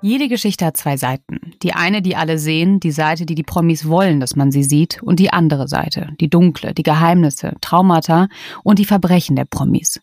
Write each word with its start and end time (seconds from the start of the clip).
Jede 0.00 0.28
Geschichte 0.28 0.64
hat 0.64 0.78
zwei 0.78 0.96
Seiten. 0.96 1.52
Die 1.62 1.74
eine, 1.74 2.00
die 2.00 2.16
alle 2.16 2.38
sehen, 2.38 2.80
die 2.80 2.92
Seite, 2.92 3.26
die 3.26 3.34
die 3.34 3.42
Promis 3.42 3.86
wollen, 3.86 4.20
dass 4.20 4.36
man 4.36 4.50
sie 4.50 4.62
sieht, 4.62 5.02
und 5.02 5.20
die 5.20 5.32
andere 5.34 5.68
Seite, 5.68 6.14
die 6.18 6.30
dunkle, 6.30 6.72
die 6.72 6.82
Geheimnisse, 6.82 7.52
Traumata 7.60 8.28
und 8.64 8.78
die 8.78 8.86
Verbrechen 8.86 9.36
der 9.36 9.44
Promis. 9.44 10.00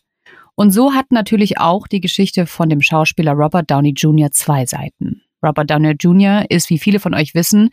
Und 0.54 0.70
so 0.70 0.94
hat 0.94 1.06
natürlich 1.10 1.58
auch 1.58 1.88
die 1.88 2.00
Geschichte 2.00 2.46
von 2.46 2.68
dem 2.68 2.80
Schauspieler 2.80 3.32
Robert 3.32 3.68
Downey 3.72 3.94
Jr. 3.96 4.30
zwei 4.30 4.64
Seiten. 4.64 5.22
Robert 5.44 5.70
Downey 5.70 5.94
Jr. 5.98 6.44
ist, 6.48 6.70
wie 6.70 6.78
viele 6.78 7.00
von 7.00 7.14
euch 7.14 7.34
wissen, 7.34 7.70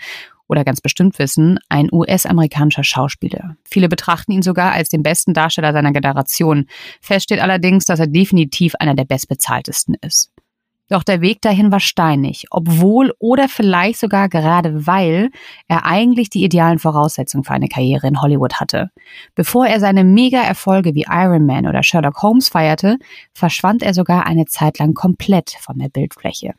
oder 0.51 0.65
ganz 0.65 0.81
bestimmt 0.81 1.17
wissen, 1.17 1.59
ein 1.69 1.87
US-amerikanischer 1.91 2.83
Schauspieler. 2.83 3.55
Viele 3.63 3.87
betrachten 3.87 4.33
ihn 4.33 4.41
sogar 4.41 4.73
als 4.73 4.89
den 4.89 5.01
besten 5.01 5.33
Darsteller 5.33 5.71
seiner 5.71 5.93
Generation. 5.93 6.67
Fest 6.99 7.23
steht 7.23 7.39
allerdings, 7.39 7.85
dass 7.85 8.01
er 8.01 8.07
definitiv 8.07 8.75
einer 8.75 8.93
der 8.93 9.05
bestbezahltesten 9.05 9.95
ist. 10.01 10.29
Doch 10.89 11.03
der 11.03 11.21
Weg 11.21 11.41
dahin 11.41 11.71
war 11.71 11.79
steinig, 11.79 12.47
obwohl 12.51 13.13
oder 13.17 13.47
vielleicht 13.47 13.97
sogar 13.97 14.27
gerade 14.27 14.85
weil 14.85 15.29
er 15.69 15.85
eigentlich 15.85 16.29
die 16.29 16.43
idealen 16.43 16.79
Voraussetzungen 16.79 17.45
für 17.45 17.53
eine 17.53 17.69
Karriere 17.69 18.07
in 18.07 18.21
Hollywood 18.21 18.55
hatte. 18.55 18.89
Bevor 19.33 19.65
er 19.65 19.79
seine 19.79 20.03
Mega-Erfolge 20.03 20.93
wie 20.93 21.05
Iron 21.09 21.45
Man 21.45 21.65
oder 21.65 21.81
Sherlock 21.81 22.21
Holmes 22.21 22.49
feierte, 22.49 22.97
verschwand 23.33 23.83
er 23.83 23.93
sogar 23.93 24.25
eine 24.25 24.47
Zeit 24.47 24.79
lang 24.79 24.93
komplett 24.93 25.51
von 25.61 25.79
der 25.79 25.87
Bildfläche. 25.87 26.55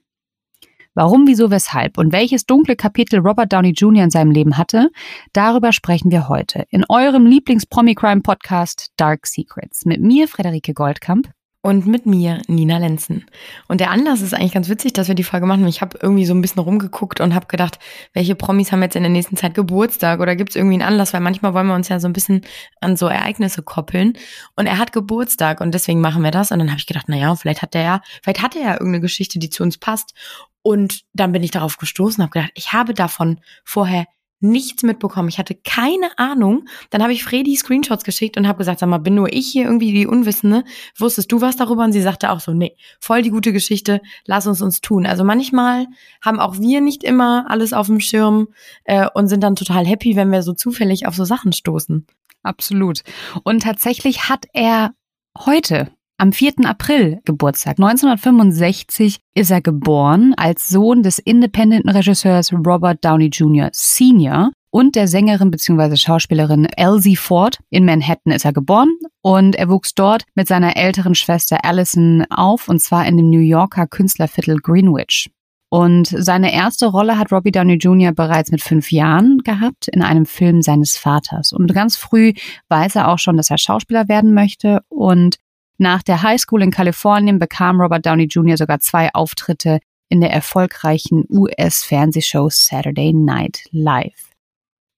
Warum, 0.95 1.27
wieso, 1.27 1.51
weshalb 1.51 1.97
und 1.97 2.13
welches 2.13 2.45
dunkle 2.45 2.77
Kapitel 2.77 3.21
Robert 3.21 3.51
Downey 3.51 3.71
Jr. 3.71 4.05
in 4.05 4.11
seinem 4.11 4.31
Leben 4.31 4.59
hatte, 4.59 4.91
darüber 5.33 5.73
sprechen 5.73 6.11
wir 6.11 6.29
heute 6.29 6.67
in 6.69 6.85
eurem 6.87 7.25
Lieblings-Promi-Crime-Podcast 7.25 8.89
Dark 8.99 9.27
Secrets 9.27 9.87
mit 9.87 10.03
mir, 10.03 10.29
Frederike 10.29 10.75
Goldkamp. 10.75 11.31
Und 11.65 11.87
mit 11.87 12.07
mir, 12.07 12.43
Nina 12.49 12.77
Lenzen. 12.79 13.25
Und 13.69 13.81
der 13.81 13.93
Anlass 13.93 14.21
ist 14.21 14.35
eigentlich 14.35 14.53
ganz 14.53 14.69
witzig, 14.69 14.95
dass 14.95 15.07
wir 15.07 15.15
die 15.15 15.23
Folge 15.23 15.47
machen. 15.47 15.67
Ich 15.69 15.81
habe 15.81 15.97
irgendwie 16.03 16.27
so 16.27 16.35
ein 16.35 16.43
bisschen 16.43 16.61
rumgeguckt 16.61 17.21
und 17.21 17.37
habe 17.37 17.47
gedacht, 17.47 17.79
welche 18.15 18.35
Promis 18.35 18.73
haben 18.73 18.83
jetzt 18.83 18.97
in 18.97 19.05
der 19.05 19.13
nächsten 19.13 19.37
Zeit 19.37 19.55
Geburtstag 19.55 20.19
oder 20.19 20.35
gibt 20.35 20.51
es 20.51 20.57
irgendwie 20.57 20.75
einen 20.75 20.83
Anlass? 20.83 21.15
Weil 21.15 21.21
manchmal 21.21 21.55
wollen 21.55 21.69
wir 21.69 21.77
uns 21.77 21.89
ja 21.89 22.01
so 22.01 22.09
ein 22.09 22.13
bisschen 22.13 22.43
an 22.81 22.97
so 22.97 23.07
Ereignisse 23.07 23.63
koppeln. 23.63 24.15
Und 24.57 24.67
er 24.67 24.77
hat 24.77 24.93
Geburtstag 24.93 25.61
und 25.61 25.73
deswegen 25.73 26.01
machen 26.01 26.25
wir 26.25 26.33
das. 26.33 26.51
Und 26.51 26.59
dann 26.59 26.69
habe 26.69 26.81
ich 26.81 26.87
gedacht, 26.87 27.09
naja, 27.09 27.33
vielleicht 27.37 27.63
hat 27.63 27.77
er 27.77 27.83
ja, 27.83 28.01
vielleicht 28.25 28.43
hat 28.43 28.57
er 28.57 28.63
ja 28.63 28.73
irgendeine 28.73 29.01
Geschichte, 29.01 29.39
die 29.39 29.49
zu 29.49 29.63
uns 29.63 29.79
passt. 29.79 30.15
Und 30.63 31.03
dann 31.13 31.33
bin 31.33 31.43
ich 31.43 31.51
darauf 31.51 31.77
gestoßen 31.77 32.23
habe 32.23 32.33
gedacht, 32.33 32.53
ich 32.55 32.73
habe 32.73 32.95
davon 32.95 33.41
vorher 33.65 34.07
nichts 34.43 34.83
mitbekommen. 34.83 35.29
Ich 35.29 35.39
hatte 35.39 35.55
keine 35.55 36.19
Ahnung. 36.19 36.67
Dann 36.91 37.03
habe 37.03 37.13
ich 37.13 37.25
Fredi 37.25 37.57
Screenshots 37.57 38.05
geschickt 38.05 38.37
und 38.37 38.49
habe 38.49 38.59
gesagt, 38.59 38.81
sag 38.81 38.89
mal, 38.89 38.99
bin 38.99 39.15
nur 39.15 39.33
ich 39.33 39.47
hier 39.47 39.65
irgendwie 39.65 39.93
die 39.93 40.07
Unwissende? 40.07 40.65
Wusstest 40.99 41.31
du 41.31 41.41
was 41.41 41.57
darüber? 41.57 41.85
Und 41.85 41.93
sie 41.93 42.03
sagte 42.03 42.31
auch 42.31 42.41
so, 42.41 42.53
nee, 42.53 42.77
voll 42.99 43.23
die 43.23 43.31
gute 43.31 43.53
Geschichte, 43.53 44.01
lass 44.27 44.47
uns 44.47 44.61
uns 44.61 44.81
tun. 44.81 45.07
Also 45.07 45.23
manchmal 45.25 45.87
haben 46.21 46.41
auch 46.41 46.59
wir 46.59 46.81
nicht 46.81 47.05
immer 47.05 47.47
alles 47.49 47.73
auf 47.73 47.87
dem 47.87 48.01
Schirm 48.01 48.49
äh, 48.85 49.09
und 49.15 49.29
sind 49.29 49.43
dann 49.43 49.57
total 49.57 49.87
happy, 49.87 50.17
wenn 50.17 50.33
wir 50.33 50.43
so 50.43 50.53
zufällig 50.53 51.07
auf 51.07 51.15
so 51.15 51.25
Sachen 51.25 51.53
stoßen. 51.53 52.07
Absolut. 52.43 53.03
Und 53.45 53.63
tatsächlich 53.63 54.29
hat 54.29 54.47
er 54.53 54.93
heute 55.39 55.93
am 56.19 56.33
4. 56.33 56.55
April 56.65 57.21
Geburtstag. 57.25 57.79
1965 57.79 59.19
ist 59.35 59.51
er 59.51 59.61
geboren 59.61 60.35
als 60.37 60.69
Sohn 60.69 61.03
des 61.03 61.19
Independent-Regisseurs 61.19 62.53
Robert 62.53 63.05
Downey 63.05 63.27
Jr. 63.27 63.71
Sr. 63.73 64.51
und 64.71 64.95
der 64.95 65.09
Sängerin 65.09 65.51
bzw. 65.51 65.97
Schauspielerin 65.97 66.67
Elsie 66.77 67.17
Ford. 67.17 67.59
In 67.71 67.85
Manhattan 67.85 68.33
ist 68.33 68.45
er 68.45 68.53
geboren 68.53 68.91
und 69.21 69.57
er 69.57 69.69
wuchs 69.69 69.95
dort 69.95 70.25
mit 70.35 70.47
seiner 70.47 70.77
älteren 70.77 71.15
Schwester 71.15 71.65
Allison 71.65 72.25
auf 72.31 72.69
und 72.69 72.81
zwar 72.81 73.07
in 73.07 73.17
dem 73.17 73.31
New 73.31 73.41
Yorker 73.41 73.87
Künstlerviertel 73.87 74.59
Greenwich. 74.59 75.31
Und 75.73 76.07
seine 76.07 76.53
erste 76.53 76.85
Rolle 76.85 77.19
hat 77.19 77.33
Robbie 77.33 77.51
Downey 77.51 77.77
Jr. 77.77 78.13
bereits 78.13 78.51
mit 78.51 78.61
fünf 78.61 78.93
Jahren 78.93 79.39
gehabt 79.39 79.89
in 79.89 80.03
einem 80.03 80.27
Film 80.27 80.61
seines 80.61 80.99
Vaters. 80.99 81.51
Und 81.55 81.73
ganz 81.73 81.97
früh 81.97 82.35
weiß 82.69 82.97
er 82.97 83.09
auch 83.09 83.19
schon, 83.19 83.39
dass 83.39 83.49
er 83.49 83.57
Schauspieler 83.57 84.07
werden 84.07 84.35
möchte. 84.35 84.83
Und 84.91 85.37
nach 85.79 86.03
der 86.03 86.23
High 86.23 86.41
School 86.41 86.63
in 86.63 86.71
Kalifornien 86.71 87.39
bekam 87.39 87.81
Robert 87.81 88.07
Downey 88.07 88.25
Jr. 88.25 88.57
sogar 88.57 88.81
zwei 88.81 89.13
Auftritte 89.15 89.81
in 90.09 90.21
der 90.21 90.33
erfolgreichen 90.33 91.25
US-Fernsehshow 91.31 92.49
Saturday 92.51 93.13
Night 93.13 93.65
Live. 93.71 94.31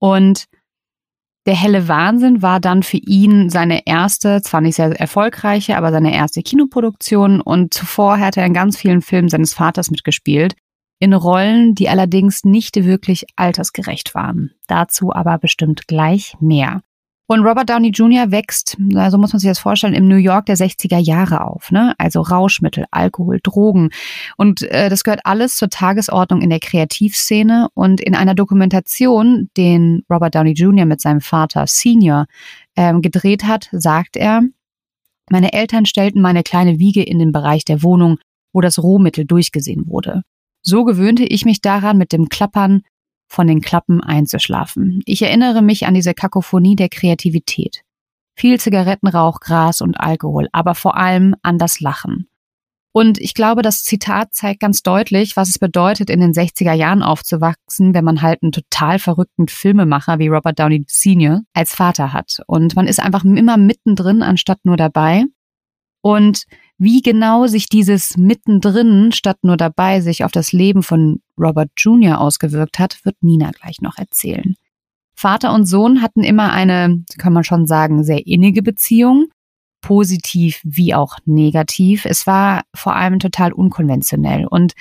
Und 0.00 0.46
der 1.46 1.54
helle 1.54 1.88
Wahnsinn 1.88 2.40
war 2.40 2.58
dann 2.58 2.82
für 2.82 2.96
ihn 2.96 3.50
seine 3.50 3.86
erste, 3.86 4.40
zwar 4.42 4.62
nicht 4.62 4.76
sehr 4.76 4.98
erfolgreiche, 4.98 5.76
aber 5.76 5.92
seine 5.92 6.14
erste 6.14 6.42
Kinoproduktion 6.42 7.40
und 7.40 7.74
zuvor 7.74 8.18
hatte 8.18 8.40
er 8.40 8.46
in 8.46 8.54
ganz 8.54 8.78
vielen 8.78 9.02
Filmen 9.02 9.28
seines 9.28 9.52
Vaters 9.52 9.90
mitgespielt, 9.90 10.56
in 11.00 11.12
Rollen, 11.12 11.74
die 11.74 11.88
allerdings 11.88 12.44
nicht 12.44 12.76
wirklich 12.76 13.26
altersgerecht 13.36 14.14
waren. 14.14 14.52
Dazu 14.68 15.12
aber 15.12 15.38
bestimmt 15.38 15.86
gleich 15.86 16.34
mehr. 16.40 16.82
Und 17.26 17.40
Robert 17.40 17.70
Downey 17.70 17.88
Jr. 17.88 18.30
wächst, 18.30 18.76
so 18.78 19.18
muss 19.18 19.32
man 19.32 19.40
sich 19.40 19.48
das 19.48 19.58
vorstellen, 19.58 19.94
im 19.94 20.08
New 20.08 20.16
York 20.16 20.44
der 20.46 20.56
60er 20.56 20.98
Jahre 20.98 21.46
auf. 21.46 21.70
Ne? 21.70 21.94
Also 21.96 22.20
Rauschmittel, 22.20 22.84
Alkohol, 22.90 23.40
Drogen. 23.42 23.90
Und 24.36 24.62
äh, 24.62 24.90
das 24.90 25.04
gehört 25.04 25.22
alles 25.24 25.56
zur 25.56 25.70
Tagesordnung 25.70 26.42
in 26.42 26.50
der 26.50 26.60
Kreativszene. 26.60 27.68
Und 27.72 28.02
in 28.02 28.14
einer 28.14 28.34
Dokumentation, 28.34 29.48
den 29.56 30.02
Robert 30.10 30.34
Downey 30.34 30.52
Jr. 30.52 30.84
mit 30.84 31.00
seinem 31.00 31.22
Vater 31.22 31.66
Senior 31.66 32.26
ähm, 32.76 33.00
gedreht 33.00 33.44
hat, 33.44 33.68
sagt 33.72 34.16
er, 34.16 34.42
meine 35.30 35.54
Eltern 35.54 35.86
stellten 35.86 36.20
meine 36.20 36.42
kleine 36.42 36.78
Wiege 36.78 37.02
in 37.02 37.18
den 37.18 37.32
Bereich 37.32 37.64
der 37.64 37.82
Wohnung, 37.82 38.18
wo 38.52 38.60
das 38.60 38.82
Rohmittel 38.82 39.24
durchgesehen 39.24 39.88
wurde. 39.88 40.22
So 40.60 40.84
gewöhnte 40.84 41.24
ich 41.24 41.46
mich 41.46 41.62
daran, 41.62 41.96
mit 41.96 42.12
dem 42.12 42.28
Klappern 42.28 42.82
von 43.34 43.46
den 43.46 43.60
Klappen 43.60 44.00
einzuschlafen. 44.00 45.02
Ich 45.04 45.20
erinnere 45.22 45.60
mich 45.60 45.86
an 45.86 45.94
diese 45.94 46.14
Kakophonie 46.14 46.76
der 46.76 46.88
Kreativität. 46.88 47.82
Viel 48.36 48.58
Zigarettenrauch, 48.58 49.40
Gras 49.40 49.80
und 49.80 50.00
Alkohol, 50.00 50.48
aber 50.52 50.74
vor 50.74 50.96
allem 50.96 51.34
an 51.42 51.58
das 51.58 51.80
Lachen. 51.80 52.28
Und 52.96 53.20
ich 53.20 53.34
glaube, 53.34 53.62
das 53.62 53.82
Zitat 53.82 54.34
zeigt 54.34 54.60
ganz 54.60 54.84
deutlich, 54.84 55.36
was 55.36 55.48
es 55.48 55.58
bedeutet, 55.58 56.10
in 56.10 56.20
den 56.20 56.32
60er 56.32 56.74
Jahren 56.74 57.02
aufzuwachsen, 57.02 57.92
wenn 57.92 58.04
man 58.04 58.22
halt 58.22 58.40
einen 58.42 58.52
total 58.52 59.00
verrückten 59.00 59.48
Filmemacher 59.48 60.20
wie 60.20 60.28
Robert 60.28 60.60
Downey 60.60 60.84
Sr. 60.88 61.40
als 61.54 61.74
Vater 61.74 62.12
hat. 62.12 62.40
Und 62.46 62.76
man 62.76 62.86
ist 62.86 63.00
einfach 63.00 63.24
immer 63.24 63.56
mittendrin, 63.56 64.22
anstatt 64.22 64.60
nur 64.62 64.76
dabei. 64.76 65.24
Und 66.04 66.44
wie 66.76 67.00
genau 67.00 67.46
sich 67.46 67.70
dieses 67.70 68.18
mittendrin 68.18 69.10
statt 69.12 69.38
nur 69.40 69.56
dabei 69.56 70.02
sich 70.02 70.22
auf 70.22 70.32
das 70.32 70.52
Leben 70.52 70.82
von 70.82 71.22
Robert 71.40 71.70
Jr. 71.78 72.20
ausgewirkt 72.20 72.78
hat, 72.78 73.02
wird 73.04 73.16
Nina 73.22 73.52
gleich 73.52 73.80
noch 73.80 73.96
erzählen. 73.96 74.54
Vater 75.14 75.54
und 75.54 75.64
Sohn 75.64 76.02
hatten 76.02 76.22
immer 76.22 76.52
eine, 76.52 77.02
kann 77.16 77.32
man 77.32 77.42
schon 77.42 77.66
sagen, 77.66 78.04
sehr 78.04 78.26
innige 78.26 78.62
Beziehung, 78.62 79.28
positiv 79.80 80.60
wie 80.62 80.94
auch 80.94 81.16
negativ. 81.24 82.04
Es 82.04 82.26
war 82.26 82.64
vor 82.74 82.94
allem 82.94 83.18
total 83.18 83.54
unkonventionell 83.54 84.46
und 84.46 84.74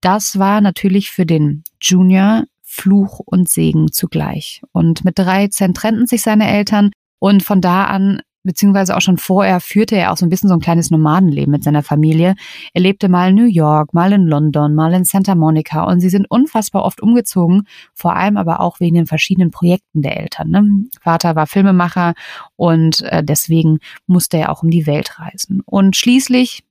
das 0.00 0.38
war 0.38 0.62
natürlich 0.62 1.10
für 1.10 1.26
den 1.26 1.62
Junior 1.82 2.44
Fluch 2.62 3.18
und 3.18 3.50
Segen 3.50 3.92
zugleich. 3.92 4.62
Und 4.72 5.04
mit 5.04 5.18
13 5.18 5.74
trennten 5.74 6.06
sich 6.06 6.22
seine 6.22 6.48
Eltern 6.48 6.90
und 7.18 7.42
von 7.42 7.60
da 7.60 7.84
an 7.84 8.22
beziehungsweise 8.42 8.96
auch 8.96 9.00
schon 9.00 9.18
vorher 9.18 9.60
führte 9.60 9.96
er 9.96 10.12
auch 10.12 10.16
so 10.16 10.26
ein 10.26 10.28
bisschen 10.28 10.48
so 10.48 10.54
ein 10.54 10.60
kleines 10.60 10.90
Nomadenleben 10.90 11.50
mit 11.50 11.64
seiner 11.64 11.82
Familie. 11.82 12.34
Er 12.72 12.80
lebte 12.80 13.08
mal 13.08 13.30
in 13.30 13.36
New 13.36 13.46
York, 13.46 13.92
mal 13.92 14.12
in 14.12 14.26
London, 14.26 14.74
mal 14.74 14.92
in 14.94 15.04
Santa 15.04 15.34
Monica 15.34 15.84
und 15.84 16.00
sie 16.00 16.08
sind 16.08 16.30
unfassbar 16.30 16.84
oft 16.84 17.02
umgezogen, 17.02 17.66
vor 17.94 18.16
allem 18.16 18.36
aber 18.36 18.60
auch 18.60 18.80
wegen 18.80 18.96
den 18.96 19.06
verschiedenen 19.06 19.50
Projekten 19.50 20.02
der 20.02 20.18
Eltern. 20.18 20.50
Ne? 20.50 20.64
Vater 21.00 21.36
war 21.36 21.46
Filmemacher 21.46 22.14
und 22.56 23.02
äh, 23.02 23.22
deswegen 23.22 23.78
musste 24.06 24.38
er 24.38 24.50
auch 24.50 24.62
um 24.62 24.70
die 24.70 24.86
Welt 24.86 25.18
reisen. 25.18 25.62
Und 25.66 25.96
schließlich 25.96 26.64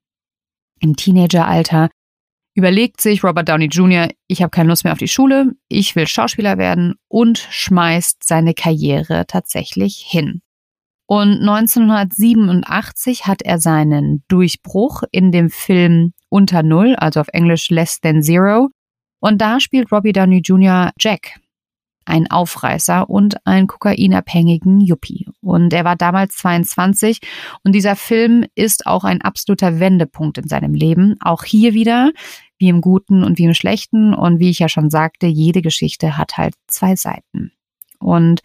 im 0.80 0.96
Teenageralter 0.96 1.90
überlegt 2.56 3.00
sich 3.00 3.24
Robert 3.24 3.48
Downey 3.48 3.66
Jr., 3.66 4.10
ich 4.28 4.42
habe 4.42 4.50
keine 4.50 4.70
Lust 4.70 4.84
mehr 4.84 4.94
auf 4.94 5.00
die 5.00 5.08
Schule, 5.08 5.54
ich 5.68 5.96
will 5.96 6.08
Schauspieler 6.08 6.58
werden 6.58 6.96
und 7.08 7.38
schmeißt 7.38 8.24
seine 8.24 8.54
Karriere 8.54 9.26
tatsächlich 9.28 10.04
hin. 10.06 10.42
Und 11.12 11.40
1987 11.42 13.26
hat 13.26 13.42
er 13.42 13.58
seinen 13.58 14.24
Durchbruch 14.28 15.02
in 15.12 15.32
dem 15.32 15.50
Film 15.50 16.14
Unter 16.30 16.62
Null, 16.62 16.96
also 16.98 17.20
auf 17.22 17.30
Englisch 17.30 17.72
Less 17.72 18.00
Than 18.00 18.22
Zero. 18.22 18.70
Und 19.20 19.42
da 19.42 19.60
spielt 19.60 19.92
Robbie 19.92 20.12
Downey 20.12 20.42
Jr. 20.46 20.92
Jack, 21.00 21.40
ein 22.06 22.30
Aufreißer 22.30 23.10
und 23.10 23.44
einen 23.48 23.66
kokainabhängigen 23.66 24.82
Yuppie. 24.82 25.26
Und 25.42 25.74
er 25.74 25.84
war 25.84 25.96
damals 25.96 26.36
22 26.36 27.22
und 27.64 27.74
dieser 27.74 27.96
Film 27.96 28.46
ist 28.54 28.86
auch 28.86 29.04
ein 29.04 29.24
absoluter 29.24 29.80
Wendepunkt 29.80 30.38
in 30.38 30.48
seinem 30.48 30.76
Leben. 30.76 31.16
Auch 31.22 31.44
hier 31.44 31.74
wieder, 31.74 32.12
wie 32.60 32.70
im 32.70 32.82
Guten 32.82 33.24
und 33.24 33.40
wie 33.40 33.46
im 33.46 33.56
Schlechten. 33.56 34.14
Und 34.14 34.38
wie 34.38 34.52
ich 34.52 34.60
ja 34.60 34.70
schon 34.70 34.92
sagte, 34.92 35.26
jede 35.26 35.64
Geschichte 35.64 36.18
hat 36.18 36.38
halt 36.38 36.54
zwei 36.68 36.96
Seiten. 36.96 37.52
Und 37.98 38.42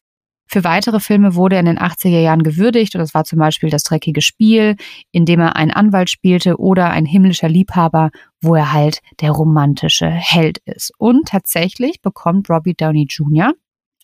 Für 0.47 0.63
weitere 0.63 1.01
Filme 1.01 1.35
wurde 1.35 1.57
er 1.57 1.61
in 1.61 1.67
den 1.67 1.79
80er 1.79 2.21
Jahren 2.21 2.43
gewürdigt 2.43 2.95
und 2.95 3.01
das 3.01 3.15
war 3.15 3.25
zum 3.25 3.39
Beispiel 3.39 3.71
Das 3.71 3.83
dreckige 3.83 4.21
Spiel, 4.21 4.77
in 5.11 5.25
dem 5.25 5.41
er 5.41 5.57
einen 5.57 5.71
Anwalt 5.71 6.11
spielte 6.11 6.59
oder 6.59 6.91
ein 6.91 7.07
himmlischer 7.07 7.49
Liebhaber, 7.49 8.11
wo 8.41 8.55
er 8.55 8.73
halt 8.73 9.01
der 9.21 9.31
romantische 9.31 10.09
Held 10.09 10.59
ist. 10.65 10.93
Und 10.99 11.29
tatsächlich 11.29 12.03
bekommt 12.03 12.51
Robbie 12.51 12.75
Downey 12.75 13.07
Jr. 13.09 13.53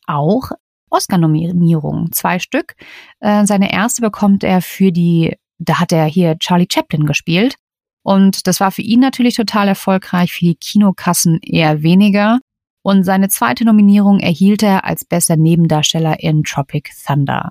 auch 0.07 0.51
Oscar-Nominierungen, 0.91 2.13
zwei 2.13 2.39
Stück. 2.39 2.75
Äh, 3.21 3.47
seine 3.47 3.73
erste 3.73 4.03
bekommt 4.03 4.43
er 4.43 4.61
für 4.61 4.93
die, 4.93 5.37
da 5.59 5.79
hat 5.79 5.93
er 5.93 6.05
hier 6.07 6.39
Charlie 6.39 6.69
Chaplin 6.71 7.07
gespielt. 7.07 7.55
Und 8.03 8.47
das 8.47 8.61
war 8.61 8.71
für 8.73 8.83
ihn 8.83 9.01
natürlich 9.01 9.37
total 9.37 9.69
erfolgreich, 9.69 10.33
für 10.33 10.47
die 10.47 10.55
Kinokassen 10.57 11.39
eher 11.43 11.83
weniger. 11.83 12.41
Und 12.83 13.05
seine 13.05 13.29
zweite 13.29 13.65
Nominierung 13.65 14.21
erhielt 14.21 14.63
er 14.63 14.85
als 14.85 15.05
bester 15.05 15.37
Nebendarsteller 15.37 16.21
in 16.21 16.45
Tropic 16.45 16.91
Thunder. 17.07 17.51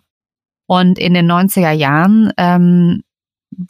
Und 0.68 1.00
in 1.00 1.14
den 1.14 1.30
90er 1.30 1.72
Jahren 1.72 2.32
ähm, 2.38 3.04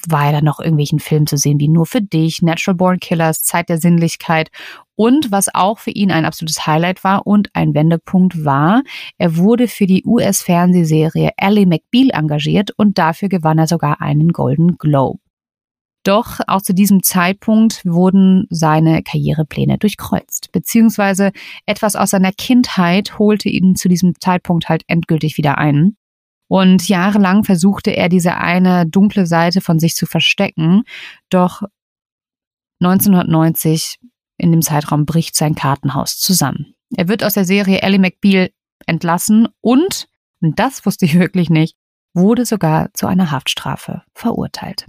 war 0.07 0.27
er 0.27 0.33
dann 0.33 0.45
noch 0.45 0.59
irgendwelchen 0.59 0.99
Filmen 0.99 1.27
zu 1.27 1.37
sehen, 1.37 1.59
wie 1.59 1.67
Nur 1.67 1.85
für 1.85 2.01
dich, 2.01 2.41
Natural 2.41 2.75
Born 2.75 2.99
Killers, 2.99 3.43
Zeit 3.43 3.69
der 3.69 3.77
Sinnlichkeit. 3.77 4.49
Und 4.95 5.31
was 5.31 5.53
auch 5.53 5.79
für 5.79 5.91
ihn 5.91 6.11
ein 6.11 6.25
absolutes 6.25 6.67
Highlight 6.67 7.03
war 7.03 7.25
und 7.25 7.49
ein 7.53 7.73
Wendepunkt 7.73 8.43
war, 8.43 8.83
er 9.17 9.37
wurde 9.37 9.67
für 9.67 9.87
die 9.87 10.03
US-Fernsehserie 10.05 11.31
Ally 11.37 11.65
McBeal 11.65 12.09
engagiert 12.11 12.71
und 12.71 12.97
dafür 12.97 13.29
gewann 13.29 13.57
er 13.57 13.67
sogar 13.67 14.01
einen 14.01 14.33
Golden 14.33 14.77
Globe. 14.77 15.19
Doch 16.03 16.39
auch 16.47 16.61
zu 16.61 16.73
diesem 16.73 17.03
Zeitpunkt 17.03 17.85
wurden 17.85 18.47
seine 18.49 19.03
Karrierepläne 19.03 19.77
durchkreuzt, 19.77 20.51
beziehungsweise 20.51 21.31
etwas 21.65 21.95
aus 21.95 22.11
seiner 22.11 22.31
Kindheit 22.31 23.19
holte 23.19 23.49
ihn 23.49 23.75
zu 23.75 23.89
diesem 23.89 24.13
Zeitpunkt 24.19 24.69
halt 24.69 24.83
endgültig 24.87 25.37
wieder 25.37 25.57
ein. 25.57 25.97
Und 26.47 26.87
jahrelang 26.87 27.43
versuchte 27.43 27.91
er 27.91 28.09
diese 28.09 28.37
eine 28.37 28.87
dunkle 28.87 29.27
Seite 29.27 29.61
von 29.61 29.77
sich 29.77 29.95
zu 29.95 30.05
verstecken, 30.05 30.83
doch 31.29 31.61
1990 32.81 33.99
in 34.37 34.51
dem 34.51 34.61
Zeitraum 34.61 35.05
bricht 35.05 35.35
sein 35.35 35.53
Kartenhaus 35.53 36.17
zusammen. 36.17 36.73
Er 36.95 37.07
wird 37.07 37.23
aus 37.23 37.33
der 37.33 37.45
Serie 37.45 37.81
Ellie 37.81 37.99
McBeal 37.99 38.49
entlassen 38.87 39.47
und, 39.61 40.07
und 40.41 40.57
das 40.57 40.85
wusste 40.85 41.05
ich 41.05 41.19
wirklich 41.19 41.49
nicht, 41.49 41.75
wurde 42.13 42.45
sogar 42.45 42.91
zu 42.93 43.05
einer 43.05 43.31
Haftstrafe 43.31 44.03
verurteilt. 44.15 44.87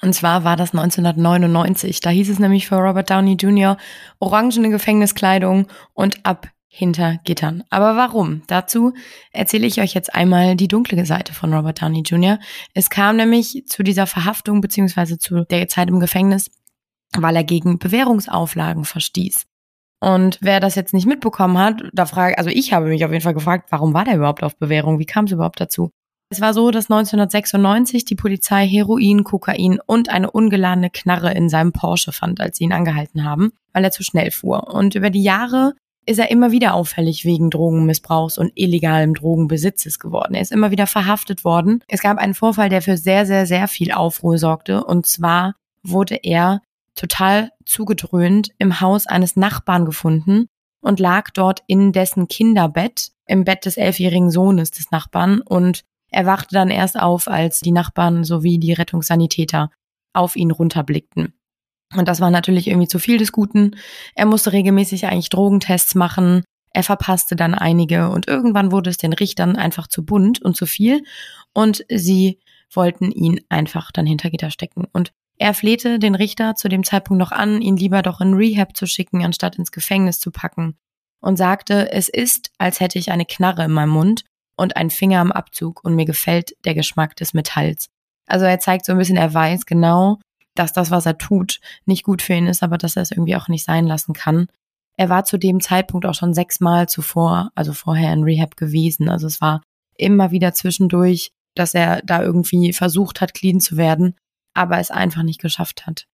Und 0.00 0.14
zwar 0.14 0.44
war 0.44 0.56
das 0.56 0.72
1999. 0.72 2.00
Da 2.00 2.10
hieß 2.10 2.30
es 2.30 2.38
nämlich 2.38 2.68
für 2.68 2.76
Robert 2.76 3.10
Downey 3.10 3.34
Jr. 3.34 3.76
orangene 4.18 4.70
Gefängniskleidung 4.70 5.66
und 5.94 6.24
ab 6.24 6.48
hinter 6.68 7.18
Gittern. 7.24 7.64
Aber 7.70 7.96
warum? 7.96 8.42
Dazu 8.46 8.92
erzähle 9.32 9.66
ich 9.66 9.80
euch 9.80 9.94
jetzt 9.94 10.14
einmal 10.14 10.54
die 10.54 10.68
dunkle 10.68 11.04
Seite 11.06 11.32
von 11.32 11.52
Robert 11.52 11.82
Downey 11.82 12.02
Jr. 12.02 12.38
Es 12.74 12.90
kam 12.90 13.16
nämlich 13.16 13.64
zu 13.66 13.82
dieser 13.82 14.06
Verhaftung 14.06 14.60
beziehungsweise 14.60 15.18
zu 15.18 15.44
der 15.44 15.66
Zeit 15.68 15.88
im 15.88 15.98
Gefängnis, 15.98 16.50
weil 17.16 17.34
er 17.34 17.44
gegen 17.44 17.78
Bewährungsauflagen 17.78 18.84
verstieß. 18.84 19.46
Und 20.00 20.38
wer 20.40 20.60
das 20.60 20.76
jetzt 20.76 20.94
nicht 20.94 21.06
mitbekommen 21.06 21.58
hat, 21.58 21.82
da 21.92 22.06
frage, 22.06 22.38
also 22.38 22.50
ich 22.50 22.72
habe 22.72 22.86
mich 22.86 23.04
auf 23.04 23.10
jeden 23.10 23.24
Fall 23.24 23.34
gefragt, 23.34 23.68
warum 23.70 23.94
war 23.94 24.04
der 24.04 24.16
überhaupt 24.16 24.44
auf 24.44 24.56
Bewährung? 24.56 24.98
Wie 25.00 25.06
kam 25.06 25.24
es 25.24 25.32
überhaupt 25.32 25.60
dazu? 25.60 25.90
Es 26.30 26.42
war 26.42 26.52
so, 26.52 26.70
dass 26.70 26.90
1996 26.90 28.04
die 28.04 28.14
Polizei 28.14 28.66
Heroin, 28.66 29.24
Kokain 29.24 29.78
und 29.86 30.10
eine 30.10 30.30
ungeladene 30.30 30.90
Knarre 30.90 31.32
in 31.32 31.48
seinem 31.48 31.72
Porsche 31.72 32.12
fand, 32.12 32.40
als 32.40 32.58
sie 32.58 32.64
ihn 32.64 32.72
angehalten 32.72 33.24
haben, 33.24 33.52
weil 33.72 33.84
er 33.84 33.92
zu 33.92 34.02
schnell 34.02 34.30
fuhr. 34.30 34.74
Und 34.74 34.94
über 34.94 35.08
die 35.08 35.22
Jahre 35.22 35.72
ist 36.04 36.18
er 36.18 36.30
immer 36.30 36.50
wieder 36.52 36.74
auffällig 36.74 37.24
wegen 37.24 37.48
Drogenmissbrauchs 37.48 38.36
und 38.36 38.52
illegalem 38.54 39.14
Drogenbesitzes 39.14 39.98
geworden. 39.98 40.34
Er 40.34 40.42
ist 40.42 40.52
immer 40.52 40.70
wieder 40.70 40.86
verhaftet 40.86 41.44
worden. 41.44 41.82
Es 41.88 42.02
gab 42.02 42.18
einen 42.18 42.34
Vorfall, 42.34 42.68
der 42.68 42.82
für 42.82 42.98
sehr, 42.98 43.24
sehr, 43.24 43.46
sehr 43.46 43.66
viel 43.66 43.92
Aufruhr 43.92 44.36
sorgte. 44.36 44.84
Und 44.84 45.06
zwar 45.06 45.54
wurde 45.82 46.16
er 46.22 46.60
total 46.94 47.52
zugedröhnt 47.64 48.50
im 48.58 48.80
Haus 48.80 49.06
eines 49.06 49.36
Nachbarn 49.36 49.86
gefunden 49.86 50.46
und 50.80 51.00
lag 51.00 51.30
dort 51.30 51.62
in 51.66 51.92
dessen 51.92 52.28
Kinderbett, 52.28 53.12
im 53.26 53.44
Bett 53.44 53.64
des 53.64 53.78
elfjährigen 53.78 54.30
Sohnes 54.30 54.70
des 54.70 54.90
Nachbarn 54.90 55.40
und 55.40 55.84
er 56.10 56.26
wachte 56.26 56.54
dann 56.54 56.70
erst 56.70 56.98
auf, 56.98 57.28
als 57.28 57.60
die 57.60 57.72
Nachbarn 57.72 58.24
sowie 58.24 58.58
die 58.58 58.72
Rettungssanitäter 58.72 59.70
auf 60.12 60.36
ihn 60.36 60.50
runterblickten. 60.50 61.34
Und 61.96 62.08
das 62.08 62.20
war 62.20 62.30
natürlich 62.30 62.68
irgendwie 62.68 62.88
zu 62.88 62.98
viel 62.98 63.18
des 63.18 63.32
Guten. 63.32 63.76
Er 64.14 64.26
musste 64.26 64.52
regelmäßig 64.52 65.06
eigentlich 65.06 65.30
Drogentests 65.30 65.94
machen. 65.94 66.42
Er 66.72 66.82
verpasste 66.82 67.34
dann 67.34 67.54
einige 67.54 68.10
und 68.10 68.28
irgendwann 68.28 68.72
wurde 68.72 68.90
es 68.90 68.98
den 68.98 69.12
Richtern 69.12 69.56
einfach 69.56 69.86
zu 69.86 70.04
bunt 70.04 70.42
und 70.42 70.56
zu 70.56 70.66
viel 70.66 71.02
und 71.54 71.84
sie 71.88 72.40
wollten 72.72 73.10
ihn 73.10 73.40
einfach 73.48 73.90
dann 73.90 74.04
hinter 74.04 74.28
Gitter 74.28 74.50
stecken. 74.50 74.86
Und 74.92 75.12
er 75.38 75.54
flehte 75.54 75.98
den 75.98 76.14
Richter 76.14 76.56
zu 76.56 76.68
dem 76.68 76.84
Zeitpunkt 76.84 77.18
noch 77.18 77.32
an, 77.32 77.62
ihn 77.62 77.76
lieber 77.76 78.02
doch 78.02 78.20
in 78.20 78.34
Rehab 78.34 78.76
zu 78.76 78.86
schicken, 78.86 79.24
anstatt 79.24 79.56
ins 79.56 79.72
Gefängnis 79.72 80.20
zu 80.20 80.30
packen 80.30 80.76
und 81.20 81.36
sagte, 81.36 81.90
es 81.92 82.08
ist, 82.08 82.50
als 82.58 82.80
hätte 82.80 82.98
ich 82.98 83.10
eine 83.10 83.24
Knarre 83.24 83.64
in 83.64 83.72
meinem 83.72 83.90
Mund 83.90 84.24
und 84.58 84.76
ein 84.76 84.90
Finger 84.90 85.20
am 85.20 85.32
Abzug 85.32 85.84
und 85.84 85.94
mir 85.94 86.04
gefällt 86.04 86.52
der 86.64 86.74
Geschmack 86.74 87.16
des 87.16 87.32
Metalls. 87.32 87.88
Also 88.26 88.44
er 88.44 88.58
zeigt 88.58 88.84
so 88.84 88.92
ein 88.92 88.98
bisschen, 88.98 89.16
er 89.16 89.32
weiß 89.32 89.64
genau, 89.66 90.18
dass 90.54 90.72
das, 90.72 90.90
was 90.90 91.06
er 91.06 91.16
tut, 91.16 91.60
nicht 91.86 92.04
gut 92.04 92.20
für 92.20 92.34
ihn 92.34 92.46
ist, 92.46 92.62
aber 92.62 92.76
dass 92.76 92.96
er 92.96 93.02
es 93.02 93.12
irgendwie 93.12 93.36
auch 93.36 93.48
nicht 93.48 93.64
sein 93.64 93.86
lassen 93.86 94.12
kann. 94.12 94.48
Er 94.96 95.08
war 95.08 95.24
zu 95.24 95.38
dem 95.38 95.60
Zeitpunkt 95.60 96.04
auch 96.06 96.14
schon 96.14 96.34
sechsmal 96.34 96.88
zuvor, 96.88 97.50
also 97.54 97.72
vorher 97.72 98.12
in 98.12 98.24
Rehab 98.24 98.56
gewesen. 98.56 99.08
Also 99.08 99.28
es 99.28 99.40
war 99.40 99.62
immer 99.96 100.32
wieder 100.32 100.52
zwischendurch, 100.52 101.30
dass 101.54 101.74
er 101.74 102.02
da 102.04 102.20
irgendwie 102.22 102.72
versucht 102.72 103.20
hat, 103.20 103.34
clean 103.34 103.60
zu 103.60 103.76
werden, 103.76 104.16
aber 104.54 104.78
es 104.78 104.90
einfach 104.90 105.22
nicht 105.22 105.40
geschafft 105.40 105.86
hat. 105.86 106.06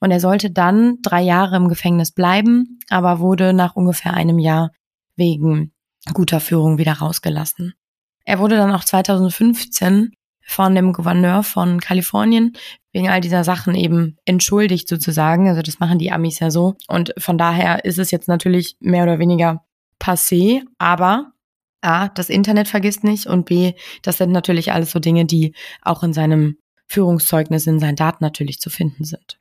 Und 0.00 0.10
er 0.10 0.18
sollte 0.18 0.50
dann 0.50 0.98
drei 1.02 1.22
Jahre 1.22 1.54
im 1.54 1.68
Gefängnis 1.68 2.10
bleiben, 2.10 2.80
aber 2.90 3.20
wurde 3.20 3.52
nach 3.52 3.76
ungefähr 3.76 4.14
einem 4.14 4.40
Jahr 4.40 4.72
wegen 5.14 5.72
guter 6.12 6.40
Führung 6.40 6.78
wieder 6.78 6.94
rausgelassen. 6.94 7.74
Er 8.24 8.38
wurde 8.38 8.56
dann 8.56 8.72
auch 8.72 8.84
2015 8.84 10.12
von 10.44 10.74
dem 10.74 10.92
Gouverneur 10.92 11.42
von 11.42 11.80
Kalifornien 11.80 12.56
wegen 12.92 13.08
all 13.08 13.20
dieser 13.20 13.44
Sachen 13.44 13.74
eben 13.74 14.16
entschuldigt 14.24 14.88
sozusagen. 14.88 15.48
Also 15.48 15.62
das 15.62 15.80
machen 15.80 15.98
die 15.98 16.12
Amis 16.12 16.40
ja 16.40 16.50
so. 16.50 16.74
Und 16.88 17.14
von 17.18 17.38
daher 17.38 17.84
ist 17.84 17.98
es 17.98 18.10
jetzt 18.10 18.28
natürlich 18.28 18.76
mehr 18.80 19.04
oder 19.04 19.18
weniger 19.18 19.64
passé, 20.00 20.62
aber 20.78 21.32
A, 21.80 22.08
das 22.08 22.28
Internet 22.28 22.68
vergisst 22.68 23.02
nicht 23.02 23.26
und 23.26 23.46
B, 23.46 23.74
das 24.02 24.18
sind 24.18 24.30
natürlich 24.30 24.72
alles 24.72 24.92
so 24.92 24.98
Dinge, 24.98 25.24
die 25.24 25.54
auch 25.80 26.02
in 26.02 26.12
seinem 26.12 26.58
Führungszeugnis, 26.86 27.66
in 27.66 27.80
seinen 27.80 27.96
Daten 27.96 28.22
natürlich 28.22 28.60
zu 28.60 28.70
finden 28.70 29.04
sind. 29.04 29.38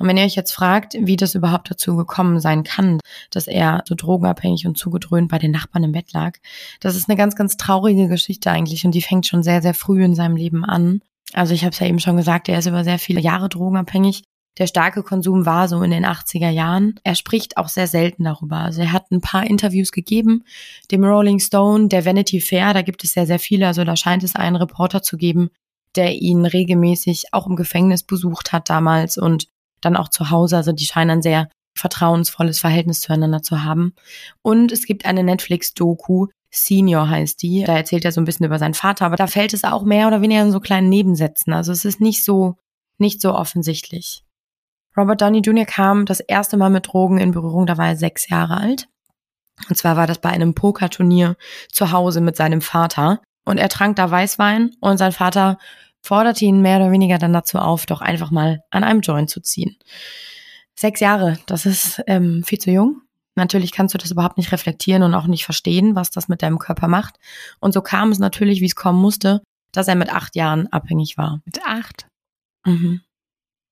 Und 0.00 0.08
wenn 0.08 0.16
ihr 0.16 0.24
euch 0.24 0.34
jetzt 0.34 0.52
fragt, 0.52 0.94
wie 0.98 1.16
das 1.16 1.34
überhaupt 1.34 1.70
dazu 1.70 1.94
gekommen 1.94 2.40
sein 2.40 2.64
kann, 2.64 3.00
dass 3.30 3.46
er 3.46 3.82
so 3.86 3.94
drogenabhängig 3.94 4.66
und 4.66 4.78
zugedröhnt 4.78 5.30
bei 5.30 5.38
den 5.38 5.50
Nachbarn 5.50 5.84
im 5.84 5.92
Bett 5.92 6.14
lag, 6.14 6.38
das 6.80 6.96
ist 6.96 7.08
eine 7.08 7.18
ganz, 7.18 7.36
ganz 7.36 7.58
traurige 7.58 8.08
Geschichte 8.08 8.50
eigentlich 8.50 8.86
und 8.86 8.94
die 8.94 9.02
fängt 9.02 9.26
schon 9.26 9.42
sehr, 9.42 9.60
sehr 9.60 9.74
früh 9.74 10.02
in 10.02 10.14
seinem 10.14 10.36
Leben 10.36 10.64
an. 10.64 11.02
Also 11.34 11.52
ich 11.52 11.64
habe 11.64 11.72
es 11.72 11.78
ja 11.78 11.86
eben 11.86 12.00
schon 12.00 12.16
gesagt, 12.16 12.48
er 12.48 12.58
ist 12.58 12.66
über 12.66 12.82
sehr 12.82 12.98
viele 12.98 13.20
Jahre 13.20 13.50
drogenabhängig. 13.50 14.24
Der 14.58 14.66
starke 14.66 15.02
Konsum 15.02 15.44
war 15.44 15.68
so 15.68 15.82
in 15.82 15.90
den 15.90 16.06
80er 16.06 16.48
Jahren. 16.48 16.94
Er 17.04 17.14
spricht 17.14 17.58
auch 17.58 17.68
sehr 17.68 17.86
selten 17.86 18.24
darüber. 18.24 18.56
Also 18.56 18.80
er 18.80 18.92
hat 18.92 19.10
ein 19.10 19.20
paar 19.20 19.46
Interviews 19.46 19.92
gegeben, 19.92 20.44
dem 20.90 21.04
Rolling 21.04 21.40
Stone, 21.40 21.88
der 21.88 22.06
Vanity 22.06 22.40
Fair, 22.40 22.72
da 22.72 22.80
gibt 22.80 23.04
es 23.04 23.12
sehr, 23.12 23.26
sehr 23.26 23.38
viele. 23.38 23.66
Also 23.66 23.84
da 23.84 23.96
scheint 23.96 24.24
es 24.24 24.34
einen 24.34 24.56
Reporter 24.56 25.02
zu 25.02 25.18
geben, 25.18 25.50
der 25.94 26.14
ihn 26.14 26.46
regelmäßig 26.46 27.32
auch 27.32 27.46
im 27.46 27.56
Gefängnis 27.56 28.02
besucht 28.02 28.52
hat 28.52 28.70
damals 28.70 29.18
und 29.18 29.48
dann 29.80 29.96
auch 29.96 30.08
zu 30.08 30.30
Hause. 30.30 30.56
Also 30.56 30.72
die 30.72 30.86
scheinen 30.86 31.10
ein 31.10 31.22
sehr 31.22 31.48
vertrauensvolles 31.76 32.58
Verhältnis 32.58 33.00
zueinander 33.00 33.42
zu 33.42 33.62
haben. 33.64 33.94
Und 34.42 34.72
es 34.72 34.86
gibt 34.86 35.06
eine 35.06 35.22
Netflix-Doku, 35.22 36.26
Senior 36.50 37.08
heißt 37.08 37.42
die. 37.42 37.64
Da 37.64 37.76
erzählt 37.76 38.04
er 38.04 38.12
so 38.12 38.20
ein 38.20 38.24
bisschen 38.24 38.46
über 38.46 38.58
seinen 38.58 38.74
Vater, 38.74 39.06
aber 39.06 39.16
da 39.16 39.26
fällt 39.26 39.54
es 39.54 39.64
auch 39.64 39.84
mehr 39.84 40.08
oder 40.08 40.20
weniger 40.20 40.42
in 40.42 40.52
so 40.52 40.60
kleinen 40.60 40.88
Nebensätzen. 40.88 41.52
Also 41.52 41.72
es 41.72 41.84
ist 41.84 42.00
nicht 42.00 42.24
so, 42.24 42.56
nicht 42.98 43.20
so 43.20 43.34
offensichtlich. 43.34 44.24
Robert 44.96 45.20
Downey 45.20 45.40
Jr. 45.40 45.64
kam 45.64 46.06
das 46.06 46.20
erste 46.20 46.56
Mal 46.56 46.70
mit 46.70 46.88
Drogen 46.88 47.18
in 47.18 47.30
Berührung, 47.30 47.66
da 47.66 47.78
war 47.78 47.88
er 47.88 47.96
sechs 47.96 48.28
Jahre 48.28 48.56
alt. 48.56 48.88
Und 49.68 49.76
zwar 49.76 49.96
war 49.96 50.06
das 50.06 50.18
bei 50.18 50.30
einem 50.30 50.54
Pokerturnier 50.54 51.36
zu 51.70 51.92
Hause 51.92 52.20
mit 52.20 52.36
seinem 52.36 52.60
Vater. 52.60 53.20
Und 53.44 53.58
er 53.58 53.68
trank 53.68 53.96
da 53.96 54.10
Weißwein 54.10 54.72
und 54.80 54.98
sein 54.98 55.12
Vater 55.12 55.58
forderte 56.02 56.44
ihn 56.44 56.62
mehr 56.62 56.78
oder 56.78 56.90
weniger 56.90 57.18
dann 57.18 57.32
dazu 57.32 57.58
auf, 57.58 57.86
doch 57.86 58.00
einfach 58.00 58.30
mal 58.30 58.60
an 58.70 58.84
einem 58.84 59.00
Joint 59.00 59.30
zu 59.30 59.40
ziehen. 59.40 59.76
Sechs 60.74 61.00
Jahre, 61.00 61.38
das 61.46 61.66
ist 61.66 62.02
ähm, 62.06 62.42
viel 62.44 62.58
zu 62.58 62.70
jung. 62.70 63.02
Natürlich 63.36 63.72
kannst 63.72 63.94
du 63.94 63.98
das 63.98 64.10
überhaupt 64.10 64.38
nicht 64.38 64.52
reflektieren 64.52 65.02
und 65.02 65.14
auch 65.14 65.26
nicht 65.26 65.44
verstehen, 65.44 65.94
was 65.94 66.10
das 66.10 66.28
mit 66.28 66.42
deinem 66.42 66.58
Körper 66.58 66.88
macht. 66.88 67.16
Und 67.60 67.72
so 67.72 67.80
kam 67.82 68.10
es 68.12 68.18
natürlich, 68.18 68.60
wie 68.60 68.66
es 68.66 68.74
kommen 68.74 69.00
musste, 69.00 69.42
dass 69.72 69.88
er 69.88 69.94
mit 69.94 70.12
acht 70.12 70.34
Jahren 70.36 70.66
abhängig 70.68 71.16
war. 71.16 71.40
Mit 71.44 71.60
acht? 71.64 72.06
Mhm. 72.66 73.02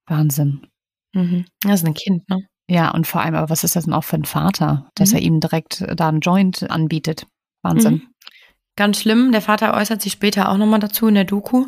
Wahnsinn. 0.06 0.66
Mhm. 1.14 1.46
Das 1.62 1.80
ist 1.80 1.86
ein 1.86 1.94
Kind, 1.94 2.28
ne? 2.28 2.46
Ja, 2.70 2.90
und 2.90 3.06
vor 3.06 3.22
allem, 3.22 3.34
aber 3.34 3.48
was 3.50 3.64
ist 3.64 3.76
das 3.76 3.84
denn 3.84 3.94
auch 3.94 4.04
für 4.04 4.16
ein 4.16 4.24
Vater, 4.26 4.90
dass 4.94 5.10
Mhm. 5.10 5.16
er 5.16 5.22
ihm 5.22 5.40
direkt 5.40 5.84
da 5.96 6.08
einen 6.08 6.20
Joint 6.20 6.70
anbietet? 6.70 7.26
Wahnsinn. 7.62 7.94
Mhm. 7.94 8.12
Ganz 8.78 9.00
schlimm. 9.00 9.32
Der 9.32 9.42
Vater 9.42 9.74
äußert 9.74 10.00
sich 10.00 10.12
später 10.12 10.48
auch 10.48 10.56
nochmal 10.56 10.78
dazu 10.78 11.08
in 11.08 11.16
der 11.16 11.24
Doku. 11.24 11.66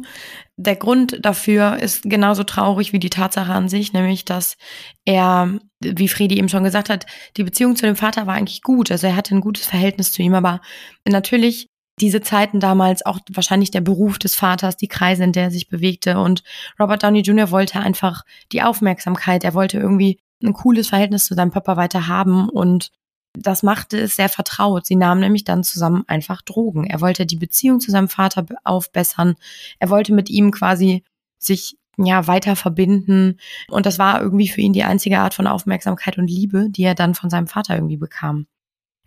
Der 0.57 0.77
Grund 0.77 1.19
dafür 1.21 1.79
ist 1.83 2.05
genauso 2.05 2.45
traurig 2.45 2.93
wie 2.93 3.01
die 3.01 3.11
Tatsache 3.11 3.53
an 3.53 3.69
sich, 3.69 3.93
nämlich 3.93 4.25
dass 4.25 4.57
er, 5.05 5.59
wie 5.81 6.07
Fredi 6.07 6.39
eben 6.39 6.49
schon 6.49 6.63
gesagt 6.63 6.89
hat, 6.89 7.07
die 7.37 7.43
Beziehung 7.43 7.75
zu 7.75 7.85
dem 7.85 7.97
Vater 7.97 8.29
war 8.29 8.35
eigentlich 8.35 8.63
gut. 8.63 8.93
Also 8.93 9.09
er 9.09 9.17
hatte 9.17 9.35
ein 9.35 9.41
gutes 9.41 9.67
Verhältnis 9.67 10.13
zu 10.13 10.23
ihm, 10.23 10.35
aber 10.35 10.61
natürlich 11.05 11.67
diese 12.01 12.21
Zeiten 12.21 12.61
damals 12.61 13.05
auch 13.05 13.19
wahrscheinlich 13.29 13.73
der 13.73 13.81
Beruf 13.81 14.21
des 14.21 14.37
Vaters, 14.37 14.77
die 14.77 14.87
Kreise, 14.87 15.25
in 15.25 15.33
der 15.33 15.45
er 15.45 15.51
sich 15.51 15.69
bewegte. 15.69 16.21
Und 16.21 16.45
Robert 16.79 17.03
Downey 17.03 17.23
Jr. 17.23 17.51
wollte 17.51 17.81
einfach 17.81 18.23
die 18.53 18.63
Aufmerksamkeit. 18.63 19.43
Er 19.43 19.55
wollte 19.55 19.79
irgendwie 19.79 20.21
ein 20.45 20.53
cooles 20.53 20.91
Verhältnis 20.91 21.25
zu 21.25 21.35
seinem 21.35 21.51
Papa 21.51 21.77
weiter 21.77 22.07
haben 22.07 22.49
und 22.49 22.93
das 23.35 23.63
machte 23.63 23.99
es 23.99 24.17
sehr 24.17 24.29
vertraut. 24.29 24.87
Sie 24.87 24.97
nahmen 24.97 25.21
nämlich 25.21 25.45
dann 25.45 25.63
zusammen 25.63 26.05
einfach 26.09 26.43
Drogen. 26.43 26.85
Er 26.85 27.01
wollte 27.01 27.27
die 27.27 27.37
Beziehung 27.37 27.81
zu 27.81 27.91
seinem 27.91 28.09
Vater 28.09 28.45
aufbessern. 28.65 29.37
Er 29.79 29.91
wollte 29.91 30.13
mit 30.13 30.29
ihm 30.29 30.51
quasi 30.51 31.05
sich 31.39 31.77
ja 31.97 32.27
weiter 32.27 32.57
verbinden 32.57 33.39
und 33.69 33.87
das 33.87 33.99
war 33.99 34.21
irgendwie 34.21 34.49
für 34.49 34.61
ihn 34.61 34.73
die 34.73 34.85
einzige 34.85 35.19
Art 35.19 35.35
von 35.35 35.47
Aufmerksamkeit 35.47 36.19
und 36.19 36.29
Liebe, 36.29 36.69
die 36.71 36.83
er 36.83 36.95
dann 36.95 37.15
von 37.15 37.31
seinem 37.31 37.47
Vater 37.47 37.75
irgendwie 37.75 37.99
bekam. 37.99 38.47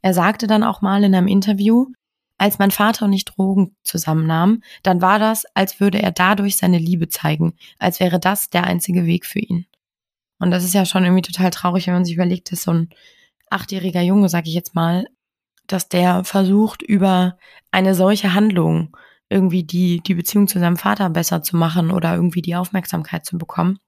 Er 0.01 0.13
sagte 0.13 0.47
dann 0.47 0.63
auch 0.63 0.81
mal 0.81 1.03
in 1.03 1.15
einem 1.15 1.27
Interview, 1.27 1.87
als 2.37 2.59
mein 2.59 2.71
Vater 2.71 3.05
und 3.05 3.13
ich 3.13 3.25
Drogen 3.25 3.75
zusammennahmen, 3.83 4.63
dann 4.83 5.01
war 5.01 5.17
das, 5.17 5.45
als 5.53 5.79
würde 5.79 6.01
er 6.01 6.11
dadurch 6.11 6.57
seine 6.57 6.77
Liebe 6.77 7.07
zeigen, 7.07 7.53
als 7.79 7.99
wäre 7.99 8.19
das 8.19 8.49
der 8.49 8.65
einzige 8.65 9.05
Weg 9.05 9.25
für 9.25 9.39
ihn. 9.39 9.65
Und 10.39 10.51
das 10.51 10.63
ist 10.63 10.73
ja 10.73 10.85
schon 10.85 11.03
irgendwie 11.03 11.21
total 11.21 11.51
traurig, 11.51 11.87
wenn 11.87 11.93
man 11.93 12.05
sich 12.05 12.15
überlegt, 12.15 12.51
dass 12.51 12.63
so 12.63 12.71
ein 12.71 12.89
achtjähriger 13.53 14.01
Junge, 14.01 14.29
sag 14.29 14.47
ich 14.47 14.53
jetzt 14.53 14.75
mal, 14.75 15.07
dass 15.67 15.89
der 15.89 16.23
versucht, 16.23 16.81
über 16.81 17.37
eine 17.71 17.95
solche 17.95 18.33
Handlung 18.33 18.95
irgendwie 19.29 19.63
die, 19.63 20.01
die 20.01 20.15
Beziehung 20.15 20.47
zu 20.47 20.59
seinem 20.59 20.77
Vater 20.77 21.09
besser 21.09 21.41
zu 21.41 21.57
machen 21.57 21.91
oder 21.91 22.13
irgendwie 22.15 22.41
die 22.41 22.55
Aufmerksamkeit 22.55 23.25
zu 23.25 23.37
bekommen. 23.37 23.79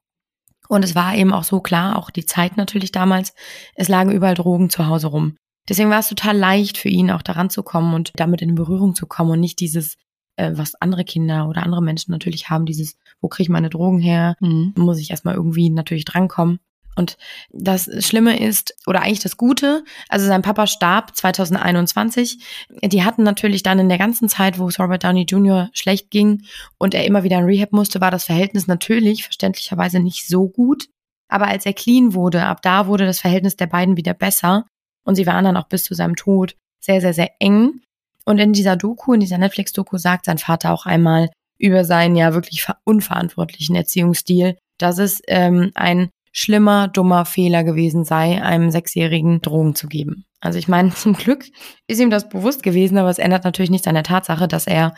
Und 0.67 0.83
es 0.83 0.95
war 0.95 1.15
eben 1.15 1.33
auch 1.33 1.43
so 1.43 1.59
klar, 1.59 1.97
auch 1.97 2.09
die 2.09 2.25
Zeit 2.25 2.57
natürlich 2.57 2.91
damals, 2.91 3.33
es 3.75 3.87
lagen 3.87 4.11
überall 4.11 4.33
Drogen 4.33 4.69
zu 4.69 4.87
Hause 4.87 5.07
rum. 5.07 5.37
Deswegen 5.69 5.89
war 5.89 5.99
es 5.99 6.09
total 6.09 6.37
leicht 6.37 6.77
für 6.77 6.89
ihn 6.89 7.11
auch 7.11 7.21
daran 7.21 7.49
zu 7.49 7.63
kommen 7.63 7.93
und 7.93 8.11
damit 8.15 8.41
in 8.41 8.55
Berührung 8.55 8.95
zu 8.95 9.05
kommen 9.05 9.31
und 9.31 9.39
nicht 9.39 9.59
dieses, 9.59 9.97
äh, 10.37 10.51
was 10.55 10.75
andere 10.75 11.03
Kinder 11.03 11.47
oder 11.47 11.63
andere 11.63 11.81
Menschen 11.81 12.11
natürlich 12.11 12.49
haben, 12.49 12.65
dieses, 12.65 12.97
wo 13.21 13.27
kriege 13.27 13.43
ich 13.43 13.49
meine 13.49 13.69
Drogen 13.69 13.99
her? 13.99 14.35
Mhm. 14.39 14.73
Muss 14.77 14.99
ich 14.99 15.11
erstmal 15.11 15.35
irgendwie 15.35 15.69
natürlich 15.69 16.05
drankommen. 16.05 16.59
Und 16.95 17.17
das 17.51 17.89
Schlimme 18.05 18.39
ist, 18.39 18.73
oder 18.87 19.01
eigentlich 19.01 19.19
das 19.19 19.37
Gute, 19.37 19.83
also 20.09 20.25
sein 20.25 20.41
Papa 20.41 20.65
starb 20.67 21.15
2021. 21.15 22.39
Die 22.83 23.03
hatten 23.03 23.23
natürlich 23.23 23.63
dann 23.63 23.79
in 23.79 23.89
der 23.89 23.97
ganzen 23.97 24.29
Zeit, 24.29 24.59
wo 24.59 24.67
es 24.67 24.79
Robert 24.79 25.03
Downey 25.03 25.23
Jr. 25.23 25.69
schlecht 25.73 26.09
ging 26.09 26.43
und 26.77 26.93
er 26.93 27.05
immer 27.05 27.23
wieder 27.23 27.37
in 27.39 27.45
Rehab 27.45 27.73
musste, 27.73 28.01
war 28.01 28.11
das 28.11 28.25
Verhältnis 28.25 28.67
natürlich 28.67 29.23
verständlicherweise 29.23 29.99
nicht 29.99 30.27
so 30.27 30.47
gut. 30.47 30.87
Aber 31.27 31.47
als 31.47 31.65
er 31.65 31.73
clean 31.73 32.13
wurde, 32.13 32.43
ab 32.43 32.61
da 32.61 32.87
wurde 32.87 33.05
das 33.05 33.19
Verhältnis 33.19 33.55
der 33.55 33.67
beiden 33.67 33.97
wieder 33.97 34.13
besser. 34.13 34.65
Und 35.03 35.15
sie 35.15 35.25
waren 35.25 35.45
dann 35.45 35.57
auch 35.57 35.67
bis 35.67 35.83
zu 35.83 35.93
seinem 35.93 36.15
Tod 36.15 36.55
sehr, 36.79 37.01
sehr, 37.01 37.13
sehr 37.13 37.31
eng. 37.39 37.81
Und 38.25 38.39
in 38.39 38.53
dieser 38.53 38.75
Doku, 38.75 39.13
in 39.13 39.19
dieser 39.19 39.37
Netflix-Doku 39.37 39.97
sagt 39.97 40.25
sein 40.25 40.37
Vater 40.37 40.71
auch 40.71 40.85
einmal 40.85 41.29
über 41.57 41.85
seinen 41.85 42.15
ja 42.15 42.33
wirklich 42.33 42.67
unverantwortlichen 42.83 43.75
Erziehungsstil, 43.75 44.57
dass 44.77 44.97
es 44.97 45.21
ähm, 45.27 45.71
ein 45.75 46.09
schlimmer, 46.37 46.89
dummer 46.89 47.23
Fehler 47.23 47.63
gewesen 47.63 48.03
sei, 48.03 48.43
einem 48.43 48.69
Sechsjährigen 48.69 49.41
Drogen 49.41 49.73
zu 49.73 49.87
geben. 49.87 50.25
Also 50.41 50.59
ich 50.59 50.67
meine, 50.67 50.89
zum 50.93 51.13
Glück 51.13 51.45
ist 51.87 52.01
ihm 52.01 52.09
das 52.09 52.27
bewusst 52.27 52.61
gewesen, 52.61 52.97
aber 52.97 53.09
es 53.09 53.19
ändert 53.19 53.45
natürlich 53.45 53.71
nichts 53.71 53.87
an 53.87 53.95
der 53.95 54.03
Tatsache, 54.03 54.49
dass 54.49 54.67
er 54.67 54.93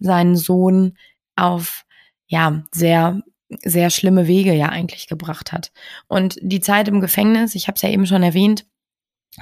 seinen 0.00 0.34
Sohn 0.34 0.96
auf 1.36 1.84
ja 2.26 2.64
sehr 2.72 3.20
sehr 3.62 3.88
schlimme 3.90 4.26
Wege 4.26 4.52
ja 4.52 4.68
eigentlich 4.68 5.06
gebracht 5.06 5.52
hat. 5.52 5.72
Und 6.06 6.38
die 6.42 6.60
Zeit 6.60 6.88
im 6.88 7.00
Gefängnis, 7.00 7.54
ich 7.54 7.66
habe 7.66 7.76
es 7.76 7.82
ja 7.82 7.88
eben 7.88 8.06
schon 8.06 8.22
erwähnt, 8.22 8.66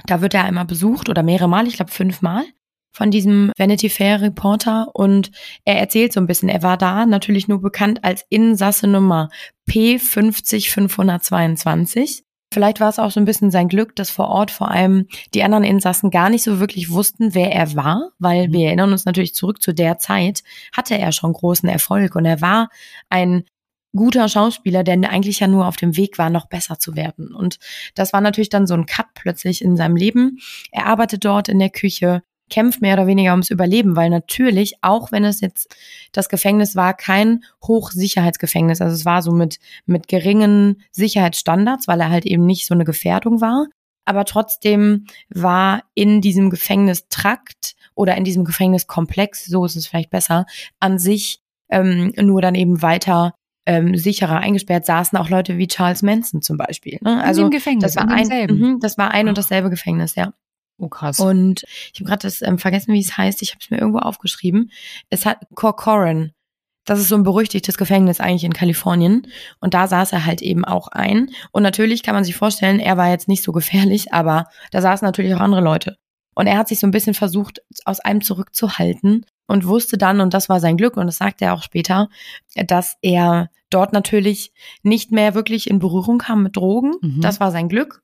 da 0.05 0.21
wird 0.21 0.33
er 0.33 0.45
einmal 0.45 0.65
besucht 0.65 1.09
oder 1.09 1.23
mehrere 1.23 1.49
Mal, 1.49 1.67
ich 1.67 1.75
glaube 1.75 1.91
fünfmal 1.91 2.45
von 2.97 3.11
diesem 3.11 3.51
Vanity 3.55 3.89
Fair 3.89 4.21
Reporter 4.21 4.89
und 4.93 5.31
er 5.65 5.77
erzählt 5.77 6.13
so 6.13 6.19
ein 6.19 6.25
bisschen, 6.25 6.49
er 6.49 6.63
war 6.63 6.77
da 6.77 7.05
natürlich 7.05 7.47
nur 7.47 7.61
bekannt 7.61 8.03
als 8.03 8.25
Insasse 8.29 8.87
Nummer 8.87 9.29
P50522. 9.69 12.23
Vielleicht 12.51 12.79
war 12.79 12.89
es 12.89 12.97
auch 12.97 13.11
so 13.11 13.19
ein 13.19 13.25
bisschen 13.25 13.51
sein 13.51 13.67
Glück, 13.67 13.95
dass 13.95 14.09
vor 14.09 14.29
Ort 14.29 14.49
vor 14.49 14.71
allem 14.71 15.05
die 15.35 15.43
anderen 15.43 15.63
Insassen 15.63 16.09
gar 16.09 16.31
nicht 16.31 16.41
so 16.41 16.59
wirklich 16.59 16.89
wussten, 16.89 17.35
wer 17.35 17.51
er 17.51 17.75
war, 17.75 18.13
weil 18.17 18.47
mhm. 18.47 18.53
wir 18.53 18.65
erinnern 18.65 18.91
uns 18.91 19.05
natürlich 19.05 19.35
zurück 19.35 19.61
zu 19.61 19.75
der 19.75 19.99
Zeit, 19.99 20.41
hatte 20.75 20.97
er 20.97 21.11
schon 21.11 21.33
großen 21.33 21.69
Erfolg 21.69 22.15
und 22.15 22.25
er 22.25 22.41
war 22.41 22.69
ein 23.09 23.43
guter 23.95 24.27
Schauspieler, 24.27 24.83
der 24.83 25.07
eigentlich 25.07 25.39
ja 25.39 25.47
nur 25.47 25.67
auf 25.67 25.75
dem 25.75 25.97
Weg 25.97 26.17
war, 26.17 26.31
noch 26.31 26.47
besser 26.47 26.79
zu 26.79 26.95
werden. 26.95 27.35
Und 27.35 27.59
das 27.93 28.11
war 28.11 28.21
natürlich 28.21 28.49
dann 28.49 28.65
so 28.65 28.73
ein 28.73 28.87
Cut 28.87 29.05
plötzlich 29.13 29.61
in 29.61 29.77
seinem 29.77 29.95
Leben. 29.95 30.39
Er 30.71 30.87
arbeitet 30.87 31.25
dort 31.25 31.47
in 31.47 31.59
der 31.59 31.69
Küche, 31.69 32.23
kämpft 32.49 32.81
mehr 32.81 32.93
oder 32.93 33.07
weniger 33.07 33.31
ums 33.31 33.49
Überleben, 33.49 33.95
weil 33.95 34.09
natürlich, 34.09 34.75
auch 34.81 35.11
wenn 35.11 35.23
es 35.23 35.41
jetzt 35.41 35.75
das 36.11 36.29
Gefängnis 36.29 36.75
war, 36.75 36.93
kein 36.93 37.43
Hochsicherheitsgefängnis, 37.65 38.81
also 38.81 38.95
es 38.95 39.05
war 39.05 39.21
so 39.21 39.31
mit, 39.31 39.59
mit 39.85 40.07
geringen 40.07 40.81
Sicherheitsstandards, 40.91 41.87
weil 41.87 42.01
er 42.01 42.09
halt 42.09 42.25
eben 42.25 42.45
nicht 42.45 42.65
so 42.65 42.73
eine 42.73 42.85
Gefährdung 42.85 43.41
war, 43.41 43.67
aber 44.05 44.25
trotzdem 44.25 45.05
war 45.29 45.83
in 45.93 46.21
diesem 46.21 46.49
Gefängnistrakt 46.49 47.75
oder 47.93 48.15
in 48.15 48.23
diesem 48.23 48.45
Gefängniskomplex, 48.45 49.45
so 49.45 49.65
ist 49.65 49.75
es 49.75 49.87
vielleicht 49.87 50.09
besser, 50.09 50.45
an 50.79 50.97
sich 50.97 51.41
ähm, 51.69 52.13
nur 52.17 52.41
dann 52.41 52.55
eben 52.55 52.81
weiter 52.81 53.33
ähm, 53.65 53.97
sicherer 53.97 54.37
eingesperrt 54.37 54.85
saßen 54.85 55.17
auch 55.17 55.29
Leute 55.29 55.57
wie 55.57 55.67
Charles 55.67 56.01
Manson 56.01 56.41
zum 56.41 56.57
Beispiel. 56.57 56.99
Ne? 57.01 57.21
Also 57.21 57.41
in 57.41 57.47
dem 57.47 57.51
Gefängnis, 57.51 57.93
das 57.93 57.95
war 57.97 58.09
ein, 58.09 58.27
mh, 58.27 58.77
das 58.79 58.97
war 58.97 59.11
ein 59.11 59.27
und 59.27 59.37
dasselbe 59.37 59.69
Gefängnis, 59.69 60.15
ja. 60.15 60.33
Oh 60.79 60.89
krass. 60.89 61.19
Und 61.19 61.63
ich 61.93 61.99
habe 61.99 62.09
gerade 62.09 62.21
das 62.21 62.41
ähm, 62.41 62.59
vergessen, 62.59 62.93
wie 62.93 62.99
es 62.99 63.17
heißt. 63.17 63.41
Ich 63.41 63.51
habe 63.51 63.59
es 63.61 63.69
mir 63.69 63.77
irgendwo 63.77 63.99
aufgeschrieben. 63.99 64.71
Es 65.09 65.25
hat 65.25 65.39
Corcoran. 65.55 66.31
Das 66.85 66.99
ist 66.99 67.09
so 67.09 67.15
ein 67.15 67.23
berüchtigtes 67.23 67.77
Gefängnis 67.77 68.19
eigentlich 68.21 68.45
in 68.45 68.53
Kalifornien. 68.53 69.27
Und 69.59 69.73
da 69.73 69.87
saß 69.87 70.13
er 70.13 70.25
halt 70.25 70.41
eben 70.41 70.63
auch 70.63 70.87
ein. 70.87 71.31
Und 71.51 71.63
natürlich 71.63 72.01
kann 72.01 72.15
man 72.15 72.23
sich 72.23 72.35
vorstellen, 72.35 72.79
er 72.79 72.95
war 72.95 73.09
jetzt 73.09 73.27
nicht 73.27 73.43
so 73.43 73.51
gefährlich, 73.51 74.13
aber 74.13 74.45
da 74.71 74.81
saßen 74.81 75.05
natürlich 75.05 75.33
auch 75.35 75.41
andere 75.41 75.61
Leute. 75.61 75.97
Und 76.33 76.47
er 76.47 76.57
hat 76.57 76.67
sich 76.67 76.79
so 76.79 76.87
ein 76.87 76.91
bisschen 76.91 77.15
versucht, 77.15 77.61
aus 77.83 77.99
einem 77.99 78.21
zurückzuhalten 78.21 79.25
und 79.47 79.65
wusste 79.65 79.97
dann, 79.97 80.21
und 80.21 80.33
das 80.33 80.49
war 80.49 80.59
sein 80.59 80.77
Glück, 80.77 80.95
und 80.95 81.07
das 81.07 81.17
sagt 81.17 81.41
er 81.41 81.53
auch 81.53 81.63
später, 81.63 82.09
dass 82.55 82.95
er 83.01 83.49
dort 83.69 83.91
natürlich 83.91 84.53
nicht 84.83 85.11
mehr 85.11 85.33
wirklich 85.33 85.69
in 85.69 85.79
Berührung 85.79 86.19
kam 86.19 86.43
mit 86.43 86.55
Drogen. 86.55 86.93
Mhm. 87.01 87.21
Das 87.21 87.39
war 87.39 87.51
sein 87.51 87.67
Glück 87.69 88.03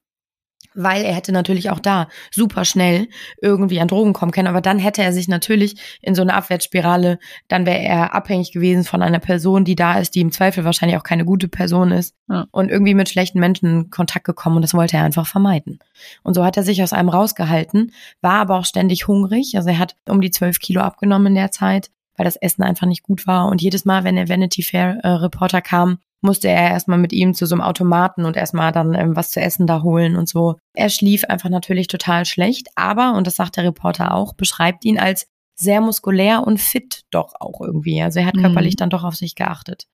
weil 0.75 1.03
er 1.03 1.13
hätte 1.13 1.31
natürlich 1.31 1.69
auch 1.69 1.79
da 1.79 2.07
super 2.31 2.65
schnell 2.65 3.07
irgendwie 3.41 3.79
an 3.79 3.87
Drogen 3.87 4.13
kommen 4.13 4.31
können, 4.31 4.47
aber 4.47 4.61
dann 4.61 4.79
hätte 4.79 5.01
er 5.01 5.13
sich 5.13 5.27
natürlich 5.27 5.75
in 6.01 6.15
so 6.15 6.21
eine 6.21 6.33
Abwärtsspirale, 6.33 7.19
dann 7.47 7.65
wäre 7.65 7.79
er 7.79 8.15
abhängig 8.15 8.51
gewesen 8.51 8.83
von 8.83 9.01
einer 9.01 9.19
Person, 9.19 9.65
die 9.65 9.75
da 9.75 9.99
ist, 9.99 10.15
die 10.15 10.21
im 10.21 10.31
Zweifel 10.31 10.63
wahrscheinlich 10.65 10.97
auch 10.97 11.03
keine 11.03 11.25
gute 11.25 11.47
Person 11.47 11.91
ist 11.91 12.15
ja. 12.29 12.47
und 12.51 12.69
irgendwie 12.69 12.93
mit 12.93 13.09
schlechten 13.09 13.39
Menschen 13.39 13.65
in 13.67 13.89
Kontakt 13.89 14.25
gekommen 14.25 14.57
und 14.57 14.61
das 14.61 14.73
wollte 14.73 14.97
er 14.97 15.03
einfach 15.03 15.27
vermeiden. 15.27 15.79
Und 16.23 16.33
so 16.33 16.43
hat 16.43 16.57
er 16.57 16.63
sich 16.63 16.81
aus 16.83 16.93
einem 16.93 17.09
rausgehalten, 17.09 17.91
war 18.21 18.41
aber 18.41 18.57
auch 18.57 18.65
ständig 18.65 19.07
hungrig, 19.07 19.53
also 19.55 19.69
er 19.69 19.79
hat 19.79 19.95
um 20.07 20.21
die 20.21 20.31
zwölf 20.31 20.59
Kilo 20.59 20.81
abgenommen 20.81 21.27
in 21.27 21.35
der 21.35 21.51
Zeit, 21.51 21.89
weil 22.17 22.25
das 22.25 22.35
Essen 22.35 22.63
einfach 22.63 22.87
nicht 22.87 23.03
gut 23.03 23.27
war 23.27 23.47
und 23.47 23.61
jedes 23.61 23.85
Mal, 23.85 24.03
wenn 24.03 24.15
der 24.15 24.29
Vanity 24.29 24.63
Fair 24.63 24.99
äh, 25.03 25.07
Reporter 25.07 25.61
kam, 25.61 25.99
musste 26.23 26.47
er 26.47 26.71
erstmal 26.71 26.97
mit 26.97 27.11
ihm 27.11 27.33
zu 27.33 27.45
so 27.45 27.53
einem 27.53 27.61
Automaten 27.61 28.25
und 28.25 28.37
erstmal 28.37 28.71
dann 28.71 28.93
ähm, 28.93 29.15
was 29.15 29.31
zu 29.31 29.41
essen 29.41 29.67
da 29.67 29.83
holen 29.83 30.15
und 30.15 30.29
so. 30.29 30.55
Er 30.73 30.89
schlief 30.89 31.25
einfach 31.25 31.49
natürlich 31.49 31.87
total 31.87 32.25
schlecht, 32.25 32.69
aber, 32.75 33.13
und 33.13 33.27
das 33.27 33.35
sagt 33.35 33.57
der 33.57 33.65
Reporter 33.65 34.13
auch, 34.13 34.33
beschreibt 34.33 34.85
ihn 34.85 34.97
als 34.97 35.27
sehr 35.55 35.81
muskulär 35.81 36.47
und 36.47 36.59
fit 36.59 37.03
doch 37.11 37.33
auch 37.39 37.61
irgendwie. 37.61 38.01
Also 38.01 38.19
er 38.19 38.25
hat 38.25 38.35
mhm. 38.35 38.41
körperlich 38.41 38.75
dann 38.75 38.89
doch 38.89 39.03
auf 39.03 39.15
sich 39.15 39.35
geachtet. 39.35 39.85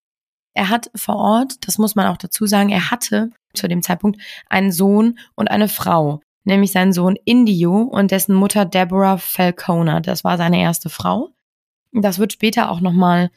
Er 0.53 0.69
hat 0.69 0.89
vor 0.95 1.15
Ort, 1.15 1.67
das 1.67 1.77
muss 1.77 1.95
man 1.95 2.07
auch 2.07 2.17
dazu 2.17 2.45
sagen, 2.45 2.69
er 2.69 2.91
hatte 2.91 3.31
zu 3.53 3.67
dem 3.67 3.81
Zeitpunkt 3.81 4.21
einen 4.49 4.71
Sohn 4.71 5.17
und 5.35 5.49
eine 5.49 5.67
Frau, 5.67 6.21
nämlich 6.43 6.71
seinen 6.71 6.93
Sohn 6.93 7.17
Indio 7.25 7.81
und 7.81 8.11
dessen 8.11 8.35
Mutter 8.35 8.65
Deborah 8.65 9.17
Falconer. 9.17 10.01
Das 10.01 10.23
war 10.23 10.37
seine 10.37 10.59
erste 10.59 10.89
Frau. 10.89 11.29
Das 11.91 12.19
wird 12.19 12.33
später 12.33 12.69
auch 12.69 12.81
nochmal, 12.81 13.31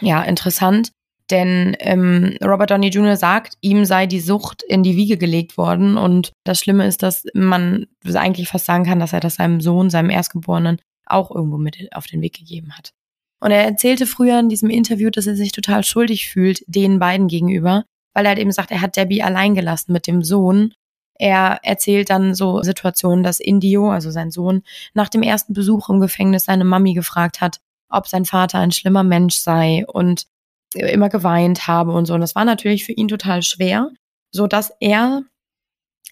ja, 0.00 0.22
interessant, 0.22 0.92
denn 1.30 1.76
ähm, 1.80 2.36
Robert 2.44 2.70
Downey 2.70 2.88
Jr. 2.88 3.16
sagt, 3.16 3.56
ihm 3.60 3.84
sei 3.84 4.06
die 4.06 4.20
Sucht 4.20 4.62
in 4.62 4.82
die 4.82 4.96
Wiege 4.96 5.16
gelegt 5.16 5.56
worden. 5.56 5.96
Und 5.96 6.32
das 6.44 6.58
Schlimme 6.58 6.86
ist, 6.86 7.02
dass 7.02 7.24
man 7.32 7.86
eigentlich 8.14 8.48
fast 8.48 8.66
sagen 8.66 8.84
kann, 8.84 9.00
dass 9.00 9.14
er 9.14 9.20
das 9.20 9.36
seinem 9.36 9.60
Sohn, 9.60 9.88
seinem 9.88 10.10
Erstgeborenen, 10.10 10.78
auch 11.06 11.30
irgendwo 11.30 11.58
mit 11.58 11.88
auf 11.94 12.06
den 12.06 12.20
Weg 12.20 12.38
gegeben 12.38 12.76
hat. 12.76 12.92
Und 13.40 13.50
er 13.50 13.64
erzählte 13.64 14.06
früher 14.06 14.38
in 14.38 14.48
diesem 14.48 14.70
Interview, 14.70 15.10
dass 15.10 15.26
er 15.26 15.34
sich 15.34 15.52
total 15.52 15.84
schuldig 15.84 16.28
fühlt, 16.28 16.62
den 16.66 16.98
beiden 16.98 17.28
gegenüber, 17.28 17.84
weil 18.14 18.26
er 18.26 18.30
halt 18.30 18.38
eben 18.38 18.52
sagt, 18.52 18.70
er 18.70 18.80
hat 18.80 18.96
Debbie 18.96 19.22
allein 19.22 19.54
gelassen 19.54 19.92
mit 19.92 20.06
dem 20.06 20.22
Sohn. 20.22 20.74
Er 21.18 21.60
erzählt 21.62 22.10
dann 22.10 22.34
so 22.34 22.62
Situationen, 22.62 23.24
dass 23.24 23.40
Indio, 23.40 23.90
also 23.90 24.10
sein 24.10 24.30
Sohn, 24.30 24.62
nach 24.94 25.08
dem 25.08 25.22
ersten 25.22 25.54
Besuch 25.54 25.88
im 25.88 25.98
Gefängnis 25.98 26.44
seine 26.44 26.64
Mami 26.64 26.94
gefragt 26.94 27.40
hat, 27.40 27.60
ob 27.92 28.08
sein 28.08 28.24
Vater 28.24 28.58
ein 28.58 28.72
schlimmer 28.72 29.02
Mensch 29.04 29.36
sei 29.36 29.84
und 29.86 30.26
immer 30.74 31.08
geweint 31.08 31.66
habe 31.66 31.92
und 31.92 32.06
so. 32.06 32.14
Und 32.14 32.20
das 32.20 32.34
war 32.34 32.44
natürlich 32.44 32.84
für 32.84 32.92
ihn 32.92 33.08
total 33.08 33.42
schwer, 33.42 33.90
so 34.30 34.46
dass 34.46 34.72
er 34.80 35.22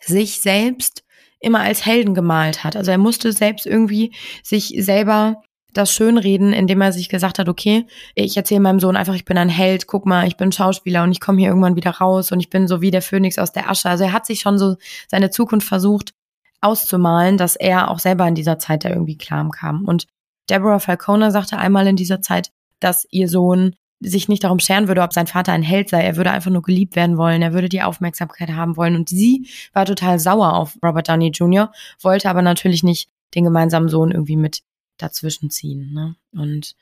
sich 0.02 0.40
selbst 0.40 1.02
immer 1.40 1.60
als 1.60 1.86
Helden 1.86 2.14
gemalt 2.14 2.64
hat. 2.64 2.76
Also 2.76 2.90
er 2.90 2.98
musste 2.98 3.32
selbst 3.32 3.66
irgendwie 3.66 4.14
sich 4.42 4.74
selber 4.78 5.42
das 5.72 5.92
Schönreden, 5.92 6.52
indem 6.52 6.80
er 6.80 6.92
sich 6.92 7.08
gesagt 7.08 7.38
hat, 7.38 7.48
okay, 7.48 7.86
ich 8.14 8.36
erzähle 8.36 8.60
meinem 8.60 8.80
Sohn 8.80 8.96
einfach, 8.96 9.14
ich 9.14 9.24
bin 9.24 9.38
ein 9.38 9.48
Held, 9.48 9.86
guck 9.86 10.04
mal, 10.04 10.26
ich 10.26 10.36
bin 10.36 10.52
Schauspieler 10.52 11.04
und 11.04 11.12
ich 11.12 11.20
komme 11.20 11.38
hier 11.38 11.48
irgendwann 11.48 11.76
wieder 11.76 11.92
raus 11.92 12.32
und 12.32 12.40
ich 12.40 12.50
bin 12.50 12.66
so 12.66 12.80
wie 12.80 12.90
der 12.90 13.02
Phönix 13.02 13.38
aus 13.38 13.52
der 13.52 13.70
Asche. 13.70 13.88
Also 13.88 14.04
er 14.04 14.12
hat 14.12 14.26
sich 14.26 14.40
schon 14.40 14.58
so 14.58 14.76
seine 15.08 15.30
Zukunft 15.30 15.66
versucht 15.66 16.12
auszumalen, 16.60 17.38
dass 17.38 17.56
er 17.56 17.90
auch 17.90 18.00
selber 18.00 18.26
in 18.26 18.34
dieser 18.34 18.58
Zeit 18.58 18.84
da 18.84 18.90
irgendwie 18.90 19.16
klar 19.16 19.48
kam. 19.50 19.84
Und 19.84 20.06
Deborah 20.50 20.80
Falcone 20.80 21.30
sagte 21.30 21.58
einmal 21.58 21.86
in 21.86 21.96
dieser 21.96 22.20
Zeit, 22.20 22.50
dass 22.80 23.06
ihr 23.10 23.28
Sohn 23.28 23.76
sich 24.00 24.28
nicht 24.28 24.44
darum 24.44 24.58
scheren 24.58 24.88
würde, 24.88 25.02
ob 25.02 25.12
sein 25.12 25.26
Vater 25.26 25.52
ein 25.52 25.62
Held 25.62 25.90
sei. 25.90 26.02
Er 26.02 26.16
würde 26.16 26.30
einfach 26.30 26.50
nur 26.50 26.62
geliebt 26.62 26.96
werden 26.96 27.18
wollen. 27.18 27.42
Er 27.42 27.52
würde 27.52 27.68
die 27.68 27.82
Aufmerksamkeit 27.82 28.50
haben 28.50 28.76
wollen. 28.76 28.96
Und 28.96 29.10
sie 29.10 29.46
war 29.74 29.84
total 29.84 30.18
sauer 30.18 30.54
auf 30.54 30.78
Robert 30.82 31.08
Downey 31.08 31.28
Jr., 31.28 31.70
wollte 32.00 32.30
aber 32.30 32.40
natürlich 32.40 32.82
nicht 32.82 33.10
den 33.34 33.44
gemeinsamen 33.44 33.88
Sohn 33.88 34.10
irgendwie 34.10 34.36
mit 34.36 34.62
dazwischen 34.96 35.50
ziehen. 35.50 35.92
Ne? 35.92 36.16
Und 36.32 36.76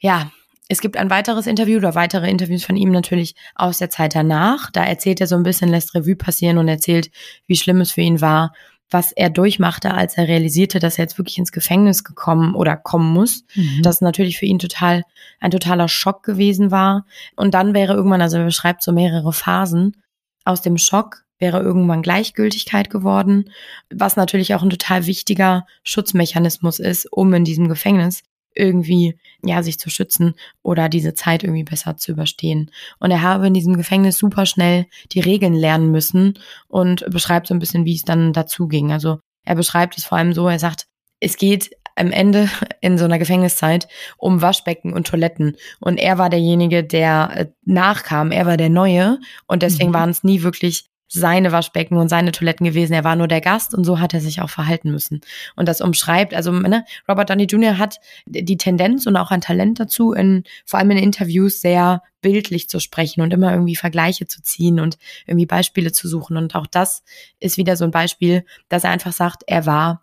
ja, 0.00 0.30
es 0.68 0.80
gibt 0.80 0.96
ein 0.96 1.10
weiteres 1.10 1.46
Interview 1.46 1.78
oder 1.78 1.94
weitere 1.94 2.28
Interviews 2.28 2.64
von 2.64 2.76
ihm 2.76 2.90
natürlich 2.90 3.34
aus 3.54 3.78
der 3.78 3.90
Zeit 3.90 4.14
danach. 4.14 4.70
Da 4.70 4.84
erzählt 4.84 5.20
er 5.20 5.26
so 5.26 5.36
ein 5.36 5.42
bisschen, 5.42 5.68
lässt 5.68 5.94
Revue 5.94 6.16
passieren 6.16 6.58
und 6.58 6.68
erzählt, 6.68 7.10
wie 7.46 7.56
schlimm 7.56 7.80
es 7.80 7.92
für 7.92 8.00
ihn 8.00 8.20
war, 8.20 8.52
was 8.90 9.12
er 9.12 9.30
durchmachte, 9.30 9.92
als 9.94 10.16
er 10.16 10.28
realisierte, 10.28 10.78
dass 10.78 10.98
er 10.98 11.04
jetzt 11.04 11.18
wirklich 11.18 11.38
ins 11.38 11.52
Gefängnis 11.52 12.04
gekommen 12.04 12.54
oder 12.54 12.76
kommen 12.76 13.12
muss. 13.12 13.44
Mhm. 13.54 13.82
Das 13.82 14.00
natürlich 14.00 14.38
für 14.38 14.46
ihn 14.46 14.58
total 14.58 15.02
ein 15.40 15.50
totaler 15.50 15.88
Schock 15.88 16.22
gewesen 16.22 16.70
war. 16.70 17.04
Und 17.34 17.54
dann 17.54 17.74
wäre 17.74 17.94
irgendwann, 17.94 18.22
also 18.22 18.38
er 18.38 18.44
beschreibt 18.44 18.82
so 18.82 18.92
mehrere 18.92 19.32
Phasen, 19.32 19.96
aus 20.44 20.62
dem 20.62 20.78
Schock 20.78 21.24
wäre 21.38 21.60
irgendwann 21.60 22.02
Gleichgültigkeit 22.02 22.88
geworden, 22.88 23.50
was 23.90 24.16
natürlich 24.16 24.54
auch 24.54 24.62
ein 24.62 24.70
total 24.70 25.06
wichtiger 25.06 25.66
Schutzmechanismus 25.82 26.78
ist, 26.78 27.12
um 27.12 27.34
in 27.34 27.44
diesem 27.44 27.68
Gefängnis 27.68 28.22
irgendwie, 28.56 29.18
ja, 29.44 29.62
sich 29.62 29.78
zu 29.78 29.90
schützen 29.90 30.34
oder 30.62 30.88
diese 30.88 31.14
Zeit 31.14 31.44
irgendwie 31.44 31.64
besser 31.64 31.96
zu 31.96 32.12
überstehen. 32.12 32.70
Und 32.98 33.10
er 33.10 33.22
habe 33.22 33.46
in 33.46 33.54
diesem 33.54 33.76
Gefängnis 33.76 34.18
super 34.18 34.46
schnell 34.46 34.86
die 35.12 35.20
Regeln 35.20 35.54
lernen 35.54 35.90
müssen 35.90 36.38
und 36.68 37.04
beschreibt 37.10 37.46
so 37.46 37.54
ein 37.54 37.60
bisschen, 37.60 37.84
wie 37.84 37.94
es 37.94 38.02
dann 38.02 38.32
dazu 38.32 38.66
ging. 38.66 38.92
Also 38.92 39.18
er 39.44 39.54
beschreibt 39.54 39.96
es 39.98 40.04
vor 40.04 40.18
allem 40.18 40.32
so, 40.32 40.48
er 40.48 40.58
sagt, 40.58 40.86
es 41.20 41.36
geht 41.36 41.70
am 41.96 42.12
Ende 42.12 42.48
in 42.80 42.98
so 42.98 43.04
einer 43.04 43.18
Gefängniszeit 43.18 43.88
um 44.18 44.42
Waschbecken 44.42 44.92
und 44.92 45.06
Toiletten. 45.06 45.56
Und 45.80 45.98
er 45.98 46.18
war 46.18 46.30
derjenige, 46.30 46.84
der 46.84 47.30
äh, 47.34 47.46
nachkam. 47.64 48.30
Er 48.30 48.46
war 48.46 48.56
der 48.56 48.70
Neue. 48.70 49.18
Und 49.46 49.62
deswegen 49.62 49.90
mhm. 49.90 49.94
waren 49.94 50.10
es 50.10 50.22
nie 50.22 50.42
wirklich 50.42 50.86
seine 51.08 51.52
Waschbecken 51.52 51.96
und 51.96 52.08
seine 52.08 52.32
Toiletten 52.32 52.66
gewesen. 52.66 52.92
Er 52.92 53.04
war 53.04 53.16
nur 53.16 53.28
der 53.28 53.40
Gast 53.40 53.74
und 53.74 53.84
so 53.84 54.00
hat 54.00 54.14
er 54.14 54.20
sich 54.20 54.40
auch 54.40 54.50
verhalten 54.50 54.90
müssen. 54.90 55.20
Und 55.54 55.68
das 55.68 55.80
umschreibt, 55.80 56.34
also 56.34 56.52
ne, 56.52 56.84
Robert 57.08 57.30
Downey 57.30 57.44
Jr. 57.44 57.78
hat 57.78 58.00
die 58.26 58.56
Tendenz 58.56 59.06
und 59.06 59.16
auch 59.16 59.30
ein 59.30 59.40
Talent 59.40 59.78
dazu, 59.78 60.12
in, 60.12 60.44
vor 60.64 60.78
allem 60.78 60.90
in 60.92 60.98
Interviews 60.98 61.60
sehr 61.60 62.02
bildlich 62.20 62.68
zu 62.68 62.80
sprechen 62.80 63.20
und 63.20 63.32
immer 63.32 63.52
irgendwie 63.52 63.76
Vergleiche 63.76 64.26
zu 64.26 64.42
ziehen 64.42 64.80
und 64.80 64.98
irgendwie 65.26 65.46
Beispiele 65.46 65.92
zu 65.92 66.08
suchen. 66.08 66.36
Und 66.36 66.54
auch 66.54 66.66
das 66.66 67.04
ist 67.38 67.56
wieder 67.56 67.76
so 67.76 67.84
ein 67.84 67.92
Beispiel, 67.92 68.44
dass 68.68 68.84
er 68.84 68.90
einfach 68.90 69.12
sagt, 69.12 69.44
er 69.46 69.66
war 69.66 70.02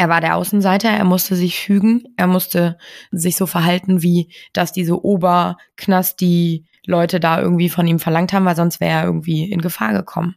er 0.00 0.08
war 0.08 0.20
der 0.20 0.36
Außenseiter, 0.36 0.88
er 0.88 1.04
musste 1.04 1.34
sich 1.34 1.58
fügen, 1.58 2.04
er 2.16 2.28
musste 2.28 2.78
sich 3.10 3.36
so 3.36 3.46
verhalten, 3.46 4.00
wie 4.00 4.28
dass 4.52 4.72
diese 4.72 5.04
Oberknast 5.04 6.20
die 6.20 6.66
Leute 6.88 7.20
da 7.20 7.40
irgendwie 7.40 7.68
von 7.68 7.86
ihm 7.86 7.98
verlangt 7.98 8.32
haben, 8.32 8.46
weil 8.46 8.56
sonst 8.56 8.80
wäre 8.80 9.00
er 9.00 9.04
irgendwie 9.04 9.50
in 9.50 9.60
Gefahr 9.60 9.92
gekommen. 9.92 10.36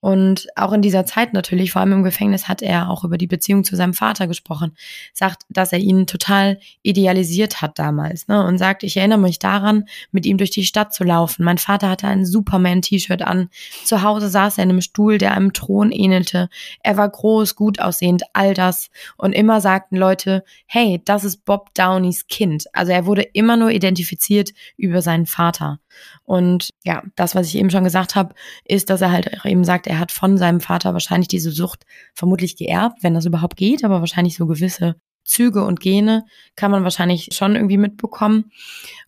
Und 0.00 0.46
auch 0.54 0.72
in 0.72 0.82
dieser 0.82 1.06
Zeit 1.06 1.32
natürlich, 1.32 1.72
vor 1.72 1.80
allem 1.80 1.92
im 1.92 2.02
Gefängnis, 2.04 2.46
hat 2.46 2.62
er 2.62 2.88
auch 2.88 3.02
über 3.02 3.18
die 3.18 3.26
Beziehung 3.26 3.64
zu 3.64 3.74
seinem 3.74 3.94
Vater 3.94 4.28
gesprochen. 4.28 4.76
Sagt, 5.12 5.42
dass 5.48 5.72
er 5.72 5.80
ihn 5.80 6.06
total 6.06 6.58
idealisiert 6.82 7.60
hat 7.62 7.78
damals. 7.78 8.28
Ne? 8.28 8.44
Und 8.44 8.58
sagt, 8.58 8.84
ich 8.84 8.96
erinnere 8.96 9.18
mich 9.18 9.40
daran, 9.40 9.84
mit 10.12 10.24
ihm 10.24 10.38
durch 10.38 10.50
die 10.50 10.64
Stadt 10.64 10.94
zu 10.94 11.02
laufen. 11.02 11.44
Mein 11.44 11.58
Vater 11.58 11.90
hatte 11.90 12.06
ein 12.06 12.24
Superman-T-Shirt 12.24 13.22
an. 13.22 13.48
Zu 13.84 14.02
Hause 14.02 14.28
saß 14.28 14.58
er 14.58 14.64
in 14.64 14.70
einem 14.70 14.82
Stuhl, 14.82 15.18
der 15.18 15.32
einem 15.32 15.52
Thron 15.52 15.90
ähnelte. 15.90 16.48
Er 16.82 16.96
war 16.96 17.08
groß, 17.08 17.56
gut 17.56 17.80
aussehend, 17.80 18.22
all 18.34 18.54
das. 18.54 18.90
Und 19.16 19.32
immer 19.32 19.60
sagten 19.60 19.96
Leute, 19.96 20.44
hey, 20.66 21.02
das 21.04 21.24
ist 21.24 21.44
Bob 21.44 21.74
Downeys 21.74 22.28
Kind. 22.28 22.66
Also 22.72 22.92
er 22.92 23.06
wurde 23.06 23.22
immer 23.22 23.56
nur 23.56 23.70
identifiziert 23.70 24.52
über 24.76 25.02
seinen 25.02 25.26
Vater. 25.26 25.80
Und 26.24 26.70
ja, 26.84 27.02
das, 27.16 27.34
was 27.34 27.48
ich 27.48 27.56
eben 27.56 27.70
schon 27.70 27.84
gesagt 27.84 28.14
habe, 28.14 28.34
ist, 28.64 28.90
dass 28.90 29.00
er 29.00 29.12
halt 29.12 29.30
eben 29.44 29.64
sagt, 29.64 29.86
er 29.86 29.98
hat 29.98 30.12
von 30.12 30.36
seinem 30.36 30.60
Vater 30.60 30.92
wahrscheinlich 30.92 31.28
diese 31.28 31.50
Sucht 31.50 31.84
vermutlich 32.14 32.56
geerbt, 32.56 33.02
wenn 33.02 33.14
das 33.14 33.26
überhaupt 33.26 33.56
geht, 33.56 33.84
aber 33.84 34.00
wahrscheinlich 34.00 34.36
so 34.36 34.46
gewisse 34.46 34.96
Züge 35.24 35.64
und 35.64 35.80
Gene 35.80 36.24
kann 36.56 36.70
man 36.70 36.84
wahrscheinlich 36.84 37.28
schon 37.32 37.54
irgendwie 37.54 37.76
mitbekommen. 37.76 38.50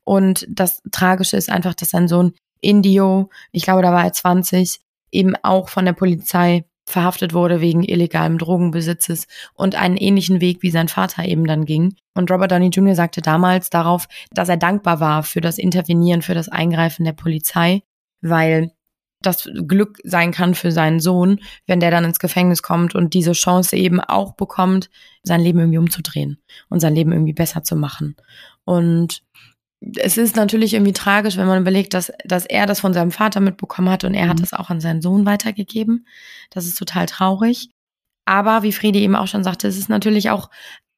Und 0.04 0.46
das 0.50 0.82
Tragische 0.92 1.36
ist 1.36 1.50
einfach, 1.50 1.74
dass 1.74 1.90
sein 1.90 2.08
Sohn 2.08 2.32
Indio, 2.60 3.30
ich 3.52 3.64
glaube, 3.64 3.82
da 3.82 3.92
war 3.92 4.04
er 4.04 4.12
20, 4.12 4.80
eben 5.10 5.34
auch 5.42 5.68
von 5.68 5.84
der 5.84 5.94
Polizei 5.94 6.64
verhaftet 6.90 7.32
wurde 7.32 7.60
wegen 7.60 7.82
illegalem 7.82 8.38
Drogenbesitzes 8.38 9.26
und 9.54 9.74
einen 9.74 9.96
ähnlichen 9.96 10.40
Weg 10.40 10.62
wie 10.62 10.70
sein 10.70 10.88
Vater 10.88 11.24
eben 11.24 11.46
dann 11.46 11.64
ging. 11.64 11.94
Und 12.14 12.30
Robert 12.30 12.52
Downey 12.52 12.68
Jr. 12.68 12.94
sagte 12.94 13.20
damals 13.22 13.70
darauf, 13.70 14.06
dass 14.30 14.48
er 14.48 14.56
dankbar 14.56 15.00
war 15.00 15.22
für 15.22 15.40
das 15.40 15.58
Intervenieren, 15.58 16.22
für 16.22 16.34
das 16.34 16.48
Eingreifen 16.48 17.04
der 17.04 17.12
Polizei, 17.12 17.82
weil 18.20 18.72
das 19.22 19.48
Glück 19.66 19.98
sein 20.02 20.32
kann 20.32 20.54
für 20.54 20.72
seinen 20.72 20.98
Sohn, 20.98 21.40
wenn 21.66 21.80
der 21.80 21.90
dann 21.90 22.04
ins 22.04 22.18
Gefängnis 22.18 22.62
kommt 22.62 22.94
und 22.94 23.12
diese 23.12 23.32
Chance 23.32 23.76
eben 23.76 24.00
auch 24.00 24.34
bekommt, 24.34 24.90
sein 25.22 25.40
Leben 25.40 25.58
irgendwie 25.58 25.78
umzudrehen 25.78 26.42
und 26.70 26.80
sein 26.80 26.94
Leben 26.94 27.12
irgendwie 27.12 27.34
besser 27.34 27.62
zu 27.62 27.76
machen. 27.76 28.16
Und 28.64 29.22
es 29.96 30.18
ist 30.18 30.36
natürlich 30.36 30.74
irgendwie 30.74 30.92
tragisch, 30.92 31.36
wenn 31.36 31.46
man 31.46 31.62
überlegt, 31.62 31.94
dass, 31.94 32.12
dass 32.24 32.44
er 32.44 32.66
das 32.66 32.80
von 32.80 32.92
seinem 32.92 33.10
Vater 33.10 33.40
mitbekommen 33.40 33.88
hat 33.88 34.04
und 34.04 34.14
er 34.14 34.26
mhm. 34.26 34.30
hat 34.30 34.42
das 34.42 34.52
auch 34.52 34.70
an 34.70 34.80
seinen 34.80 35.00
Sohn 35.00 35.24
weitergegeben. 35.26 36.06
Das 36.50 36.66
ist 36.66 36.78
total 36.78 37.06
traurig. 37.06 37.70
Aber 38.26 38.62
wie 38.62 38.72
Friedi 38.72 39.00
eben 39.00 39.16
auch 39.16 39.26
schon 39.26 39.42
sagte, 39.42 39.66
es 39.66 39.78
ist 39.78 39.88
natürlich 39.88 40.30
auch 40.30 40.50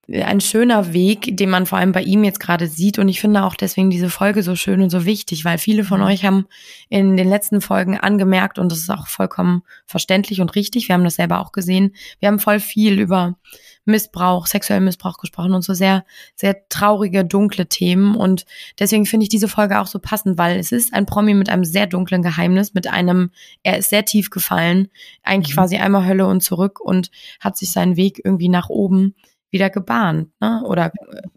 ein 0.08 0.40
schöner 0.40 0.92
Weg, 0.92 1.36
den 1.36 1.48
man 1.48 1.64
vor 1.64 1.78
allem 1.78 1.92
bei 1.92 2.02
ihm 2.02 2.24
jetzt 2.24 2.40
gerade 2.40 2.66
sieht. 2.66 2.98
Und 2.98 3.08
ich 3.08 3.20
finde 3.20 3.44
auch 3.44 3.54
deswegen 3.54 3.88
diese 3.88 4.10
Folge 4.10 4.42
so 4.42 4.56
schön 4.56 4.82
und 4.82 4.90
so 4.90 5.04
wichtig, 5.04 5.44
weil 5.44 5.58
viele 5.58 5.84
von 5.84 6.00
mhm. 6.00 6.06
euch 6.06 6.24
haben 6.24 6.46
in 6.88 7.16
den 7.16 7.28
letzten 7.28 7.60
Folgen 7.60 7.96
angemerkt, 7.96 8.58
und 8.58 8.70
das 8.72 8.80
ist 8.80 8.90
auch 8.90 9.06
vollkommen 9.06 9.62
verständlich 9.86 10.40
und 10.40 10.54
richtig, 10.56 10.88
wir 10.88 10.94
haben 10.94 11.04
das 11.04 11.14
selber 11.14 11.38
auch 11.38 11.52
gesehen, 11.52 11.94
wir 12.18 12.28
haben 12.28 12.40
voll 12.40 12.58
viel 12.58 12.98
über 12.98 13.36
Missbrauch, 13.84 14.46
sexuellen 14.46 14.84
Missbrauch 14.84 15.18
gesprochen 15.18 15.54
und 15.54 15.62
so 15.62 15.74
sehr, 15.74 16.04
sehr 16.36 16.68
traurige, 16.68 17.24
dunkle 17.24 17.66
Themen. 17.66 18.14
Und 18.14 18.44
deswegen 18.78 19.06
finde 19.06 19.24
ich 19.24 19.28
diese 19.28 19.48
Folge 19.48 19.80
auch 19.80 19.86
so 19.86 19.98
passend, 19.98 20.38
weil 20.38 20.58
es 20.58 20.72
ist 20.72 20.94
ein 20.94 21.06
Promi 21.06 21.34
mit 21.34 21.48
einem 21.48 21.64
sehr 21.64 21.86
dunklen 21.86 22.22
Geheimnis, 22.22 22.74
mit 22.74 22.86
einem, 22.86 23.30
er 23.62 23.78
ist 23.78 23.90
sehr 23.90 24.04
tief 24.04 24.30
gefallen, 24.30 24.88
eigentlich 25.22 25.54
mhm. 25.54 25.60
quasi 25.60 25.76
einmal 25.76 26.06
Hölle 26.06 26.26
und 26.26 26.42
zurück 26.42 26.80
und 26.80 27.10
hat 27.40 27.56
sich 27.56 27.72
seinen 27.72 27.96
Weg 27.96 28.20
irgendwie 28.24 28.48
nach 28.48 28.68
oben 28.68 29.14
wieder 29.50 29.68
gebahnt 29.68 30.30
ne? 30.40 30.62
oder 30.64 30.92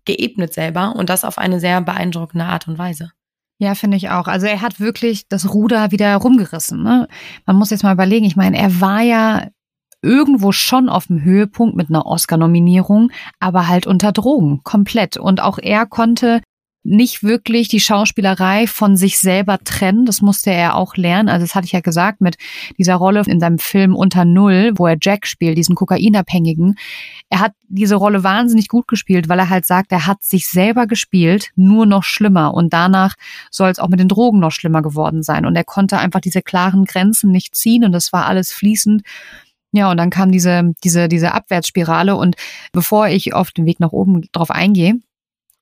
geebnet 0.06 0.54
selber 0.54 0.96
und 0.96 1.10
das 1.10 1.26
auf 1.26 1.38
eine 1.38 1.60
sehr 1.60 1.82
beeindruckende 1.82 2.46
Art 2.46 2.68
und 2.68 2.78
Weise. 2.78 3.12
Ja, 3.58 3.74
finde 3.74 3.98
ich 3.98 4.10
auch. 4.10 4.28
Also 4.28 4.48
er 4.48 4.62
hat 4.62 4.80
wirklich 4.80 5.28
das 5.30 5.54
Ruder 5.54 5.92
wieder 5.92 6.16
rumgerissen. 6.18 6.84
Ne? 6.84 7.08
Man 7.46 7.56
muss 7.56 7.70
jetzt 7.70 7.84
mal 7.84 7.94
überlegen, 7.94 8.26
ich 8.26 8.36
meine, 8.36 8.58
er 8.58 8.82
war 8.82 9.02
ja 9.02 9.48
irgendwo 10.02 10.52
schon 10.52 10.90
auf 10.90 11.08
dem 11.08 11.24
Höhepunkt 11.24 11.76
mit 11.76 11.90
einer 11.90 12.06
Oscar-Nominierung, 12.06 13.12
aber 13.40 13.68
halt 13.68 13.88
unter 13.88 14.12
Drogen, 14.12 14.62
komplett. 14.64 15.18
Und 15.18 15.42
auch 15.42 15.58
er 15.58 15.86
konnte 15.86 16.42
nicht 16.86 17.24
wirklich 17.24 17.68
die 17.68 17.80
Schauspielerei 17.80 18.68
von 18.68 18.96
sich 18.96 19.18
selber 19.18 19.58
trennen. 19.64 20.06
Das 20.06 20.22
musste 20.22 20.52
er 20.52 20.76
auch 20.76 20.96
lernen. 20.96 21.30
Also 21.30 21.44
das 21.44 21.56
hatte 21.56 21.66
ich 21.66 21.72
ja 21.72 21.80
gesagt 21.80 22.22
mit 22.22 22.38
dieser 22.78 22.96
Rolle 22.96 23.24
in 23.26 23.40
seinem 23.40 23.58
Film 23.58 23.96
Unter 23.96 24.24
Null, 24.24 24.74
wo 24.76 24.86
er 24.86 24.98
Jack 25.02 25.26
spielt, 25.26 25.58
diesen 25.58 25.76
Kokainabhängigen. 25.76 26.78
Er 27.30 27.40
hat 27.40 27.54
diese 27.68 27.96
Rolle 27.96 28.24
wahnsinnig 28.24 28.68
gut 28.68 28.88
gespielt, 28.88 29.28
weil 29.28 29.40
er 29.40 29.50
halt 29.50 29.66
sagt, 29.66 29.92
er 29.92 30.06
hat 30.06 30.24
sich 30.24 30.48
selber 30.48 30.86
gespielt, 30.86 31.50
nur 31.56 31.88
noch 31.88 32.04
schlimmer. 32.04 32.54
Und 32.54 32.72
danach 32.72 33.16
soll 33.50 33.72
es 33.72 33.80
auch 33.80 33.90
mit 33.90 34.00
den 34.00 34.08
Drogen 34.08 34.40
noch 34.40 34.52
schlimmer 34.52 34.84
geworden 34.84 35.24
sein. 35.24 35.48
Und 35.48 35.56
er 35.56 35.64
konnte 35.64 35.98
einfach 35.98 36.22
diese 36.22 36.44
klaren 36.44 36.86
Grenzen 36.86 37.32
nicht 37.32 37.56
ziehen 37.56 37.84
und 37.84 37.94
das 37.94 38.14
war 38.14 38.28
alles 38.28 38.52
fließend. 38.52 39.02
Ja, 39.76 39.92
und 39.92 39.98
dann 39.98 40.10
kam 40.10 40.32
diese, 40.32 40.72
diese, 40.86 41.10
diese 41.10 41.34
Abwärtsspirale. 41.34 42.16
Und 42.16 42.38
bevor 42.72 43.10
ich 43.10 43.34
auf 43.34 43.52
den 43.52 43.66
Weg 43.66 43.82
nach 43.82 43.92
oben 43.92 44.22
drauf 44.32 44.50
eingehe, 44.50 44.96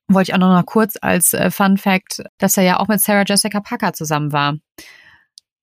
wollte 0.06 0.30
ich 0.30 0.34
auch 0.34 0.38
noch 0.38 0.48
mal 0.48 0.62
kurz 0.62 0.96
als 1.00 1.34
äh, 1.34 1.50
Fun 1.50 1.78
Fact, 1.78 2.22
dass 2.38 2.56
er 2.56 2.62
ja 2.62 2.78
auch 2.78 2.86
mit 2.86 3.00
Sarah 3.00 3.24
Jessica 3.26 3.58
Parker 3.58 3.92
zusammen 3.92 4.32
war. 4.32 4.54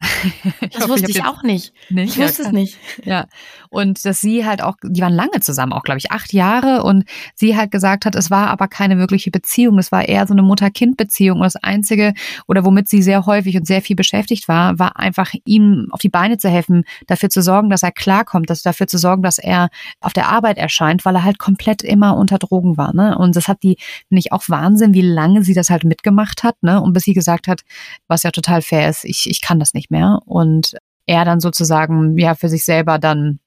Das 0.01 0.83
hoffe, 0.83 0.89
wusste 0.89 1.11
ich, 1.11 1.17
ich 1.17 1.23
auch 1.23 1.43
nicht. 1.43 1.73
nicht. 1.89 2.15
Ich 2.15 2.23
wusste 2.23 2.43
ja, 2.43 2.47
es 2.47 2.53
nicht. 2.53 2.77
Ja. 3.03 3.27
Und 3.69 4.03
dass 4.03 4.19
sie 4.19 4.45
halt 4.45 4.61
auch, 4.63 4.75
die 4.83 5.01
waren 5.01 5.13
lange 5.13 5.39
zusammen, 5.41 5.73
auch 5.73 5.83
glaube 5.83 5.99
ich 5.99 6.11
acht 6.11 6.33
Jahre. 6.33 6.83
Und 6.83 7.05
sie 7.35 7.55
halt 7.55 7.71
gesagt 7.71 8.05
hat, 8.05 8.15
es 8.15 8.31
war 8.31 8.47
aber 8.47 8.67
keine 8.67 8.97
wirkliche 8.97 9.29
Beziehung. 9.29 9.77
Es 9.77 9.91
war 9.91 10.07
eher 10.07 10.25
so 10.25 10.33
eine 10.33 10.41
Mutter-Kind-Beziehung. 10.41 11.37
Und 11.37 11.43
das 11.43 11.55
Einzige, 11.55 12.13
oder 12.47 12.65
womit 12.65 12.89
sie 12.89 13.03
sehr 13.03 13.25
häufig 13.25 13.55
und 13.57 13.67
sehr 13.67 13.81
viel 13.81 13.95
beschäftigt 13.95 14.47
war, 14.47 14.79
war 14.79 14.97
einfach 14.97 15.33
ihm 15.45 15.87
auf 15.91 15.99
die 15.99 16.09
Beine 16.09 16.37
zu 16.37 16.49
helfen, 16.49 16.83
dafür 17.07 17.29
zu 17.29 17.41
sorgen, 17.41 17.69
dass 17.69 17.83
er 17.83 17.91
klarkommt, 17.91 18.49
dass 18.49 18.63
dafür 18.63 18.87
zu 18.87 18.97
sorgen, 18.97 19.21
dass 19.21 19.37
er 19.37 19.69
auf 19.99 20.13
der 20.13 20.29
Arbeit 20.29 20.57
erscheint, 20.57 21.05
weil 21.05 21.15
er 21.15 21.23
halt 21.23 21.37
komplett 21.37 21.83
immer 21.83 22.17
unter 22.17 22.39
Drogen 22.39 22.77
war. 22.77 22.93
Ne? 22.93 23.17
Und 23.17 23.35
das 23.35 23.47
hat 23.47 23.61
die, 23.61 23.77
finde 24.07 24.19
ich, 24.19 24.31
auch 24.31 24.43
Wahnsinn, 24.47 24.93
wie 24.93 25.01
lange 25.01 25.43
sie 25.43 25.53
das 25.53 25.69
halt 25.69 25.83
mitgemacht 25.83 26.43
hat. 26.43 26.61
Ne? 26.63 26.81
Und 26.81 26.93
bis 26.93 27.03
sie 27.03 27.13
gesagt 27.13 27.47
hat, 27.47 27.61
was 28.07 28.23
ja 28.23 28.31
total 28.31 28.61
fair 28.61 28.89
ist, 28.89 29.05
ich, 29.05 29.29
ich 29.29 29.41
kann 29.41 29.59
das 29.59 29.73
nicht 29.73 29.90
mehr. 29.91 30.19
Und 30.25 30.75
er 31.05 31.25
dann 31.25 31.39
sozusagen 31.39 32.17
ja 32.17 32.35
für 32.35 32.49
sich 32.49 32.65
selber 32.65 32.97
dann 32.97 33.39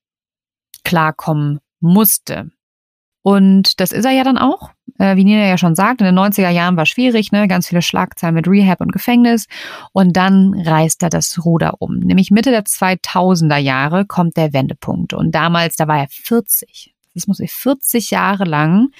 klarkommen 0.84 1.60
musste. 1.80 2.50
Und 3.22 3.80
das 3.80 3.90
ist 3.92 4.04
er 4.04 4.12
ja 4.12 4.22
dann 4.22 4.36
auch. 4.36 4.70
Äh, 4.98 5.16
wie 5.16 5.24
Nina 5.24 5.46
ja 5.46 5.56
schon 5.56 5.74
sagt, 5.74 6.02
in 6.02 6.06
den 6.06 6.18
90er 6.18 6.50
Jahren 6.50 6.76
war 6.76 6.84
schwierig, 6.84 7.32
ne? 7.32 7.48
ganz 7.48 7.68
viele 7.68 7.80
Schlagzeilen 7.80 8.34
mit 8.34 8.46
Rehab 8.46 8.82
und 8.82 8.92
Gefängnis. 8.92 9.46
Und 9.92 10.14
dann 10.14 10.54
reißt 10.54 11.02
er 11.02 11.08
das 11.08 11.42
Ruder 11.44 11.80
um. 11.80 11.98
Nämlich 12.00 12.30
Mitte 12.30 12.50
der 12.50 12.64
2000er 12.64 13.56
Jahre 13.56 14.04
kommt 14.04 14.36
der 14.36 14.52
Wendepunkt. 14.52 15.14
Und 15.14 15.34
damals, 15.34 15.76
da 15.76 15.88
war 15.88 16.00
er 16.00 16.08
40. 16.10 16.93
Das 17.14 17.26
muss 17.26 17.40
ich 17.40 17.52
40 17.52 18.10
Jahre 18.10 18.44
lang 18.44 18.90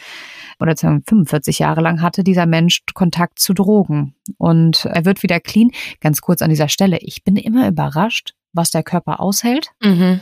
oder 0.61 0.77
45 0.77 1.59
Jahre 1.59 1.81
lang 1.81 2.00
hatte 2.00 2.24
dieser 2.24 2.46
Mensch 2.46 2.83
Kontakt 2.94 3.38
zu 3.38 3.55
Drogen. 3.55 4.14
Und 4.38 4.85
er 4.85 5.05
wird 5.05 5.22
wieder 5.22 5.40
clean. 5.40 5.70
Ganz 6.00 6.20
kurz 6.20 6.42
an 6.42 6.50
dieser 6.50 6.68
Stelle. 6.68 6.98
Ich 7.00 7.24
bin 7.24 7.37
immer 7.37 7.68
überrascht, 7.68 8.35
was 8.53 8.70
der 8.70 8.83
Körper 8.83 9.20
aushält. 9.20 9.72
Mhm. 9.83 10.20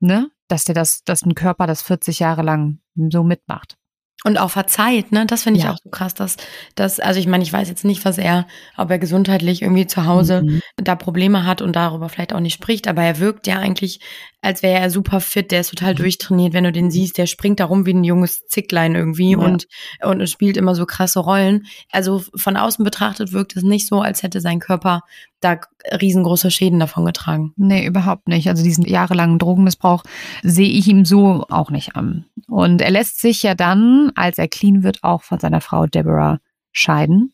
Ne? 0.00 0.30
Dass 0.48 0.64
der 0.64 0.74
das, 0.74 1.04
dass 1.04 1.22
ein 1.22 1.34
Körper 1.34 1.66
das 1.66 1.82
40 1.82 2.18
Jahre 2.18 2.42
lang 2.42 2.78
so 2.96 3.22
mitmacht. 3.22 3.76
Und 4.24 4.36
auch 4.36 4.50
verzeiht, 4.50 5.12
ne? 5.12 5.26
Das 5.26 5.44
finde 5.44 5.58
ich 5.58 5.64
ja. 5.64 5.72
auch 5.72 5.78
so 5.82 5.90
krass, 5.90 6.12
dass, 6.12 6.36
dass, 6.74 6.98
also 6.98 7.20
ich 7.20 7.28
meine, 7.28 7.44
ich 7.44 7.52
weiß 7.52 7.68
jetzt 7.68 7.84
nicht, 7.84 8.04
was 8.04 8.18
er, 8.18 8.48
ob 8.76 8.90
er 8.90 8.98
gesundheitlich 8.98 9.62
irgendwie 9.62 9.86
zu 9.86 10.06
Hause 10.06 10.42
mhm. 10.42 10.60
da 10.76 10.96
Probleme 10.96 11.46
hat 11.46 11.62
und 11.62 11.76
darüber 11.76 12.08
vielleicht 12.08 12.32
auch 12.32 12.40
nicht 12.40 12.54
spricht, 12.54 12.88
aber 12.88 13.02
er 13.02 13.20
wirkt 13.20 13.46
ja 13.46 13.60
eigentlich 13.60 14.00
als 14.40 14.62
wäre 14.62 14.78
er 14.80 14.90
super 14.90 15.20
fit, 15.20 15.50
der 15.50 15.60
ist 15.60 15.70
total 15.70 15.94
mhm. 15.94 15.98
durchtrainiert, 15.98 16.52
wenn 16.52 16.64
du 16.64 16.72
den 16.72 16.90
siehst, 16.90 17.18
der 17.18 17.26
springt 17.26 17.58
da 17.60 17.64
rum 17.64 17.86
wie 17.86 17.94
ein 17.94 18.04
junges 18.04 18.46
Zicklein 18.46 18.94
irgendwie 18.94 19.32
ja. 19.32 19.38
und, 19.38 19.66
und 20.02 20.28
spielt 20.28 20.56
immer 20.56 20.74
so 20.74 20.86
krasse 20.86 21.20
Rollen. 21.20 21.66
Also 21.90 22.22
von 22.34 22.56
außen 22.56 22.84
betrachtet 22.84 23.32
wirkt 23.32 23.56
es 23.56 23.64
nicht 23.64 23.86
so, 23.86 24.00
als 24.00 24.22
hätte 24.22 24.40
sein 24.40 24.60
Körper 24.60 25.02
da 25.40 25.60
riesengroße 26.00 26.50
Schäden 26.50 26.80
davon 26.80 27.04
getragen. 27.04 27.52
Nee, 27.56 27.86
überhaupt 27.86 28.28
nicht. 28.28 28.48
Also 28.48 28.62
diesen 28.62 28.84
jahrelangen 28.84 29.38
Drogenmissbrauch 29.38 30.02
sehe 30.42 30.68
ich 30.68 30.88
ihm 30.88 31.04
so 31.04 31.44
auch 31.48 31.70
nicht 31.70 31.96
an. 31.96 32.24
Und 32.48 32.80
er 32.80 32.90
lässt 32.90 33.20
sich 33.20 33.42
ja 33.42 33.54
dann, 33.54 34.07
als 34.16 34.38
er 34.38 34.48
clean 34.48 34.82
wird, 34.82 35.02
auch 35.02 35.22
von 35.22 35.38
seiner 35.38 35.60
Frau 35.60 35.86
Deborah 35.86 36.38
scheiden 36.72 37.32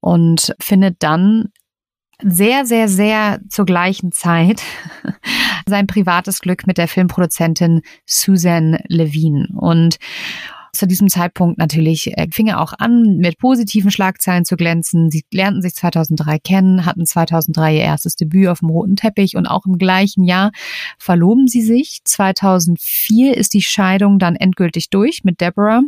und 0.00 0.54
findet 0.60 1.02
dann 1.02 1.52
sehr, 2.22 2.64
sehr, 2.64 2.88
sehr 2.88 3.40
zur 3.48 3.64
gleichen 3.64 4.12
Zeit 4.12 4.62
sein 5.66 5.86
privates 5.86 6.40
Glück 6.40 6.66
mit 6.66 6.78
der 6.78 6.88
Filmproduzentin 6.88 7.82
Susan 8.06 8.78
Levine. 8.88 9.48
Und 9.56 9.96
zu 10.74 10.86
diesem 10.86 11.08
Zeitpunkt 11.08 11.58
natürlich 11.58 12.16
äh, 12.16 12.26
fing 12.30 12.48
er 12.48 12.60
auch 12.60 12.72
an, 12.78 13.18
mit 13.18 13.38
positiven 13.38 13.90
Schlagzeilen 13.90 14.44
zu 14.44 14.56
glänzen. 14.56 15.10
Sie 15.10 15.24
lernten 15.32 15.62
sich 15.62 15.74
2003 15.74 16.38
kennen, 16.38 16.86
hatten 16.86 17.06
2003 17.06 17.76
ihr 17.76 17.82
erstes 17.82 18.16
Debüt 18.16 18.48
auf 18.48 18.60
dem 18.60 18.70
roten 18.70 18.96
Teppich 18.96 19.36
und 19.36 19.46
auch 19.46 19.66
im 19.66 19.78
gleichen 19.78 20.24
Jahr 20.24 20.52
verloben 20.98 21.46
sie 21.46 21.62
sich. 21.62 22.00
2004 22.04 23.36
ist 23.36 23.54
die 23.54 23.62
Scheidung 23.62 24.18
dann 24.18 24.36
endgültig 24.36 24.90
durch 24.90 25.24
mit 25.24 25.40
Deborah 25.40 25.82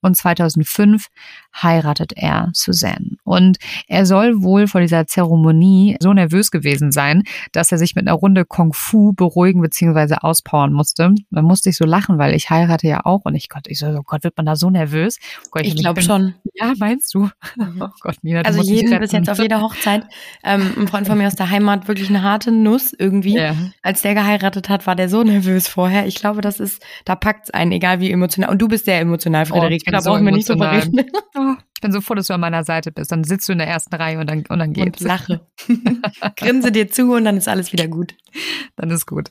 und 0.00 0.16
2005 0.16 1.08
heiratet 1.54 2.12
er 2.16 2.50
Suzanne. 2.52 3.16
Und 3.24 3.58
er 3.86 4.06
soll 4.06 4.42
wohl 4.42 4.66
vor 4.66 4.80
dieser 4.80 5.06
Zeremonie 5.06 5.96
so 6.00 6.12
nervös 6.12 6.50
gewesen 6.50 6.92
sein, 6.92 7.22
dass 7.52 7.72
er 7.72 7.78
sich 7.78 7.94
mit 7.94 8.06
einer 8.06 8.16
Runde 8.16 8.44
Kung 8.44 8.72
Fu 8.72 9.12
beruhigen 9.12 9.60
bzw. 9.60 10.16
auspowern 10.20 10.72
musste. 10.72 11.14
Man 11.30 11.44
musste 11.44 11.70
ich 11.70 11.76
so 11.76 11.84
lachen, 11.84 12.18
weil 12.18 12.34
ich 12.34 12.50
heirate 12.50 12.86
ja 12.86 13.04
auch 13.04 13.24
und 13.24 13.34
ich 13.34 13.48
Gott, 13.48 13.66
ich 13.68 13.78
so, 13.78 13.86
oh 13.86 14.02
Gott, 14.04 14.24
wird 14.24 14.36
man 14.36 14.46
da 14.46 14.56
so 14.56 14.70
nervös? 14.70 15.18
Oh 15.46 15.48
Gott, 15.52 15.62
ich, 15.62 15.74
ich 15.74 15.80
glaube 15.80 16.02
schon. 16.02 16.34
Ja, 16.54 16.74
meinst 16.78 17.14
du? 17.14 17.30
Mhm. 17.56 17.80
Oh 17.80 17.88
Gott, 18.02 18.16
Nina, 18.22 18.42
also 18.42 18.60
jeden 18.60 18.98
bis 19.00 19.12
jetzt 19.12 19.30
auf 19.30 19.38
jeder 19.38 19.62
Hochzeit. 19.62 20.04
Ähm, 20.44 20.70
ein 20.76 20.86
Freund 20.86 21.06
von 21.06 21.16
mir 21.16 21.26
aus 21.26 21.34
der 21.34 21.48
Heimat, 21.48 21.88
wirklich 21.88 22.10
eine 22.10 22.22
harte 22.22 22.52
Nuss 22.52 22.92
irgendwie. 22.96 23.36
Ja. 23.36 23.56
Als 23.80 24.02
der 24.02 24.14
geheiratet 24.14 24.68
hat, 24.68 24.86
war 24.86 24.94
der 24.94 25.08
so 25.08 25.22
nervös 25.22 25.66
vorher. 25.66 26.06
Ich 26.06 26.16
glaube, 26.16 26.42
das 26.42 26.60
ist, 26.60 26.84
da 27.04 27.14
packt's 27.14 27.50
einen, 27.50 27.72
egal 27.72 28.00
wie 28.00 28.10
emotional. 28.10 28.50
Und 28.50 28.60
du 28.60 28.68
bist 28.68 28.84
sehr 28.84 29.00
emotional, 29.00 29.46
oh, 29.50 29.54
Frederik. 29.80 30.02
Oh, 30.02 30.04
da 30.04 30.10
brauchen 30.10 30.24
wir 30.24 30.32
nicht 30.32 30.46
so 30.46 30.54
reden. 30.54 30.98
ich 31.74 31.80
bin 31.80 31.92
so 31.92 32.00
froh, 32.00 32.14
dass 32.14 32.26
du 32.26 32.34
an 32.34 32.40
meiner 32.40 32.64
Seite 32.64 32.92
bist. 32.92 33.12
Dann 33.12 33.24
sitzt 33.24 33.48
du 33.48 33.52
in 33.52 33.58
der 33.58 33.68
ersten 33.68 33.94
Reihe 33.94 34.18
und 34.18 34.28
dann, 34.28 34.44
und 34.48 34.58
dann 34.58 34.72
geht's. 34.72 35.00
Und 35.00 35.06
lache. 35.08 35.40
Grinse 36.36 36.72
dir 36.72 36.88
zu 36.88 37.12
und 37.12 37.24
dann 37.24 37.36
ist 37.36 37.48
alles 37.48 37.72
wieder 37.72 37.88
gut. 37.88 38.14
Dann 38.76 38.90
ist 38.90 39.06
gut. 39.06 39.30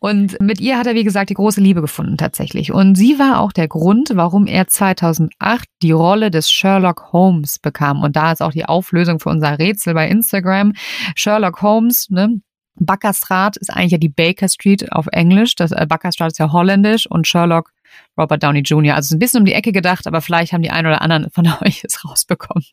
Und 0.00 0.40
mit 0.40 0.60
ihr 0.60 0.78
hat 0.78 0.86
er, 0.86 0.94
wie 0.94 1.04
gesagt, 1.04 1.30
die 1.30 1.34
große 1.34 1.60
Liebe 1.60 1.80
gefunden 1.80 2.16
tatsächlich. 2.16 2.72
Und 2.72 2.94
sie 2.94 3.18
war 3.18 3.40
auch 3.40 3.52
der 3.52 3.68
Grund, 3.68 4.12
warum 4.14 4.46
er 4.46 4.68
2008 4.68 5.68
die 5.82 5.92
Rolle 5.92 6.30
des 6.30 6.50
Sherlock 6.50 7.12
Holmes 7.12 7.58
bekam. 7.58 8.02
Und 8.02 8.16
da 8.16 8.32
ist 8.32 8.42
auch 8.42 8.52
die 8.52 8.64
Auflösung 8.64 9.20
für 9.20 9.28
unser 9.28 9.58
Rätsel 9.58 9.94
bei 9.94 10.08
Instagram. 10.08 10.72
Sherlock 11.14 11.62
Holmes, 11.62 12.08
ne? 12.10 12.40
Backerstraat 12.80 13.56
ist 13.58 13.70
eigentlich 13.70 13.92
ja 13.92 13.98
die 13.98 14.08
Baker 14.08 14.48
Street 14.48 14.90
auf 14.92 15.06
Englisch. 15.12 15.54
Das 15.54 15.70
äh, 15.70 15.86
Backerstraat 15.86 16.32
ist 16.32 16.38
ja 16.38 16.50
holländisch 16.52 17.06
und 17.06 17.26
Sherlock 17.26 17.70
Robert 18.18 18.42
Downey 18.42 18.60
Jr. 18.60 18.94
Also 18.94 19.16
ein 19.16 19.18
bisschen 19.18 19.40
um 19.40 19.44
die 19.44 19.54
Ecke 19.54 19.72
gedacht, 19.72 20.06
aber 20.06 20.20
vielleicht 20.20 20.52
haben 20.52 20.62
die 20.62 20.70
einen 20.70 20.86
oder 20.86 21.02
anderen 21.02 21.30
von 21.30 21.46
euch 21.62 21.84
es 21.84 22.04
rausbekommen. 22.04 22.64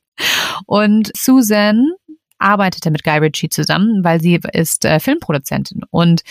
Und 0.66 1.12
Susan 1.16 1.92
arbeitete 2.40 2.92
mit 2.92 3.04
Guy 3.04 3.18
Ritchie 3.18 3.50
zusammen, 3.50 4.04
weil 4.04 4.22
sie 4.22 4.40
ist 4.54 4.86
äh, 4.86 5.00
Filmproduzentin 5.00 5.82
und 5.90 6.22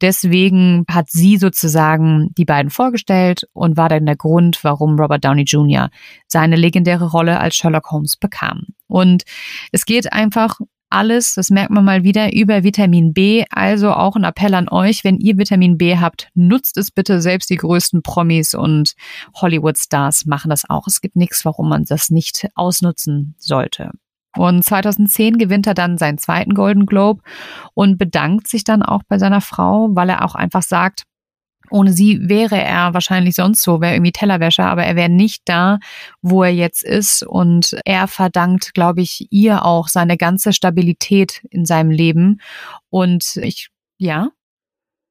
deswegen 0.00 0.84
hat 0.88 1.10
sie 1.10 1.36
sozusagen 1.36 2.30
die 2.36 2.44
beiden 2.44 2.70
vorgestellt 2.70 3.46
und 3.52 3.76
war 3.76 3.88
dann 3.88 4.06
der 4.06 4.16
Grund, 4.16 4.62
warum 4.62 4.98
Robert 4.98 5.24
Downey 5.24 5.42
Jr. 5.42 5.90
seine 6.26 6.56
legendäre 6.56 7.10
Rolle 7.10 7.40
als 7.40 7.56
Sherlock 7.56 7.90
Holmes 7.90 8.16
bekam. 8.16 8.68
Und 8.86 9.24
es 9.72 9.84
geht 9.84 10.12
einfach 10.12 10.58
alles, 10.90 11.34
das 11.34 11.50
merkt 11.50 11.70
man 11.70 11.84
mal 11.84 12.04
wieder, 12.04 12.32
über 12.34 12.62
Vitamin 12.62 13.12
B. 13.12 13.44
Also 13.50 13.92
auch 13.92 14.16
ein 14.16 14.24
Appell 14.24 14.54
an 14.54 14.68
euch, 14.68 15.04
wenn 15.04 15.18
ihr 15.18 15.38
Vitamin 15.38 15.78
B 15.78 15.96
habt, 15.96 16.28
nutzt 16.34 16.76
es 16.76 16.90
bitte. 16.90 17.20
Selbst 17.20 17.50
die 17.50 17.56
größten 17.56 18.02
Promis 18.02 18.54
und 18.54 18.94
Hollywood-Stars 19.34 20.26
machen 20.26 20.50
das 20.50 20.68
auch. 20.68 20.86
Es 20.86 21.00
gibt 21.00 21.16
nichts, 21.16 21.44
warum 21.44 21.68
man 21.68 21.84
das 21.84 22.10
nicht 22.10 22.48
ausnutzen 22.54 23.34
sollte. 23.38 23.92
Und 24.36 24.64
2010 24.64 25.38
gewinnt 25.38 25.66
er 25.66 25.74
dann 25.74 25.98
seinen 25.98 26.18
zweiten 26.18 26.54
Golden 26.54 26.86
Globe 26.86 27.22
und 27.74 27.98
bedankt 27.98 28.46
sich 28.46 28.62
dann 28.62 28.82
auch 28.82 29.02
bei 29.08 29.18
seiner 29.18 29.40
Frau, 29.40 29.88
weil 29.92 30.08
er 30.08 30.24
auch 30.24 30.34
einfach 30.34 30.62
sagt, 30.62 31.02
ohne 31.70 31.92
sie 31.92 32.28
wäre 32.28 32.60
er 32.60 32.94
wahrscheinlich 32.94 33.34
sonst 33.34 33.62
so, 33.62 33.80
wäre 33.80 33.94
irgendwie 33.94 34.12
Tellerwäscher, 34.12 34.66
aber 34.66 34.84
er 34.84 34.96
wäre 34.96 35.08
nicht 35.08 35.42
da, 35.44 35.78
wo 36.22 36.42
er 36.42 36.52
jetzt 36.52 36.82
ist. 36.82 37.22
Und 37.22 37.76
er 37.84 38.08
verdankt, 38.08 38.74
glaube 38.74 39.00
ich, 39.00 39.28
ihr 39.30 39.64
auch 39.64 39.88
seine 39.88 40.16
ganze 40.16 40.52
Stabilität 40.52 41.42
in 41.50 41.64
seinem 41.64 41.90
Leben. 41.90 42.40
Und 42.90 43.36
ich, 43.36 43.68
ja, 43.98 44.28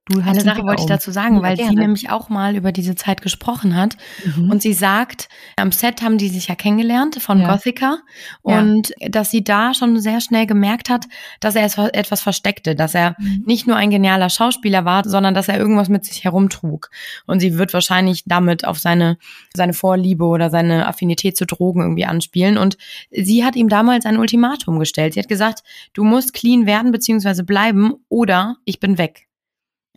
Du 0.09 0.21
Eine 0.21 0.41
Sache 0.41 0.63
wollte 0.63 0.81
ich 0.81 0.87
dazu 0.87 1.11
sagen, 1.11 1.35
ja, 1.35 1.41
weil 1.43 1.55
gerne. 1.55 1.69
sie 1.69 1.75
nämlich 1.75 2.09
auch 2.09 2.29
mal 2.29 2.55
über 2.55 2.71
diese 2.71 2.95
Zeit 2.95 3.21
gesprochen 3.21 3.75
hat. 3.75 3.95
Mhm. 4.25 4.49
Und 4.49 4.61
sie 4.63 4.73
sagt, 4.73 5.29
am 5.55 5.71
Set 5.71 6.01
haben 6.01 6.17
die 6.17 6.29
sich 6.29 6.47
ja 6.47 6.55
kennengelernt 6.55 7.21
von 7.21 7.39
ja. 7.39 7.51
Gothica. 7.53 7.99
Und 8.41 8.91
ja. 8.97 9.09
dass 9.09 9.29
sie 9.29 9.43
da 9.43 9.75
schon 9.75 9.99
sehr 9.99 10.19
schnell 10.19 10.47
gemerkt 10.47 10.89
hat, 10.89 11.05
dass 11.41 11.55
er 11.55 11.65
etwas 11.93 12.21
versteckte, 12.21 12.75
dass 12.75 12.95
er 12.95 13.15
mhm. 13.19 13.43
nicht 13.45 13.67
nur 13.67 13.75
ein 13.75 13.91
genialer 13.91 14.31
Schauspieler 14.31 14.83
war, 14.83 15.07
sondern 15.07 15.35
dass 15.35 15.47
er 15.47 15.59
irgendwas 15.59 15.89
mit 15.89 16.05
sich 16.05 16.23
herumtrug. 16.23 16.89
Und 17.27 17.39
sie 17.39 17.59
wird 17.59 17.75
wahrscheinlich 17.75 18.23
damit 18.25 18.65
auf 18.65 18.79
seine, 18.79 19.19
seine 19.53 19.73
Vorliebe 19.73 20.25
oder 20.25 20.49
seine 20.49 20.87
Affinität 20.87 21.37
zu 21.37 21.45
Drogen 21.45 21.81
irgendwie 21.81 22.05
anspielen. 22.05 22.57
Und 22.57 22.77
sie 23.11 23.45
hat 23.45 23.55
ihm 23.55 23.69
damals 23.69 24.07
ein 24.07 24.17
Ultimatum 24.17 24.79
gestellt. 24.79 25.13
Sie 25.13 25.19
hat 25.19 25.29
gesagt, 25.29 25.61
du 25.93 26.03
musst 26.03 26.33
clean 26.33 26.65
werden 26.65 26.91
bzw. 26.91 27.43
bleiben 27.43 27.93
oder 28.09 28.57
ich 28.65 28.79
bin 28.79 28.97
weg. 28.97 29.28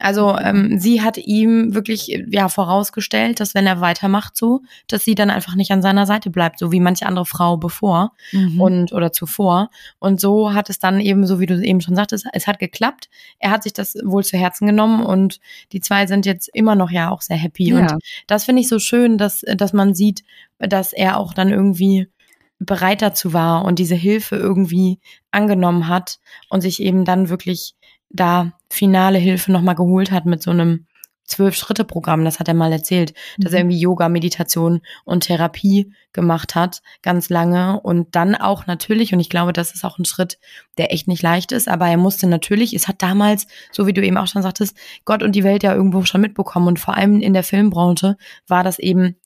Also 0.03 0.37
ähm, 0.37 0.81
sie 0.81 1.01
hat 1.01 1.17
ihm 1.17 1.75
wirklich 1.75 2.09
ja 2.29 2.49
vorausgestellt, 2.49 3.39
dass 3.39 3.55
wenn 3.55 3.69
er 3.69 3.81
weitermacht 3.81 4.37
so, 4.37 4.63
dass 4.89 5.05
sie 5.05 5.15
dann 5.15 5.31
einfach 5.31 5.55
nicht 5.55 5.71
an 5.71 5.81
seiner 5.81 6.07
Seite 6.07 6.29
bleibt, 6.31 6.59
so 6.59 6.73
wie 6.73 6.81
manche 6.81 7.07
andere 7.07 7.25
Frau 7.25 7.57
bevor 7.57 8.13
mhm. 8.33 8.61
und 8.61 8.93
oder 8.93 9.13
zuvor. 9.13 9.71
Und 10.01 10.21
so 10.21 10.55
hat 10.55 10.71
es 10.71 10.81
dann 10.81 10.99
eben, 10.99 11.25
so 11.25 11.39
wie 11.39 11.47
du 11.47 11.63
eben 11.63 11.81
schon 11.81 11.95
sagtest, 11.95 12.27
es 12.33 12.49
hat 12.49 12.59
geklappt. 12.59 13.09
Er 13.39 13.53
hat 13.53 13.63
sich 13.63 13.75
das 13.75 13.95
wohl 14.05 14.25
zu 14.25 14.37
Herzen 14.37 14.67
genommen 14.67 15.05
und 15.05 15.39
die 15.71 15.81
zwei 15.81 16.09
sind 16.09 16.27
jetzt 16.27 16.51
immer 16.53 16.75
noch 16.75 16.91
ja 16.91 17.11
auch 17.11 17.23
sehr 17.23 17.37
happy. 17.37 17.71
Ja. 17.71 17.79
Und 17.79 18.03
das 18.27 18.45
finde 18.45 18.63
ich 18.63 18.69
so 18.69 18.81
schön, 18.81 19.19
dass 19.19 19.45
dass 19.57 19.73
man 19.73 19.95
sieht, 19.95 20.25
dass 20.59 20.93
er 20.93 21.17
auch 21.17 21.33
dann 21.33 21.51
irgendwie 21.51 22.09
bereit 22.59 23.03
dazu 23.03 23.33
war 23.33 23.65
und 23.65 23.79
diese 23.79 23.95
Hilfe 23.95 24.37
irgendwie 24.37 24.99
angenommen 25.31 25.89
hat 25.89 26.19
und 26.49 26.61
sich 26.61 26.81
eben 26.81 27.05
dann 27.05 27.29
wirklich 27.29 27.75
da 28.13 28.53
finale 28.71 29.19
Hilfe 29.19 29.53
nochmal 29.53 29.75
geholt 29.75 30.11
hat 30.11 30.27
mit 30.27 30.43
so 30.43 30.51
einem 30.51 30.87
Zwölf-Schritte-Programm, 31.25 32.25
das 32.25 32.41
hat 32.41 32.49
er 32.49 32.55
mal 32.55 32.73
erzählt, 32.73 33.15
mhm. 33.37 33.43
dass 33.43 33.53
er 33.53 33.65
mhm. 33.65 33.71
irgendwie 33.71 33.83
Yoga, 33.83 34.09
Meditation 34.09 34.81
und 35.05 35.25
Therapie 35.25 35.93
gemacht 36.13 36.55
hat, 36.55 36.83
ganz 37.01 37.31
lange. 37.31 37.81
Und 37.81 38.15
dann 38.15 38.35
auch 38.35 38.67
natürlich, 38.67 39.13
und 39.13 39.21
ich 39.21 39.31
glaube, 39.31 39.53
das 39.53 39.75
ist 39.75 39.85
auch 39.85 39.99
ein 39.99 40.05
Schritt, 40.05 40.39
der 40.79 40.93
echt 40.93 41.09
nicht 41.09 41.23
leicht 41.23 41.53
ist, 41.53 41.69
aber 41.69 41.89
er 41.89 41.97
musste 41.97 42.27
natürlich, 42.27 42.75
es 42.75 42.89
hat 42.89 43.03
damals, 43.03 43.47
so 43.71 43.87
wie 43.87 43.93
du 43.93 44.05
eben 44.05 44.19
auch 44.19 44.27
schon 44.27 44.43
sagtest, 44.43 44.77
Gott 45.05 45.23
und 45.23 45.35
die 45.35 45.45
Welt 45.45 45.63
ja 45.63 45.75
irgendwo 45.75 46.05
schon 46.05 46.21
mitbekommen. 46.21 46.69
Und 46.69 46.81
vor 46.81 46.97
allem 46.97 47.21
in 47.21 47.33
der 47.33 47.45
Filmbranche 47.45 48.17
war 48.47 48.65
das 48.65 48.79
eben 48.79 49.17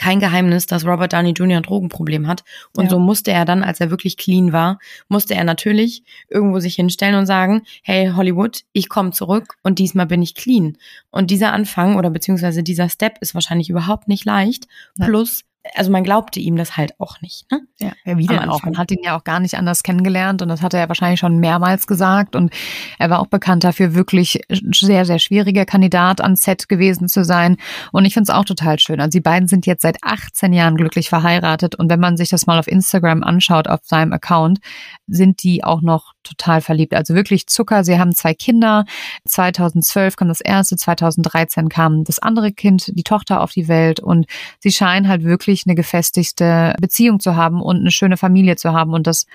kein 0.00 0.18
Geheimnis, 0.18 0.64
dass 0.64 0.86
Robert 0.86 1.12
Downey 1.12 1.32
Jr. 1.32 1.58
ein 1.58 1.62
Drogenproblem 1.62 2.26
hat. 2.26 2.42
Und 2.74 2.84
ja. 2.84 2.90
so 2.90 2.98
musste 2.98 3.32
er 3.32 3.44
dann, 3.44 3.62
als 3.62 3.80
er 3.80 3.90
wirklich 3.90 4.16
clean 4.16 4.50
war, 4.50 4.78
musste 5.08 5.34
er 5.34 5.44
natürlich 5.44 6.02
irgendwo 6.30 6.58
sich 6.58 6.74
hinstellen 6.74 7.16
und 7.16 7.26
sagen, 7.26 7.64
hey 7.82 8.10
Hollywood, 8.16 8.62
ich 8.72 8.88
komme 8.88 9.10
zurück 9.10 9.56
und 9.62 9.78
diesmal 9.78 10.06
bin 10.06 10.22
ich 10.22 10.34
clean. 10.34 10.78
Und 11.10 11.30
dieser 11.30 11.52
Anfang 11.52 11.96
oder 11.96 12.08
beziehungsweise 12.08 12.62
dieser 12.62 12.88
Step 12.88 13.18
ist 13.20 13.34
wahrscheinlich 13.34 13.68
überhaupt 13.68 14.08
nicht 14.08 14.24
leicht. 14.24 14.68
Plus, 14.98 15.44
also 15.74 15.90
man 15.90 16.04
glaubte 16.04 16.40
ihm 16.40 16.56
das 16.56 16.76
halt 16.76 16.98
auch 16.98 17.20
nicht. 17.20 17.50
Ne? 17.50 17.60
Ja, 17.78 17.92
ja 18.04 18.16
wie 18.16 18.26
denn 18.26 18.48
auch? 18.48 18.62
Man 18.62 18.78
hat 18.78 18.90
ihn 18.90 19.02
ja 19.02 19.16
auch 19.16 19.24
gar 19.24 19.40
nicht 19.40 19.56
anders 19.56 19.82
kennengelernt 19.82 20.40
und 20.40 20.48
das 20.48 20.62
hat 20.62 20.72
er 20.72 20.80
ja 20.80 20.88
wahrscheinlich 20.88 21.20
schon 21.20 21.38
mehrmals 21.38 21.86
gesagt 21.86 22.34
und 22.34 22.52
er 22.98 23.10
war 23.10 23.20
auch 23.20 23.26
bekannt 23.26 23.64
dafür, 23.64 23.94
wirklich 23.94 24.40
sehr, 24.48 25.04
sehr 25.04 25.18
schwieriger 25.18 25.66
Kandidat 25.66 26.20
an 26.20 26.36
Set 26.36 26.68
gewesen 26.68 27.08
zu 27.08 27.24
sein 27.24 27.58
und 27.92 28.06
ich 28.06 28.14
finde 28.14 28.30
es 28.30 28.36
auch 28.36 28.44
total 28.44 28.78
schön. 28.78 29.00
Also 29.00 29.10
die 29.10 29.20
beiden 29.20 29.48
sind 29.48 29.66
jetzt 29.66 29.82
seit 29.82 29.98
18 30.02 30.52
Jahren 30.52 30.76
glücklich 30.76 31.10
verheiratet 31.10 31.74
und 31.74 31.90
wenn 31.90 32.00
man 32.00 32.16
sich 32.16 32.30
das 32.30 32.46
mal 32.46 32.58
auf 32.58 32.66
Instagram 32.66 33.22
anschaut, 33.22 33.68
auf 33.68 33.80
seinem 33.82 34.12
Account, 34.12 34.60
sind 35.06 35.42
die 35.42 35.62
auch 35.62 35.82
noch 35.82 36.14
total 36.22 36.60
verliebt. 36.60 36.94
Also 36.94 37.14
wirklich 37.14 37.46
Zucker. 37.46 37.84
Sie 37.84 37.98
haben 37.98 38.14
zwei 38.14 38.34
Kinder. 38.34 38.84
2012 39.26 40.16
kam 40.16 40.28
das 40.28 40.40
erste, 40.40 40.76
2013 40.76 41.68
kam 41.68 42.04
das 42.04 42.18
andere 42.18 42.52
Kind, 42.52 42.92
die 42.94 43.02
Tochter 43.02 43.40
auf 43.40 43.52
die 43.52 43.68
Welt 43.68 44.00
und 44.00 44.26
sie 44.58 44.72
scheinen 44.72 45.08
halt 45.08 45.24
wirklich 45.24 45.64
eine 45.66 45.74
gefestigte 45.74 46.74
Beziehung 46.80 47.20
zu 47.20 47.36
haben 47.36 47.62
und 47.62 47.78
eine 47.78 47.90
schöne 47.90 48.16
Familie 48.16 48.56
zu 48.56 48.72
haben 48.72 48.92
und 48.92 49.06
dass 49.06 49.26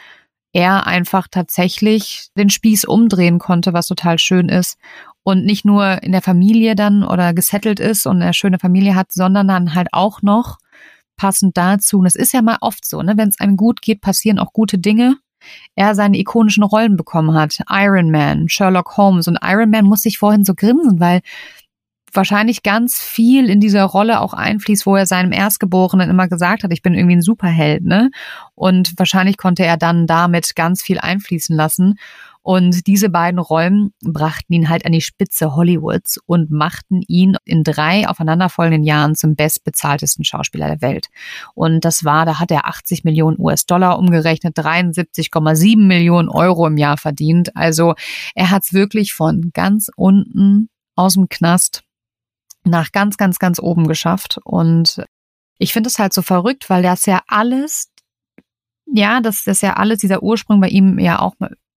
er 0.54 0.88
einfach 0.88 1.28
tatsächlich 1.30 2.30
den 2.38 2.50
Spieß 2.50 2.86
umdrehen 2.86 3.40
konnte, 3.40 3.74
was 3.74 3.88
total 3.88 4.20
schön 4.20 4.48
ist 4.48 4.78
und 5.24 5.44
nicht 5.44 5.66
nur 5.66 6.02
in 6.04 6.14
der 6.14 6.22
Familie 6.22 6.76
dann 6.76 7.04
oder 7.04 7.34
gesettelt 7.34 7.82
ist 7.82 8.06
und 8.06 8.22
eine 8.22 8.34
schöne 8.34 8.60
Familie 8.60 8.96
hat, 8.96 9.12
sondern 9.12 9.48
dann 9.48 9.76
halt 9.76 9.90
auch 9.92 10.22
noch 10.22 10.58
passend 11.18 11.58
dazu. 11.58 12.00
Und 12.00 12.06
es 12.06 12.16
ist 12.16 12.34
ja 12.34 12.42
mal 12.42 12.58
oft 12.62 12.86
so, 12.86 13.02
ne, 13.02 13.18
wenn 13.18 13.30
es 13.30 13.40
einem 13.40 13.58
gut 13.58 13.82
geht, 13.82 14.02
passieren 14.02 14.40
auch 14.40 14.54
gute 14.54 14.78
Dinge 14.78 15.18
er 15.76 15.96
seine 15.96 16.18
ikonischen 16.18 16.64
Rollen 16.64 16.98
bekommen 16.98 17.34
hat. 17.34 17.60
Iron 17.70 18.12
Man, 18.12 18.50
Sherlock 18.50 18.98
Holmes 18.98 19.28
und 19.28 19.40
Iron 19.44 19.70
Man 19.70 19.86
muss 19.86 20.02
sich 20.02 20.18
vorhin 20.18 20.46
so 20.46 20.54
grinsen, 20.56 21.00
weil 21.00 21.22
wahrscheinlich 22.16 22.64
ganz 22.64 23.00
viel 23.00 23.50
in 23.50 23.60
dieser 23.60 23.84
Rolle 23.84 24.22
auch 24.22 24.34
einfließt, 24.34 24.86
wo 24.86 24.96
er 24.96 25.06
seinem 25.06 25.32
Erstgeborenen 25.32 26.10
immer 26.10 26.28
gesagt 26.28 26.64
hat, 26.64 26.72
ich 26.72 26.82
bin 26.82 26.94
irgendwie 26.94 27.18
ein 27.18 27.22
Superheld, 27.22 27.84
ne? 27.84 28.10
Und 28.56 28.94
wahrscheinlich 28.98 29.38
konnte 29.38 29.66
er 29.66 29.78
dann 29.78 30.08
damit 30.08 30.56
ganz 30.56 30.82
viel 30.82 31.00
einfließen 31.00 31.56
lassen. 31.56 32.00
Und 32.46 32.86
diese 32.86 33.10
beiden 33.10 33.40
Rollen 33.40 33.90
brachten 34.04 34.54
ihn 34.54 34.70
halt 34.70 34.86
an 34.86 34.92
die 34.92 35.02
Spitze 35.02 35.56
Hollywoods 35.56 36.20
und 36.28 36.52
machten 36.52 37.02
ihn 37.08 37.38
in 37.44 37.64
drei 37.64 38.08
aufeinanderfolgenden 38.08 38.84
Jahren 38.84 39.16
zum 39.16 39.36
bestbezahltesten 39.36 40.24
Schauspieler 40.24 40.68
der 40.68 40.82
Welt. 40.84 41.08
Und 41.56 41.84
das 41.86 42.06
war, 42.06 42.24
da 42.24 42.40
hat 42.40 42.52
er 42.52 42.68
80 42.68 43.04
Millionen 43.04 43.40
US-Dollar 43.40 43.98
umgerechnet, 43.98 44.56
73,7 44.56 45.88
Millionen 45.88 46.30
Euro 46.30 46.68
im 46.68 46.78
Jahr 46.78 46.98
verdient. 46.98 47.56
Also 47.56 47.96
er 48.36 48.52
hat 48.52 48.62
es 48.62 48.74
wirklich 48.74 49.16
von 49.16 49.50
ganz 49.52 49.90
unten 49.96 50.70
aus 50.96 51.16
dem 51.16 51.30
Knast 51.30 51.82
nach 52.64 52.92
ganz, 52.92 53.18
ganz, 53.18 53.40
ganz 53.40 53.58
oben 53.58 53.88
geschafft. 53.88 54.38
Und 54.44 55.04
ich 55.58 55.74
finde 55.74 55.88
es 55.88 55.98
halt 55.98 56.14
so 56.14 56.22
verrückt, 56.22 56.70
weil 56.70 56.84
das 56.84 57.08
ja 57.08 57.24
alles, 57.28 57.90
ja, 58.86 59.20
das 59.20 59.48
ist 59.48 59.64
ja 59.64 59.78
alles, 59.78 59.98
dieser 59.98 60.22
Ursprung 60.22 60.62
bei 60.62 60.70
ihm 60.70 61.00
ja 61.00 61.18
auch 61.18 61.34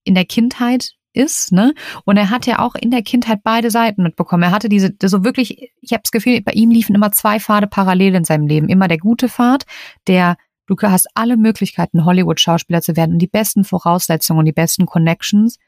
in 0.09 0.15
der 0.15 0.25
Kindheit 0.25 0.93
ist, 1.13 1.53
ne? 1.53 1.75
Und 2.05 2.17
er 2.17 2.31
hat 2.31 2.47
ja 2.47 2.61
auch 2.61 2.75
in 2.75 2.91
der 2.91 3.03
Kindheit 3.03 3.41
beide 3.43 3.71
Seiten 3.71 4.03
mitbekommen. 4.03 4.45
Er 4.45 4.51
hatte 4.51 4.69
diese 4.69 4.95
so 5.03 5.25
wirklich, 5.25 5.73
ich 5.81 5.93
habe 5.93 6.03
das 6.03 6.13
Gefühl, 6.13 6.41
bei 6.43 6.53
ihm 6.53 6.71
liefen 6.71 6.95
immer 6.95 7.13
zwei 7.13 7.41
Pfade 7.41 7.67
parallel 7.67 8.15
in 8.15 8.25
seinem 8.25 8.47
Leben. 8.47 8.69
Immer 8.69 8.89
der 8.89 8.99
gute 8.99 9.29
Pfad, 9.29 9.65
der 10.07 10.37
du 10.67 10.77
hast 10.83 11.09
alle 11.15 11.37
Möglichkeiten, 11.37 12.05
Hollywood-Schauspieler 12.05 12.83
zu 12.83 12.95
werden 12.95 13.13
und 13.13 13.19
die 13.21 13.27
besten 13.27 13.65
Voraussetzungen 13.65 14.41
und 14.41 14.45
die 14.45 14.53
besten 14.53 14.85
Connections 14.85 15.59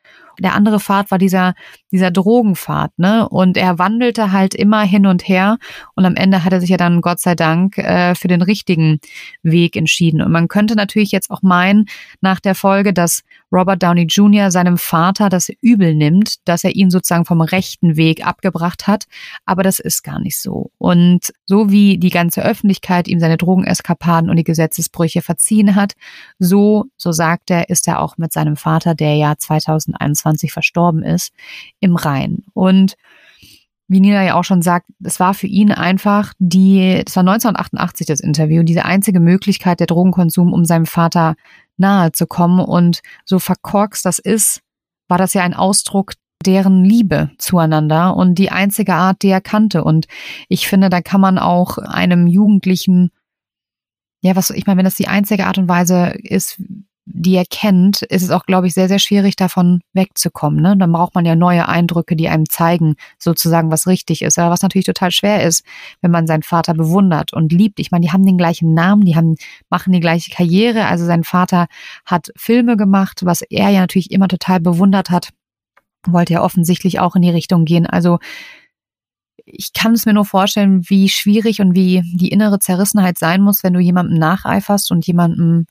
der 0.41 0.55
andere 0.55 0.81
Pfad 0.81 1.11
war 1.11 1.19
dieser, 1.19 1.55
dieser 1.93 2.11
Drogenpfad, 2.11 2.99
ne? 2.99 3.29
Und 3.29 3.57
er 3.57 3.79
wandelte 3.79 4.33
halt 4.33 4.55
immer 4.55 4.83
hin 4.83 5.07
und 5.07 5.29
her 5.29 5.59
und 5.95 6.05
am 6.05 6.17
Ende 6.17 6.45
hat 6.45 6.53
er 6.53 6.61
sich 6.61 6.71
ja 6.71 6.77
dann, 6.77 7.01
Gott 7.01 7.21
sei 7.21 7.35
Dank, 7.35 7.79
äh, 7.79 8.15
für 8.15 8.29
den 8.29 8.43
richtigen 8.43 9.01
Weg 9.43 9.77
entschieden. 9.77 10.23
Und 10.23 10.33
man 10.33 10.49
könnte 10.49 10.77
natürlich 10.77 11.13
jetzt 11.13 11.31
auch 11.31 11.43
meinen, 11.43 11.87
nach 12.21 12.41
der 12.41 12.55
Folge, 12.55 12.93
dass 12.93 13.23
Robert 13.53 13.83
Downey 13.83 14.03
Jr. 14.03 14.51
seinem 14.51 14.79
Vater 14.79 15.29
das 15.29 15.51
übel 15.61 15.95
nimmt, 15.95 16.37
dass 16.47 16.65
er 16.65 16.75
ihn 16.75 16.91
sozusagen 16.91 17.25
vom 17.25 17.41
rechten 17.41 17.97
Weg 17.97 18.27
abgebracht 18.27 18.87
hat. 18.87 19.07
Aber 19.45 19.63
das 19.63 19.79
ist 19.79 20.03
gar 20.03 20.21
nicht 20.21 20.41
so. 20.41 20.71
Und 20.79 21.33
so 21.47 21.71
wie 21.71 21.99
die 21.99 22.11
ganze 22.11 22.45
Öffentlichkeit 22.45 23.09
ihm 23.09 23.21
seine 23.21 23.37
Drogeneskapaden 23.37 24.31
und 24.31 24.37
die 24.37 24.45
Gesetzesbrüche 24.45 25.23
verziehen 25.23 25.75
hat, 25.75 25.95
so, 26.39 26.87
so 26.97 27.13
sagt 27.13 27.51
er, 27.51 27.69
ist 27.69 27.89
er 27.89 28.01
auch 28.01 28.19
mit 28.19 28.33
seinem 28.33 28.57
Vater, 28.57 28.95
der 28.95 29.17
ja 29.17 29.37
2021 29.37 30.01
2021 30.01 30.53
verstorben 30.53 31.03
ist, 31.03 31.33
im 31.81 31.97
Rhein. 31.97 32.45
Und 32.55 32.95
wie 33.89 34.01
Nina 34.01 34.25
ja 34.25 34.35
auch 34.37 34.45
schon 34.45 34.63
sagt, 34.63 34.87
es 35.03 35.19
war 35.19 35.35
für 35.35 35.49
ihn 35.49 35.73
einfach 35.73 36.33
die, 36.39 37.03
das 37.05 37.17
war 37.17 37.23
1988 37.23 38.07
das 38.07 38.21
Interview, 38.21 38.63
diese 38.63 38.85
einzige 38.85 39.19
Möglichkeit 39.19 39.81
der 39.81 39.89
Drogenkonsum, 39.89 40.53
um 40.53 40.65
seinem 40.65 40.87
Vater 40.87 41.35
nahe 41.81 42.13
zu 42.13 42.27
kommen. 42.27 42.61
Und 42.61 43.01
so 43.25 43.39
verkorkst 43.39 44.05
das 44.05 44.19
ist, 44.19 44.61
war 45.09 45.19
das 45.19 45.35
ja 45.35 45.43
ein 45.43 45.55
Ausdruck 45.55 46.13
deren 46.47 46.85
Liebe 46.85 47.31
zueinander 47.39 48.17
und 48.17 48.37
die 48.37 48.51
einzige 48.51 48.95
Art, 48.95 49.23
die 49.23 49.29
er 49.29 49.41
kannte. 49.41 49.85
Und 49.85 50.07
ich 50.49 50.69
finde, 50.69 50.89
da 50.89 51.03
kann 51.03 51.21
man 51.21 51.39
auch 51.39 51.79
einem 51.79 52.27
Jugendlichen, 52.27 53.11
ja, 54.23 54.37
was, 54.37 54.51
ich 54.51 54.67
meine, 54.67 54.79
wenn 54.79 54.85
das 54.85 54.95
die 54.95 55.09
einzige 55.09 55.47
Art 55.47 55.59
und 55.59 55.69
Weise 55.69 56.15
ist, 56.23 56.63
die 57.13 57.35
er 57.35 57.45
kennt, 57.45 58.03
ist 58.03 58.23
es 58.23 58.31
auch, 58.31 58.47
glaube 58.47 58.67
ich, 58.67 58.75
sehr, 58.75 58.89
sehr 58.89 58.99
schwierig, 58.99 59.37
davon 59.37 59.81
wegzukommen. 59.93 60.61
Ne? 60.61 60.77
Dann 60.77 60.93
braucht 60.93 61.15
man 61.15 61.25
ja 61.25 61.35
neue 61.35 61.69
Eindrücke, 61.69 62.17
die 62.17 62.29
einem 62.29 62.49
zeigen, 62.49 62.95
sozusagen, 63.19 63.71
was 63.71 63.87
richtig 63.87 64.23
ist. 64.23 64.39
Aber 64.39 64.51
was 64.51 64.63
natürlich 64.63 64.87
total 64.87 65.11
schwer 65.11 65.45
ist, 65.45 65.65
wenn 66.01 66.11
man 66.11 66.27
seinen 66.27 66.43
Vater 66.43 66.75
bewundert 66.75 67.33
und 67.33 67.53
liebt. 67.53 67.81
Ich 67.81 67.91
meine, 67.91 68.07
die 68.07 68.13
haben 68.13 68.25
den 68.25 68.39
gleichen 68.39 68.75
Namen, 68.75 69.05
die 69.05 69.17
haben, 69.17 69.37
machen 69.69 69.93
die 69.93 70.01
gleiche 70.01 70.31
Karriere. 70.31 70.87
Also 70.87 71.05
sein 71.05 71.25
Vater 71.25 71.67
hat 72.05 72.31
Filme 72.37 72.77
gemacht, 72.77 73.21
was 73.25 73.43
er 73.43 73.71
ja 73.71 73.81
natürlich 73.81 74.11
immer 74.11 74.29
total 74.29 74.61
bewundert 74.61 75.11
hat. 75.11 75.31
Wollte 76.07 76.35
ja 76.35 76.43
offensichtlich 76.43 77.01
auch 77.01 77.17
in 77.17 77.23
die 77.23 77.31
Richtung 77.31 77.65
gehen. 77.65 77.87
Also 77.87 78.19
ich 79.45 79.73
kann 79.73 79.93
es 79.93 80.07
mir 80.07 80.15
nur 80.15 80.25
vorstellen, 80.25 80.89
wie 80.89 81.09
schwierig 81.09 81.61
und 81.61 81.75
wie 81.75 82.03
die 82.15 82.29
innere 82.29 82.59
Zerrissenheit 82.59 83.19
sein 83.19 83.43
muss, 83.43 83.65
wenn 83.65 83.73
du 83.73 83.81
jemandem 83.81 84.19
nacheiferst 84.19 84.91
und 84.91 85.07
jemandem 85.07 85.67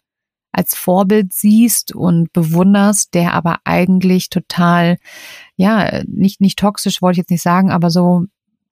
als 0.52 0.76
Vorbild 0.76 1.34
siehst 1.34 1.96
und 1.96 2.34
bewunderst, 2.34 3.14
der 3.14 3.34
aber 3.34 3.60
eigentlich 3.66 4.30
total, 4.30 4.98
ja, 5.56 6.04
nicht, 6.08 6.42
nicht 6.42 6.60
toxisch 6.60 7.02
wollte 7.02 7.16
ich 7.16 7.24
jetzt 7.24 7.32
nicht 7.32 7.44
sagen, 7.44 7.72
aber 7.72 7.90
so 7.90 8.26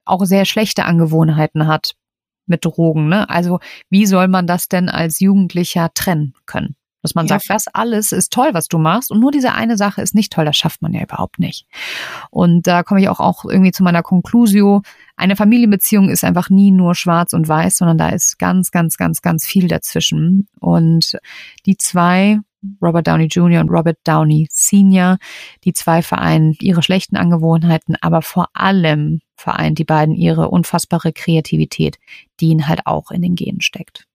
auch 0.04 0.24
sehr 0.24 0.44
schlechte 0.44 0.84
Angewohnheiten 0.84 1.66
hat 1.66 1.94
mit 2.46 2.64
Drogen. 2.64 3.08
Ne? 3.08 3.28
Also 3.28 3.60
wie 3.90 4.06
soll 4.06 4.28
man 4.28 4.46
das 4.46 4.68
denn 4.68 4.88
als 4.88 5.20
Jugendlicher 5.20 5.90
trennen 5.94 6.34
können? 6.46 6.74
Dass 7.02 7.14
man 7.14 7.26
ja. 7.26 7.38
sagt, 7.38 7.48
das 7.48 7.68
alles 7.68 8.12
ist 8.12 8.32
toll, 8.32 8.50
was 8.52 8.66
du 8.66 8.78
machst 8.78 9.12
und 9.12 9.20
nur 9.20 9.30
diese 9.30 9.52
eine 9.52 9.76
Sache 9.76 10.02
ist 10.02 10.14
nicht 10.14 10.32
toll, 10.32 10.44
das 10.44 10.56
schafft 10.56 10.82
man 10.82 10.92
ja 10.92 11.02
überhaupt 11.02 11.38
nicht. 11.38 11.66
Und 12.30 12.66
da 12.66 12.82
komme 12.82 13.00
ich 13.00 13.08
auch, 13.08 13.20
auch 13.20 13.44
irgendwie 13.44 13.70
zu 13.70 13.84
meiner 13.84 14.02
Conclusio. 14.02 14.82
Eine 15.16 15.36
Familienbeziehung 15.36 16.08
ist 16.08 16.24
einfach 16.24 16.50
nie 16.50 16.72
nur 16.72 16.94
schwarz 16.94 17.32
und 17.32 17.46
weiß, 17.46 17.76
sondern 17.76 17.98
da 17.98 18.08
ist 18.08 18.38
ganz, 18.38 18.72
ganz, 18.72 18.96
ganz, 18.96 19.22
ganz 19.22 19.46
viel 19.46 19.68
dazwischen. 19.68 20.48
Und 20.58 21.16
die 21.66 21.76
zwei, 21.76 22.40
Robert 22.82 23.06
Downey 23.06 23.26
Jr. 23.26 23.60
und 23.60 23.70
Robert 23.70 23.98
Downey 24.02 24.48
Sr., 24.50 25.18
die 25.64 25.72
zwei 25.72 26.02
vereinen 26.02 26.56
ihre 26.60 26.82
schlechten 26.82 27.16
Angewohnheiten, 27.16 27.96
aber 28.00 28.22
vor 28.22 28.48
allem 28.54 29.20
vereint 29.36 29.78
die 29.78 29.84
beiden 29.84 30.14
ihre 30.14 30.48
unfassbare 30.48 31.12
Kreativität, 31.12 31.98
die 32.40 32.48
ihnen 32.48 32.66
halt 32.66 32.86
auch 32.86 33.12
in 33.12 33.22
den 33.22 33.36
Genen 33.36 33.60
steckt. 33.60 34.07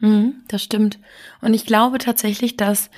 Mhm, 0.00 0.42
das 0.48 0.62
stimmt. 0.62 0.98
Und 1.40 1.54
ich 1.54 1.66
glaube 1.66 1.98
tatsächlich, 1.98 2.56
dass 2.56 2.90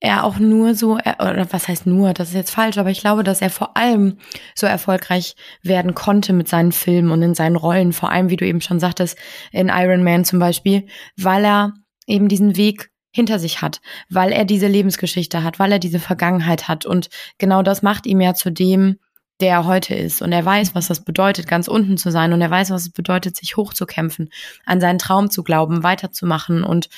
er 0.00 0.24
auch 0.24 0.38
nur 0.38 0.74
so, 0.74 0.96
oder 0.96 1.46
was 1.50 1.66
heißt 1.66 1.86
nur, 1.86 2.12
das 2.12 2.28
ist 2.28 2.34
jetzt 2.34 2.50
falsch, 2.50 2.76
aber 2.76 2.90
ich 2.90 3.00
glaube, 3.00 3.24
dass 3.24 3.40
er 3.40 3.48
vor 3.48 3.76
allem 3.76 4.18
so 4.54 4.66
erfolgreich 4.66 5.34
werden 5.62 5.94
konnte 5.94 6.34
mit 6.34 6.46
seinen 6.46 6.72
Filmen 6.72 7.10
und 7.10 7.22
in 7.22 7.34
seinen 7.34 7.56
Rollen, 7.56 7.94
vor 7.94 8.10
allem, 8.10 8.28
wie 8.28 8.36
du 8.36 8.46
eben 8.46 8.60
schon 8.60 8.80
sagtest, 8.80 9.16
in 9.50 9.68
Iron 9.68 10.04
Man 10.04 10.26
zum 10.26 10.38
Beispiel, 10.38 10.86
weil 11.16 11.44
er 11.44 11.72
eben 12.06 12.28
diesen 12.28 12.56
Weg 12.56 12.90
hinter 13.12 13.38
sich 13.38 13.62
hat, 13.62 13.80
weil 14.10 14.32
er 14.32 14.44
diese 14.44 14.66
Lebensgeschichte 14.66 15.42
hat, 15.42 15.58
weil 15.58 15.72
er 15.72 15.78
diese 15.78 16.00
Vergangenheit 16.00 16.68
hat. 16.68 16.84
Und 16.84 17.08
genau 17.38 17.62
das 17.62 17.80
macht 17.80 18.06
ihm 18.06 18.20
ja 18.20 18.34
zu 18.34 18.50
dem, 18.50 18.98
der 19.40 19.50
er 19.50 19.64
heute 19.66 19.94
ist. 19.94 20.22
Und 20.22 20.32
er 20.32 20.44
weiß, 20.44 20.74
was 20.74 20.88
das 20.88 21.00
bedeutet, 21.00 21.46
ganz 21.46 21.68
unten 21.68 21.96
zu 21.96 22.10
sein. 22.10 22.32
Und 22.32 22.40
er 22.40 22.50
weiß, 22.50 22.70
was 22.70 22.82
es 22.82 22.90
bedeutet, 22.90 23.36
sich 23.36 23.56
hochzukämpfen, 23.56 24.30
an 24.64 24.80
seinen 24.80 24.98
Traum 24.98 25.30
zu 25.30 25.42
glauben, 25.42 25.82
weiterzumachen 25.82 26.62
und 26.64 26.88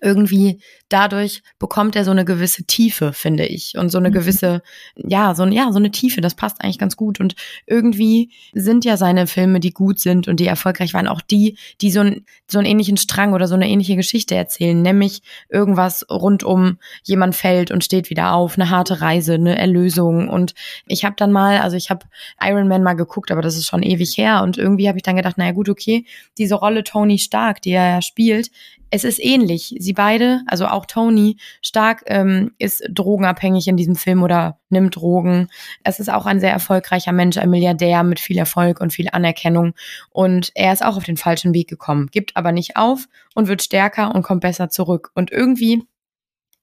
irgendwie 0.00 0.60
dadurch 0.88 1.42
bekommt 1.58 1.96
er 1.96 2.04
so 2.04 2.10
eine 2.10 2.24
gewisse 2.24 2.64
Tiefe, 2.64 3.12
finde 3.12 3.46
ich. 3.46 3.76
Und 3.76 3.90
so 3.90 3.98
eine 3.98 4.10
mhm. 4.10 4.14
gewisse, 4.14 4.62
ja, 4.96 5.34
so, 5.34 5.44
ja, 5.46 5.72
so 5.72 5.78
eine 5.78 5.90
Tiefe, 5.90 6.20
das 6.20 6.34
passt 6.34 6.62
eigentlich 6.62 6.78
ganz 6.78 6.96
gut. 6.96 7.20
Und 7.20 7.34
irgendwie 7.66 8.30
sind 8.52 8.84
ja 8.84 8.96
seine 8.96 9.26
Filme, 9.26 9.60
die 9.60 9.72
gut 9.72 9.98
sind 9.98 10.28
und 10.28 10.38
die 10.40 10.46
erfolgreich 10.46 10.94
waren, 10.94 11.08
auch 11.08 11.20
die, 11.20 11.58
die 11.80 11.90
so, 11.90 12.00
ein, 12.00 12.24
so 12.48 12.58
einen 12.58 12.68
ähnlichen 12.68 12.96
Strang 12.96 13.32
oder 13.32 13.48
so 13.48 13.54
eine 13.54 13.68
ähnliche 13.68 13.96
Geschichte 13.96 14.34
erzählen, 14.34 14.80
nämlich 14.80 15.22
irgendwas 15.48 16.06
rund 16.10 16.44
um 16.44 16.78
jemand 17.02 17.34
fällt 17.34 17.70
und 17.70 17.82
steht 17.82 18.10
wieder 18.10 18.32
auf, 18.32 18.56
eine 18.56 18.70
harte 18.70 19.00
Reise, 19.00 19.34
eine 19.34 19.58
Erlösung. 19.58 20.28
Und 20.28 20.54
ich 20.86 21.04
habe 21.04 21.16
dann 21.16 21.32
mal, 21.32 21.58
also 21.58 21.76
ich 21.76 21.90
habe 21.90 22.06
Iron 22.40 22.68
Man 22.68 22.82
mal 22.82 22.94
geguckt, 22.94 23.30
aber 23.32 23.42
das 23.42 23.56
ist 23.56 23.66
schon 23.66 23.82
ewig 23.82 24.16
her. 24.16 24.42
Und 24.42 24.58
irgendwie 24.58 24.88
habe 24.88 24.98
ich 24.98 25.02
dann 25.02 25.16
gedacht, 25.16 25.38
naja 25.38 25.52
gut, 25.52 25.68
okay, 25.68 26.04
diese 26.38 26.54
Rolle 26.54 26.84
Tony 26.84 27.18
Stark, 27.18 27.62
die 27.62 27.70
er 27.70 27.90
ja 27.90 28.02
spielt, 28.02 28.50
es 28.90 29.04
ist 29.04 29.18
ähnlich. 29.18 29.74
Sie 29.78 29.92
beide, 29.92 30.42
also 30.46 30.66
auch 30.66 30.86
Tony, 30.86 31.36
stark 31.62 32.02
ähm, 32.06 32.52
ist 32.58 32.82
drogenabhängig 32.90 33.68
in 33.68 33.76
diesem 33.76 33.96
Film 33.96 34.22
oder 34.22 34.58
nimmt 34.68 34.96
Drogen. 34.96 35.48
Es 35.82 36.00
ist 36.00 36.10
auch 36.10 36.26
ein 36.26 36.40
sehr 36.40 36.52
erfolgreicher 36.52 37.12
Mensch, 37.12 37.36
ein 37.38 37.50
Milliardär 37.50 38.02
mit 38.02 38.20
viel 38.20 38.38
Erfolg 38.38 38.80
und 38.80 38.92
viel 38.92 39.08
Anerkennung. 39.10 39.74
Und 40.10 40.50
er 40.54 40.72
ist 40.72 40.84
auch 40.84 40.96
auf 40.96 41.04
den 41.04 41.16
falschen 41.16 41.54
Weg 41.54 41.68
gekommen, 41.68 42.08
gibt 42.10 42.36
aber 42.36 42.52
nicht 42.52 42.76
auf 42.76 43.06
und 43.34 43.48
wird 43.48 43.62
stärker 43.62 44.14
und 44.14 44.22
kommt 44.22 44.42
besser 44.42 44.68
zurück. 44.68 45.10
Und 45.14 45.30
irgendwie 45.30 45.82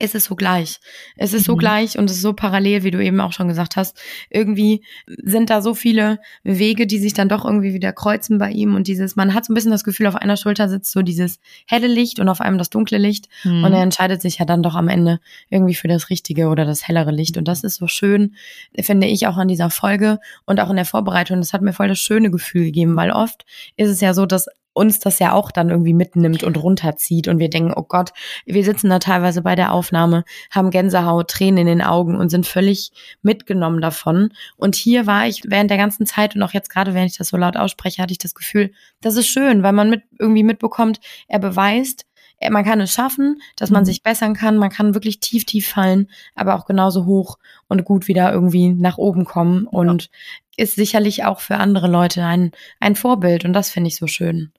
es 0.01 0.15
ist 0.15 0.25
so 0.25 0.35
gleich. 0.35 0.79
Es 1.15 1.33
ist 1.33 1.45
so 1.45 1.53
mhm. 1.53 1.59
gleich 1.59 1.97
und 1.97 2.09
es 2.09 2.17
ist 2.17 2.21
so 2.23 2.33
parallel, 2.33 2.83
wie 2.83 2.91
du 2.91 3.03
eben 3.03 3.21
auch 3.21 3.33
schon 3.33 3.47
gesagt 3.47 3.75
hast. 3.75 3.97
Irgendwie 4.29 4.83
sind 5.05 5.49
da 5.49 5.61
so 5.61 5.75
viele 5.75 6.19
Wege, 6.43 6.87
die 6.87 6.97
sich 6.97 7.13
dann 7.13 7.29
doch 7.29 7.45
irgendwie 7.45 7.73
wieder 7.73 7.93
kreuzen 7.93 8.39
bei 8.39 8.51
ihm 8.51 8.75
und 8.75 8.87
dieses, 8.87 9.15
man 9.15 9.33
hat 9.33 9.45
so 9.45 9.53
ein 9.53 9.55
bisschen 9.55 9.71
das 9.71 9.83
Gefühl, 9.83 10.07
auf 10.07 10.15
einer 10.15 10.37
Schulter 10.37 10.69
sitzt 10.69 10.91
so 10.91 11.03
dieses 11.03 11.39
helle 11.67 11.87
Licht 11.87 12.19
und 12.19 12.29
auf 12.29 12.41
einem 12.41 12.57
das 12.57 12.71
dunkle 12.71 12.97
Licht 12.97 13.29
mhm. 13.43 13.63
und 13.63 13.73
er 13.73 13.83
entscheidet 13.83 14.21
sich 14.21 14.39
ja 14.39 14.45
dann 14.45 14.63
doch 14.63 14.75
am 14.75 14.87
Ende 14.87 15.19
irgendwie 15.49 15.75
für 15.75 15.87
das 15.87 16.09
richtige 16.09 16.47
oder 16.47 16.65
das 16.65 16.87
hellere 16.87 17.11
Licht 17.11 17.37
und 17.37 17.47
das 17.47 17.63
ist 17.63 17.75
so 17.75 17.87
schön, 17.87 18.35
finde 18.79 19.07
ich 19.07 19.27
auch 19.27 19.37
an 19.37 19.47
dieser 19.47 19.69
Folge 19.69 20.19
und 20.45 20.59
auch 20.59 20.69
in 20.71 20.77
der 20.77 20.85
Vorbereitung. 20.85 21.37
Das 21.37 21.53
hat 21.53 21.61
mir 21.61 21.73
voll 21.73 21.87
das 21.87 21.99
schöne 21.99 22.31
Gefühl 22.31 22.65
gegeben, 22.65 22.95
weil 22.95 23.11
oft 23.11 23.45
ist 23.77 23.89
es 23.89 24.01
ja 24.01 24.13
so, 24.13 24.25
dass 24.25 24.47
uns 24.73 24.99
das 24.99 25.19
ja 25.19 25.33
auch 25.33 25.51
dann 25.51 25.69
irgendwie 25.69 25.93
mitnimmt 25.93 26.43
und 26.43 26.57
runterzieht 26.57 27.27
und 27.27 27.39
wir 27.39 27.49
denken, 27.49 27.73
oh 27.75 27.83
Gott, 27.83 28.11
wir 28.45 28.63
sitzen 28.63 28.89
da 28.89 28.99
teilweise 28.99 29.41
bei 29.41 29.55
der 29.55 29.73
Aufnahme, 29.73 30.23
haben 30.49 30.71
Gänsehaut, 30.71 31.29
Tränen 31.29 31.59
in 31.59 31.67
den 31.67 31.81
Augen 31.81 32.15
und 32.15 32.29
sind 32.29 32.47
völlig 32.47 32.91
mitgenommen 33.21 33.81
davon. 33.81 34.29
Und 34.55 34.75
hier 34.75 35.07
war 35.07 35.27
ich 35.27 35.43
während 35.45 35.69
der 35.69 35.77
ganzen 35.77 36.05
Zeit 36.05 36.35
und 36.35 36.43
auch 36.43 36.53
jetzt 36.53 36.69
gerade, 36.69 36.93
wenn 36.93 37.05
ich 37.05 37.17
das 37.17 37.29
so 37.29 37.37
laut 37.37 37.57
ausspreche, 37.57 38.01
hatte 38.01 38.13
ich 38.13 38.17
das 38.17 38.35
Gefühl, 38.35 38.71
das 39.01 39.17
ist 39.17 39.27
schön, 39.27 39.63
weil 39.63 39.73
man 39.73 39.89
mit 39.89 40.03
irgendwie 40.19 40.43
mitbekommt, 40.43 40.99
er 41.27 41.39
beweist, 41.39 42.05
man 42.49 42.65
kann 42.65 42.81
es 42.81 42.91
schaffen, 42.91 43.41
dass 43.55 43.69
man 43.69 43.83
mhm. 43.83 43.85
sich 43.85 44.03
bessern 44.03 44.33
kann, 44.33 44.57
man 44.57 44.69
kann 44.69 44.93
wirklich 44.93 45.19
tief, 45.19 45.45
tief 45.45 45.67
fallen, 45.67 46.09
aber 46.33 46.55
auch 46.55 46.65
genauso 46.65 47.05
hoch 47.05 47.37
und 47.67 47.85
gut 47.85 48.07
wieder 48.07 48.31
irgendwie 48.31 48.69
nach 48.69 48.97
oben 48.97 49.25
kommen 49.25 49.67
und 49.67 50.03
ja. 50.03 50.63
ist 50.63 50.75
sicherlich 50.75 51.23
auch 51.23 51.39
für 51.39 51.57
andere 51.57 51.87
Leute 51.87 52.23
ein, 52.23 52.51
ein 52.79 52.95
Vorbild 52.95 53.45
und 53.45 53.53
das 53.53 53.69
finde 53.69 53.89
ich 53.89 53.97
so 53.97 54.07
schön. 54.07 54.51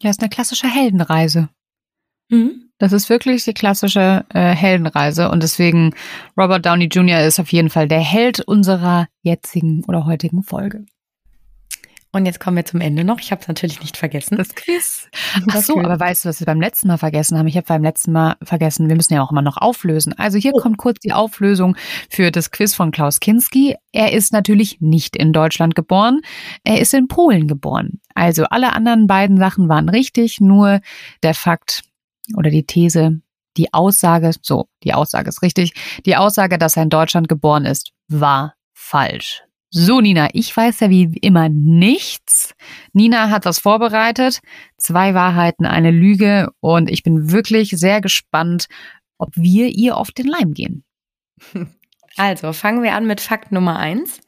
Ja, 0.00 0.10
ist 0.10 0.20
eine 0.20 0.28
klassische 0.28 0.68
Heldenreise. 0.68 1.48
Mhm. 2.30 2.70
Das 2.78 2.92
ist 2.92 3.08
wirklich 3.08 3.44
die 3.44 3.54
klassische 3.54 4.24
äh, 4.32 4.54
Heldenreise 4.54 5.30
und 5.30 5.42
deswegen 5.42 5.94
Robert 6.36 6.64
Downey 6.64 6.84
Jr. 6.84 7.20
ist 7.22 7.40
auf 7.40 7.52
jeden 7.52 7.70
Fall 7.70 7.88
der 7.88 8.00
Held 8.00 8.40
unserer 8.40 9.08
jetzigen 9.22 9.84
oder 9.84 10.06
heutigen 10.06 10.44
Folge. 10.44 10.86
Und 12.10 12.24
jetzt 12.24 12.40
kommen 12.40 12.56
wir 12.56 12.64
zum 12.64 12.80
Ende 12.80 13.04
noch. 13.04 13.20
Ich 13.20 13.32
habe 13.32 13.42
es 13.42 13.48
natürlich 13.48 13.80
nicht 13.80 13.98
vergessen. 13.98 14.38
Das 14.38 14.54
Quiz. 14.54 15.08
Ach 15.50 15.60
so, 15.60 15.78
aber 15.78 16.00
weißt 16.00 16.24
du, 16.24 16.30
was 16.30 16.40
wir 16.40 16.46
beim 16.46 16.60
letzten 16.60 16.88
Mal 16.88 16.96
vergessen 16.96 17.36
haben? 17.36 17.46
Ich 17.46 17.56
habe 17.56 17.66
beim 17.66 17.82
letzten 17.82 18.12
Mal 18.12 18.36
vergessen, 18.42 18.88
wir 18.88 18.96
müssen 18.96 19.12
ja 19.12 19.22
auch 19.22 19.30
immer 19.30 19.42
noch 19.42 19.58
auflösen. 19.58 20.14
Also 20.14 20.38
hier 20.38 20.52
oh. 20.54 20.58
kommt 20.58 20.78
kurz 20.78 21.00
die 21.00 21.12
Auflösung 21.12 21.76
für 22.08 22.30
das 22.30 22.50
Quiz 22.50 22.74
von 22.74 22.92
Klaus 22.92 23.20
Kinski. 23.20 23.76
Er 23.92 24.12
ist 24.12 24.32
natürlich 24.32 24.80
nicht 24.80 25.16
in 25.16 25.34
Deutschland 25.34 25.74
geboren. 25.74 26.22
Er 26.64 26.80
ist 26.80 26.94
in 26.94 27.08
Polen 27.08 27.46
geboren. 27.46 28.00
Also 28.14 28.44
alle 28.44 28.72
anderen 28.72 29.06
beiden 29.06 29.36
Sachen 29.36 29.68
waren 29.68 29.90
richtig, 29.90 30.40
nur 30.40 30.80
der 31.22 31.34
Fakt 31.34 31.82
oder 32.36 32.48
die 32.48 32.64
These, 32.64 33.20
die 33.58 33.72
Aussage, 33.74 34.32
so, 34.40 34.68
die 34.82 34.94
Aussage 34.94 35.28
ist 35.28 35.42
richtig, 35.42 35.74
die 36.06 36.16
Aussage, 36.16 36.56
dass 36.56 36.76
er 36.76 36.84
in 36.84 36.90
Deutschland 36.90 37.28
geboren 37.28 37.66
ist, 37.66 37.92
war 38.08 38.54
falsch. 38.72 39.42
So, 39.70 40.00
Nina, 40.00 40.28
ich 40.32 40.56
weiß 40.56 40.80
ja 40.80 40.88
wie 40.88 41.18
immer 41.20 41.48
nichts. 41.50 42.54
Nina 42.92 43.28
hat 43.28 43.44
was 43.44 43.58
vorbereitet. 43.58 44.40
Zwei 44.78 45.12
Wahrheiten, 45.12 45.66
eine 45.66 45.90
Lüge. 45.90 46.50
Und 46.60 46.90
ich 46.90 47.02
bin 47.02 47.30
wirklich 47.30 47.70
sehr 47.70 48.00
gespannt, 48.00 48.66
ob 49.18 49.30
wir 49.34 49.68
ihr 49.68 49.96
auf 49.96 50.10
den 50.10 50.26
Leim 50.26 50.54
gehen. 50.54 50.84
Also, 52.20 52.52
fangen 52.52 52.82
wir 52.82 52.94
an 52.94 53.06
mit 53.06 53.20
Fakt 53.20 53.52
Nummer 53.52 53.78
eins. 53.78 54.20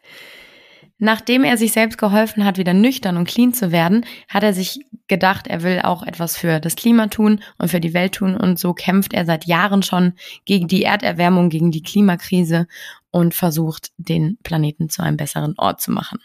Nachdem 1.03 1.42
er 1.42 1.57
sich 1.57 1.72
selbst 1.72 1.98
geholfen 1.98 2.44
hat, 2.44 2.57
wieder 2.57 2.72
nüchtern 2.72 3.16
und 3.16 3.26
clean 3.26 3.53
zu 3.53 3.72
werden, 3.72 4.07
hat 4.29 4.44
er 4.44 4.53
sich 4.53 4.81
gedacht, 5.09 5.48
er 5.48 5.62
will 5.62 5.81
auch 5.83 6.05
etwas 6.05 6.37
für 6.37 6.61
das 6.61 6.76
Klima 6.76 7.09
tun 7.09 7.40
und 7.59 7.68
für 7.68 7.81
die 7.81 7.94
Welt 7.94 8.12
tun. 8.12 8.37
Und 8.37 8.61
so 8.61 8.74
kämpft 8.74 9.12
er 9.12 9.26
seit 9.26 9.46
Jahren 9.46 9.83
schon 9.83 10.12
gegen 10.44 10.68
die 10.68 10.85
Erderwärmung, 10.85 11.48
gegen 11.48 11.72
die 11.72 11.83
Klimakrise 11.83 12.68
und 13.11 13.35
versucht, 13.35 13.90
den 13.96 14.38
Planeten 14.42 14.88
zu 14.88 15.03
einem 15.03 15.16
besseren 15.16 15.55
Ort 15.59 15.81
zu 15.81 15.90
machen. 15.90 16.18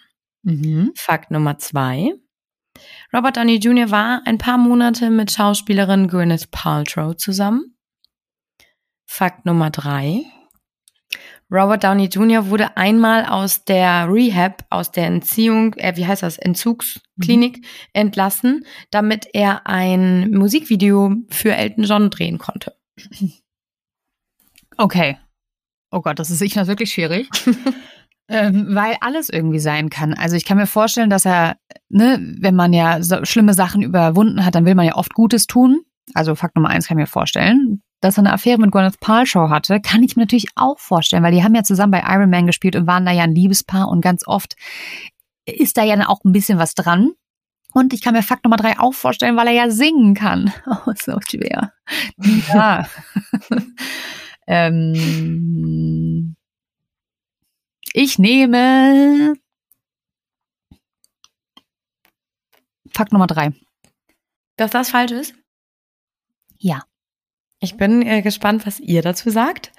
Mhm. 0.43 0.91
Fakt 0.95 1.32
Nummer 1.32 1.58
zwei. 1.58 2.13
Robert 3.13 3.38
Downey 3.38 3.56
Jr. 3.56 3.89
war 3.91 4.21
ein 4.26 4.38
paar 4.38 4.58
Monate 4.58 5.10
mit 5.10 5.32
Schauspielerin 5.32 6.08
Gwyneth 6.08 6.52
Paltrow 6.52 7.15
zusammen. 7.15 7.76
Fakt 9.06 9.45
Nummer 9.45 9.69
drei. 9.69 10.26
Robert 11.52 11.84
Downey 11.84 12.06
Jr. 12.06 12.50
wurde 12.50 12.76
einmal 12.76 13.26
aus 13.26 13.65
der 13.65 14.12
Rehab, 14.12 14.65
aus 14.69 14.91
der 14.91 15.06
Entziehung, 15.06 15.76
äh, 15.76 15.95
wie 15.95 16.06
heißt 16.06 16.24
das, 16.24 16.38
Entzugsklinik 16.38 17.58
mhm. 17.58 17.63
entlassen, 17.93 18.65
damit 18.89 19.28
er 19.34 19.67
ein 19.67 20.32
Musikvideo 20.32 21.15
für 21.30 21.56
Elton 21.56 21.84
John 21.84 22.10
drehen 22.10 22.38
konnte. 22.39 22.76
Okay. 24.78 25.17
Oh 25.91 26.02
Gott, 26.02 26.19
das 26.19 26.30
ist 26.30 26.39
sicher 26.39 26.67
wirklich 26.67 26.91
schwierig. 26.91 27.30
ähm, 28.28 28.67
weil 28.69 28.98
alles 29.02 29.30
irgendwie 29.30 29.60
sein 29.60 29.89
kann. 29.89 30.13
Also 30.13 30.36
ich 30.36 30.45
kann 30.45 30.58
mir 30.58 30.67
vorstellen, 30.67 31.10
dass 31.10 31.26
er, 31.26 31.58
ne, 31.89 32.19
wenn 32.39 32.56
man 32.56 32.74
ja 32.74 33.02
so 33.02 33.24
schlimme 33.26 33.54
Sachen 33.54 33.82
überwunden 33.82 34.45
hat, 34.45 34.56
dann 34.56 34.65
will 34.65 34.76
man 34.76 34.86
ja 34.86 34.95
oft 34.95 35.13
Gutes 35.13 35.48
tun. 35.48 35.82
Also 36.13 36.36
Fakt 36.36 36.56
Nummer 36.56 36.69
eins 36.69 36.88
kann 36.88 36.98
ich 36.98 37.04
mir 37.04 37.08
vorstellen 37.08 37.82
dass 38.06 38.17
er 38.17 38.19
eine 38.19 38.34
Affäre 38.34 38.60
mit 38.60 38.71
Gwyneth 38.71 39.00
Paltrow 39.00 39.50
hatte, 39.50 39.82
kann 39.82 40.04
ich 40.04 40.15
mir 40.15 40.24
natürlich 40.24 40.50
auch 40.56 40.80
vorstellen, 40.80 41.24
weil 41.24 41.32
die 41.32 41.43
haben 41.43 41.56
ja 41.56 41.63
zusammen 41.63 41.91
bei 41.91 42.04
Iron 42.08 42.30
Man 42.30 42.45
gespielt 42.45 42.76
und 42.76 42.88
waren 42.88 43.06
da 43.06 43.12
ja 43.12 43.24
ein 43.24 43.34
Liebespaar 43.34 43.89
und 43.89 44.02
ganz 44.02 44.28
oft 44.28 44.56
ist 45.45 45.78
da 45.78 45.84
ja 45.84 45.95
dann 45.95 46.06
auch 46.06 46.24
ein 46.24 46.32
bisschen 46.32 46.60
was 46.60 46.76
dran. 46.76 47.12
Und 47.74 47.93
ich 47.93 48.02
kann 48.02 48.13
mir 48.13 48.24
Fakt 48.24 48.45
Nummer 48.45 48.56
drei 48.56 48.80
auch 48.80 48.93
vorstellen, 48.93 49.36
weil 49.36 49.48
er 49.48 49.54
ja 49.54 49.69
singen 49.69 50.13
kann. 50.13 50.54
Oh, 50.65 50.91
so 50.95 51.19
schwer. 51.28 51.74
Ja. 52.54 52.88
ähm, 54.47 56.36
ich 57.93 58.19
nehme 58.19 59.36
Fakt 62.95 63.12
Nummer 63.12 63.27
drei. 63.27 63.51
Dass 64.55 64.71
das 64.71 64.89
falsch 64.89 65.12
ist? 65.12 65.34
Ja. 66.58 66.84
Ich 67.60 67.75
bin 67.75 68.01
äh, 68.01 68.21
gespannt, 68.21 68.65
was 68.65 68.79
ihr 68.79 69.01
dazu 69.01 69.29
sagt. 69.29 69.73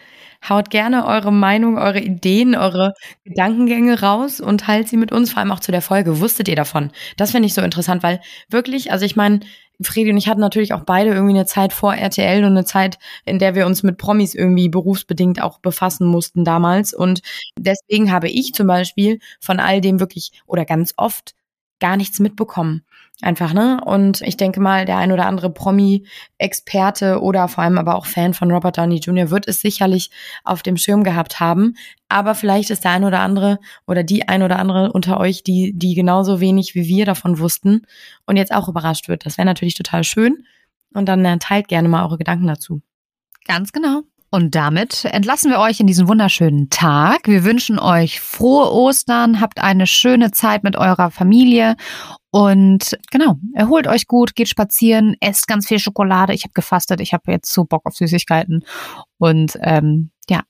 Haut 0.46 0.68
gerne 0.68 1.06
eure 1.06 1.32
Meinung, 1.32 1.78
eure 1.78 2.00
Ideen, 2.00 2.54
eure 2.54 2.92
Gedankengänge 3.24 4.00
raus 4.00 4.40
und 4.40 4.60
teilt 4.60 4.88
sie 4.88 4.98
mit 4.98 5.12
uns, 5.12 5.32
vor 5.32 5.40
allem 5.40 5.50
auch 5.50 5.60
zu 5.60 5.72
der 5.72 5.80
Folge. 5.80 6.20
Wusstet 6.20 6.48
ihr 6.48 6.56
davon? 6.56 6.90
Das 7.16 7.30
finde 7.30 7.46
ich 7.46 7.54
so 7.54 7.62
interessant, 7.62 8.02
weil 8.02 8.20
wirklich, 8.50 8.92
also 8.92 9.06
ich 9.06 9.16
meine, 9.16 9.40
Fredi 9.82 10.10
und 10.10 10.16
ich 10.16 10.28
hatten 10.28 10.40
natürlich 10.40 10.72
auch 10.72 10.84
beide 10.84 11.10
irgendwie 11.10 11.34
eine 11.34 11.46
Zeit 11.46 11.72
vor 11.72 11.94
RTL 11.94 12.44
und 12.44 12.52
eine 12.52 12.64
Zeit, 12.64 12.98
in 13.24 13.38
der 13.38 13.54
wir 13.54 13.66
uns 13.66 13.82
mit 13.82 13.98
Promis 13.98 14.34
irgendwie 14.34 14.68
berufsbedingt 14.68 15.42
auch 15.42 15.58
befassen 15.58 16.06
mussten 16.06 16.44
damals. 16.44 16.94
Und 16.94 17.20
deswegen 17.58 18.12
habe 18.12 18.28
ich 18.28 18.52
zum 18.54 18.66
Beispiel 18.66 19.18
von 19.40 19.60
all 19.60 19.80
dem 19.80 20.00
wirklich 20.00 20.30
oder 20.46 20.64
ganz 20.64 20.94
oft 20.96 21.34
gar 21.80 21.96
nichts 21.96 22.20
mitbekommen. 22.20 22.82
Einfach, 23.22 23.54
ne? 23.54 23.80
Und 23.82 24.20
ich 24.20 24.36
denke 24.36 24.60
mal, 24.60 24.84
der 24.84 24.98
ein 24.98 25.10
oder 25.10 25.24
andere 25.24 25.48
Promi-Experte 25.48 27.22
oder 27.22 27.48
vor 27.48 27.64
allem 27.64 27.78
aber 27.78 27.94
auch 27.94 28.04
Fan 28.04 28.34
von 28.34 28.50
Robert 28.50 28.76
Downey 28.76 28.96
Jr. 28.96 29.30
wird 29.30 29.48
es 29.48 29.60
sicherlich 29.60 30.10
auf 30.44 30.62
dem 30.62 30.76
Schirm 30.76 31.02
gehabt 31.02 31.40
haben. 31.40 31.76
Aber 32.10 32.34
vielleicht 32.34 32.68
ist 32.68 32.84
der 32.84 32.90
ein 32.90 33.04
oder 33.04 33.20
andere 33.20 33.58
oder 33.86 34.02
die 34.02 34.28
ein 34.28 34.42
oder 34.42 34.58
andere 34.58 34.92
unter 34.92 35.18
euch, 35.18 35.42
die, 35.42 35.72
die 35.74 35.94
genauso 35.94 36.40
wenig 36.40 36.74
wie 36.74 36.88
wir 36.88 37.06
davon 37.06 37.38
wussten 37.38 37.86
und 38.26 38.36
jetzt 38.36 38.52
auch 38.52 38.68
überrascht 38.68 39.08
wird. 39.08 39.24
Das 39.24 39.38
wäre 39.38 39.46
natürlich 39.46 39.74
total 39.74 40.04
schön. 40.04 40.44
Und 40.92 41.06
dann 41.08 41.24
äh, 41.24 41.38
teilt 41.38 41.68
gerne 41.68 41.88
mal 41.88 42.04
eure 42.04 42.18
Gedanken 42.18 42.46
dazu. 42.46 42.82
Ganz 43.46 43.72
genau. 43.72 44.02
Und 44.30 44.54
damit 44.54 45.04
entlassen 45.04 45.50
wir 45.50 45.60
euch 45.60 45.80
in 45.80 45.86
diesen 45.86 46.08
wunderschönen 46.08 46.68
Tag. 46.68 47.26
Wir 47.26 47.44
wünschen 47.44 47.78
euch 47.78 48.20
frohe 48.20 48.72
Ostern, 48.72 49.40
habt 49.40 49.60
eine 49.60 49.86
schöne 49.86 50.30
Zeit 50.32 50.64
mit 50.64 50.76
eurer 50.76 51.10
Familie 51.10 51.76
und 52.36 52.98
genau, 53.10 53.36
erholt 53.54 53.86
euch 53.86 54.06
gut, 54.06 54.34
geht 54.34 54.50
spazieren, 54.50 55.16
esst 55.20 55.48
ganz 55.48 55.68
viel 55.68 55.78
Schokolade. 55.78 56.34
Ich 56.34 56.44
habe 56.44 56.52
gefastet, 56.52 57.00
ich 57.00 57.14
habe 57.14 57.32
jetzt 57.32 57.50
so 57.50 57.64
Bock 57.64 57.86
auf 57.86 57.94
Süßigkeiten. 57.94 58.62
Und 59.16 59.58
ähm, 59.62 60.10
ja, 60.28 60.42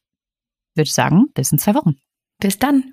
würde 0.74 0.90
sagen, 0.90 1.26
bis 1.32 1.52
in 1.52 1.58
zwei 1.58 1.74
Wochen. 1.74 1.94
Bis 2.40 2.58
dann. 2.58 2.92